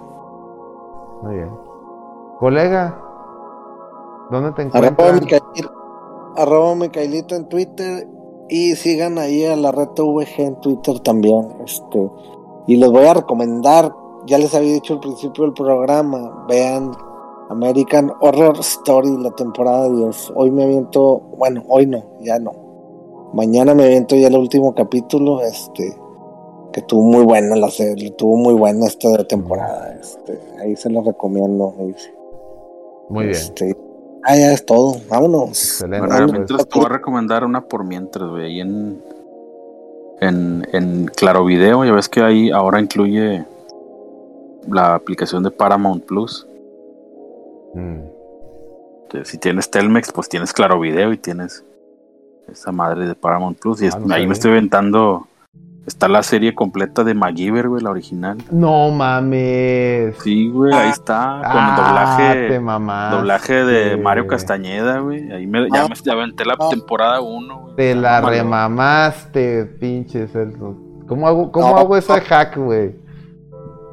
[1.23, 1.49] Muy bien.
[2.39, 3.01] Colega,
[4.29, 5.19] ¿dónde te Arroba encuentran?
[5.21, 5.71] Micael-
[6.35, 8.07] arroba Micaelito en Twitter
[8.49, 11.47] y sigan ahí a la reta VG en Twitter también.
[11.65, 12.09] Este,
[12.67, 13.93] y les voy a recomendar,
[14.25, 16.91] ya les había dicho al principio del programa, vean
[17.49, 20.33] American Horror Story, la temporada 10.
[20.35, 22.51] Hoy me aviento, bueno, hoy no, ya no.
[23.33, 25.97] Mañana me aviento ya el último capítulo, este,
[26.71, 29.97] que tuvo muy buena la serie, tuvo muy buena esta temporada.
[29.99, 31.73] Este, ahí se lo recomiendo.
[31.79, 31.95] ahí.
[33.09, 33.86] Muy bien.
[34.29, 34.99] Ah, ya es todo.
[35.09, 35.49] Vámonos.
[35.49, 36.05] Excelente.
[36.07, 38.45] Bueno, mientras te voy a recomendar una por mientras, güey.
[38.45, 39.01] Ahí en,
[40.19, 43.45] en, en Claro Video, ya ves que ahí ahora incluye
[44.69, 46.45] la aplicación de Paramount Plus.
[47.73, 47.99] Mm.
[49.09, 51.63] Que si tienes Telmex, pues tienes Claro Video y tienes
[52.51, 53.81] esa madre de Paramount Plus.
[53.81, 54.27] Y Ah, es- no ahí sabía.
[54.27, 55.26] me estoy inventando.
[55.87, 58.37] Está la serie completa de MacGyver, güey, la original.
[58.51, 60.15] No mames.
[60.21, 61.39] Sí, güey, ahí está.
[61.41, 62.59] Con Ah, te doblaje.
[62.59, 63.15] mamaste.
[63.15, 65.31] Doblaje de Mario Castañeda, güey.
[65.31, 65.87] Ahí me, ya Ah.
[65.87, 66.67] me ya aventé la Ah.
[66.69, 70.75] temporada 1, Te la remamaste, pinche Celso.
[71.07, 71.77] ¿Cómo hago, cómo No.
[71.77, 72.93] hago ese hack, güey?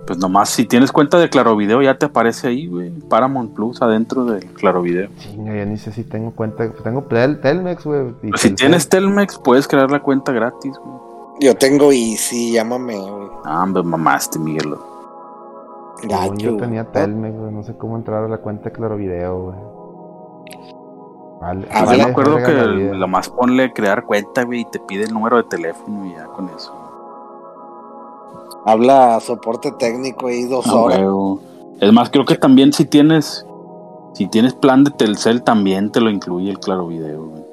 [0.06, 2.90] Pues nomás si tienes cuenta de Claro Video ya te aparece ahí, güey.
[3.08, 5.08] Paramount Plus adentro del Claro Video.
[5.18, 6.68] Chinga, ya ni sé si tengo cuenta.
[6.82, 8.12] Tengo Tel- Telmex, güey.
[8.28, 11.13] Pues si tienes Telmex puedes crear la cuenta gratis, güey.
[11.40, 12.96] Yo tengo Easy, llámame.
[12.98, 13.28] güey.
[13.44, 14.74] Ah, me mamaste, Miguel.
[16.00, 16.90] Según yo tenía ¿no?
[16.90, 17.52] Telmex, güey.
[17.52, 19.56] No sé cómo entrar a la cuenta de Claro Video, güey.
[21.40, 21.68] Vale.
[21.72, 25.12] Ah, Yo me acuerdo que lo más ponle crear cuenta, güey, y te pide el
[25.12, 26.72] número de teléfono y ya con eso.
[28.66, 31.00] Habla soporte técnico ahí dos Ah, horas.
[31.80, 33.46] Es más, creo que también si tienes
[34.14, 37.43] si tienes plan de Telcel también te lo incluye el Claro Video, güey.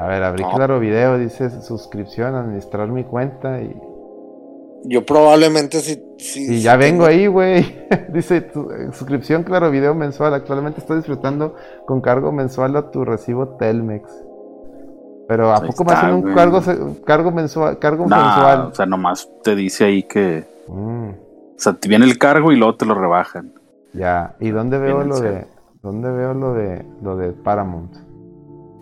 [0.00, 0.50] A ver, abrí No.
[0.54, 3.76] Claro Video, dice suscripción, administrar mi cuenta y,
[4.84, 6.02] Yo probablemente sí.
[6.18, 7.86] sí y ya vengo tengo- ahí, güey.
[8.12, 10.32] dice tu- eh, suscripción Claro Video mensual.
[10.34, 11.54] Actualmente estoy disfrutando
[11.86, 14.10] con cargo mensual a tu recibo Telmex.
[15.28, 16.34] Pero ¿a Ahí poco me está, hacen un güey.
[16.34, 16.60] cargo,
[17.04, 17.78] cargo mensual?
[17.78, 18.60] Cargo Nah, mensual.
[18.72, 21.14] o sea, nomás te dice ahí que Mm, o
[21.56, 23.52] sea, te viene el cargo y luego te lo rebajan.
[23.92, 24.34] ya.
[24.40, 25.46] ¿Y dónde veo Bien, lo de
[25.82, 27.94] dónde veo lo de lo de Paramount?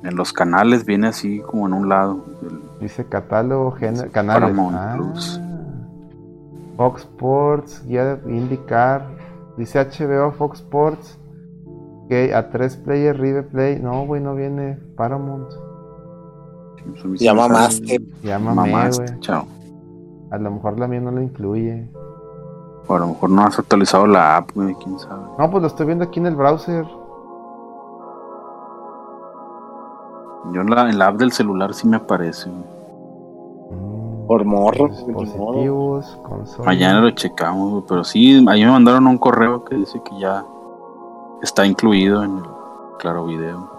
[0.05, 2.25] En los canales viene así como en un lado.
[2.43, 4.43] El- Dice catálogo, gener- canales.
[4.43, 4.94] Paramount Ah.
[4.97, 5.41] Plus.
[6.77, 9.05] Fox Sports, guía de IndyCar.
[9.57, 11.18] Dice HBO, Fox Sports.
[12.09, 13.81] Que a 3 player, Rive Play.
[13.81, 15.49] No, güey, no viene Paramount.
[15.52, 18.01] a mí sí Ya me sale- mamaste.
[18.23, 19.20] Llámame, Mamaste, güey.
[19.20, 19.44] chao.
[20.31, 21.91] A lo mejor la mía no la incluye.
[22.86, 25.20] O a lo mejor no has actualizado la app, güey, quién sabe.
[25.39, 26.86] No, pues lo estoy viendo aquí en el browser.
[30.52, 32.49] Yo en la, en la app del celular sí me aparece.
[32.50, 34.89] Mm, Por morro.
[34.89, 36.67] Dispositivos, consolas.
[36.67, 40.44] Mañana lo checamos, pero sí, ahí me mandaron un correo que dice que ya
[41.42, 42.44] está incluido en el
[42.99, 43.70] Claro Video.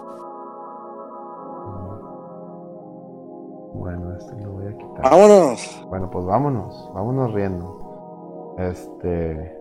[3.74, 5.02] Bueno, este lo voy a quitar.
[5.02, 5.86] Vámonos.
[5.88, 8.54] Bueno, pues vámonos, vámonos riendo.
[8.58, 9.56] Este.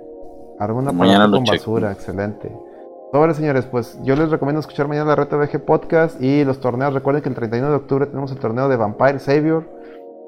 [0.60, 1.72] Arma una Mañana aparato lo con checo.
[1.72, 2.60] basura, excelente.
[3.12, 6.94] Sobre señores, pues yo les recomiendo escuchar mañana la Reta VG Podcast y los torneos.
[6.94, 9.68] Recuerden que el 31 de octubre tenemos el torneo de Vampire Savior.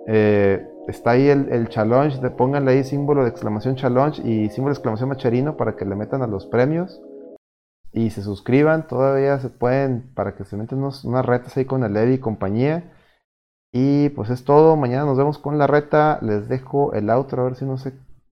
[0.07, 4.73] Eh, está ahí el, el challenge, de, pónganle ahí símbolo de exclamación challenge y símbolo
[4.73, 6.99] de exclamación macherino para que le metan a los premios.
[7.93, 11.83] Y se suscriban, todavía se pueden, para que se metan unos- unas retas ahí con
[11.83, 12.91] el Eddie y compañía.
[13.71, 14.75] Y pues es todo.
[14.75, 16.17] Mañana nos vemos con la reta.
[16.23, 17.93] Les dejo el outro a ver si no se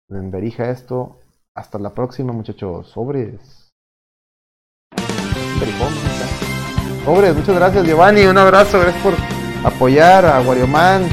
[0.09, 1.17] enverija esto.
[1.53, 2.87] Hasta la próxima, muchachos.
[2.91, 3.56] Sobres.
[7.05, 8.25] Sobres, muchas gracias, Giovanni.
[8.25, 8.79] Un abrazo.
[8.79, 9.13] Gracias por
[9.63, 11.07] apoyar a Warioman,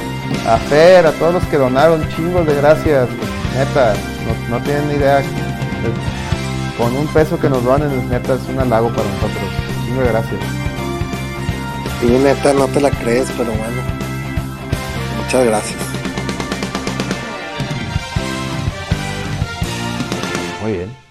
[0.47, 2.09] a Fer, a todos los que donaron.
[2.11, 3.09] Chingos de gracias.
[3.57, 3.95] Neta,
[4.51, 5.23] no, no tienen ni idea.
[6.77, 9.45] Con un peso que nos donen, neta, es un halago para nosotros.
[9.85, 10.41] Chingo de gracias.
[12.03, 13.83] Y neta, no te la crees, pero bueno.
[15.23, 15.81] Muchas gracias.
[20.63, 21.04] Muy bien.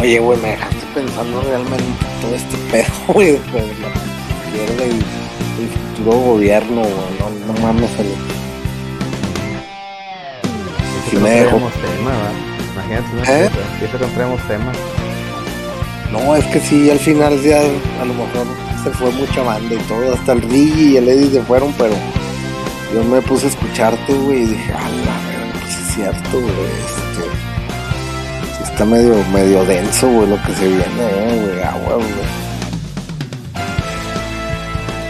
[0.00, 1.84] Oye, güey, me dejaste pensando realmente
[2.20, 3.38] todo este pedo, güey, de
[3.80, 3.88] la
[4.46, 4.90] izquierda y
[5.62, 7.18] el futuro gobierno, güey.
[7.18, 8.06] No, no mames, el...
[8.06, 8.16] Eso
[11.10, 11.56] Sí me dejó.
[11.56, 12.12] tema.
[12.74, 13.50] Imagínate ¿Eh?
[13.78, 14.72] que eso que no traemos tema.
[16.12, 18.46] No, es que sí, al final ya a lo mejor
[18.84, 21.94] se fue mucha banda y todo, hasta el Rigi y el Eddie se fueron, pero
[22.94, 26.52] yo me puse a escucharte, güey, y dije, a la verga, pues es cierto, güey,
[26.52, 27.28] este,
[28.76, 32.12] está medio, medio denso, güey, lo que se viene, eh, güey, agua, güey.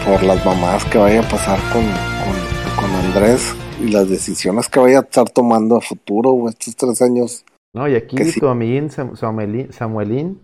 [0.04, 4.78] Por las mamás que vaya a pasar con, con, con Andrés y las decisiones que
[4.78, 7.44] vaya a estar tomando a futuro, güey, estos tres años.
[7.74, 8.38] No, y aquí Que sí.
[8.38, 10.40] tu amiguín Sam- Samuelín, Samuelín,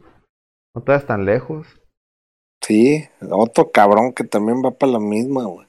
[0.74, 1.68] no te vas tan lejos.
[2.60, 5.68] Sí, otro cabrón que también va para la misma, güey.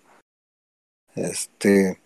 [1.15, 1.99] Este.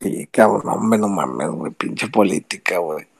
[0.00, 3.11] Y cabrón, hombre, no mames, güey, pinche política, güey.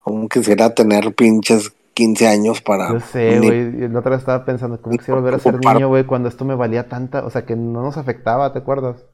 [0.00, 2.92] Como quisiera tener pinches 15 años para.
[2.92, 3.88] Yo sé, güey.
[3.88, 6.04] La otra vez estaba pensando, ¿cómo quisiera volver a ser niño, güey?
[6.04, 9.04] Cuando esto me valía tanta, o sea, que no nos afectaba, ¿te acuerdas?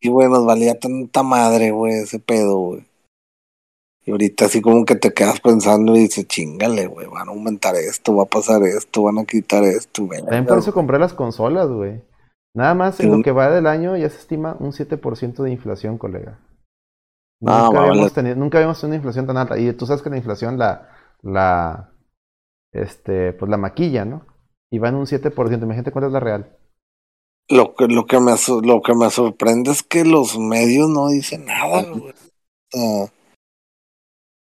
[0.00, 2.84] Y güey, nos valía tanta madre, güey, ese pedo, güey.
[4.04, 7.76] Y ahorita así como que te quedas pensando y dices, chingale, güey, van a aumentar
[7.76, 10.20] esto, va a pasar esto, van a quitar esto, güey.
[10.22, 12.02] También por eso compré las consolas, güey.
[12.54, 15.98] Nada más en lo que va del año ya se estima un 7% de inflación,
[15.98, 16.38] colega.
[17.44, 17.90] Ah, Nunca, vale.
[17.90, 19.58] habíamos tenido, nunca habíamos tenido una inflación tan alta.
[19.58, 20.88] Y tú sabes que la inflación la,
[21.22, 21.92] la,
[22.72, 24.24] este, pues la maquilla, ¿no?
[24.70, 25.64] Y va en un 7%.
[25.66, 26.56] Imagínate cuál es la real.
[27.48, 31.44] Lo que, lo que me lo que me sorprende es que los medios no dicen
[31.46, 32.12] nada, güey.
[32.12, 33.04] O sea,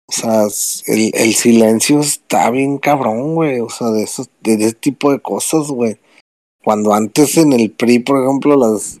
[0.08, 3.60] o sea, s- el, el silencio está bien cabrón, güey.
[3.60, 5.98] O sea, de esos, de ese tipo de cosas, güey.
[6.64, 9.00] Cuando antes en el PRI, por ejemplo, las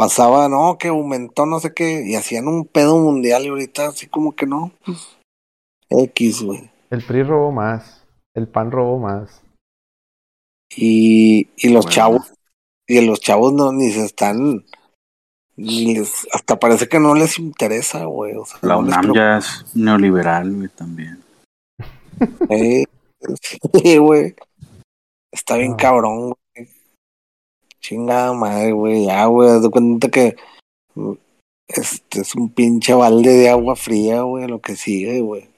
[0.00, 4.06] pasaba, no, que aumentó no sé qué, y hacían un pedo mundial y ahorita así
[4.06, 4.72] como que no.
[4.82, 5.18] pues,
[5.90, 6.70] X, güey.
[6.88, 8.06] El PRI robó más.
[8.34, 9.42] El PAN robó más.
[10.74, 11.90] Y, y los Bueno.
[11.90, 12.32] chavos,
[12.86, 14.64] y los chavos no ni se están,
[15.56, 18.34] ni les, hasta parece que no les interesa, güey.
[18.36, 21.22] O sea, La no UNAM ya es neoliberal, güey, también.
[22.48, 22.86] Eh,
[23.74, 24.34] Sí, güey.
[25.30, 26.39] Está bien cabrón, güey.
[27.80, 29.06] Chingada madre, güey.
[29.06, 29.48] Ya, güey.
[29.48, 30.36] Haz de cuenta que
[30.94, 31.12] mm,
[31.68, 35.48] este es un pinche balde de agua fría, güey, lo que sigue, güey.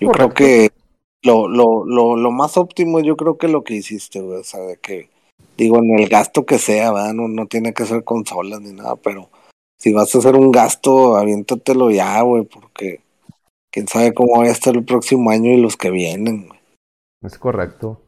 [0.00, 0.70] Yo creo que
[1.22, 4.40] lo, lo, lo, lo más óptimo, yo creo que lo que hiciste, güey.
[4.40, 5.10] O sea, de que,
[5.56, 7.14] digo, en el gasto que sea, ¿verdad?
[7.14, 9.28] No, no tiene que ser consolas ni nada, pero
[9.78, 13.00] si vas a hacer un gasto, aviéntatelo ya, güey, porque
[13.70, 16.60] quién sabe cómo va a estar el próximo año y los que vienen, güey.
[17.22, 18.00] Es correcto.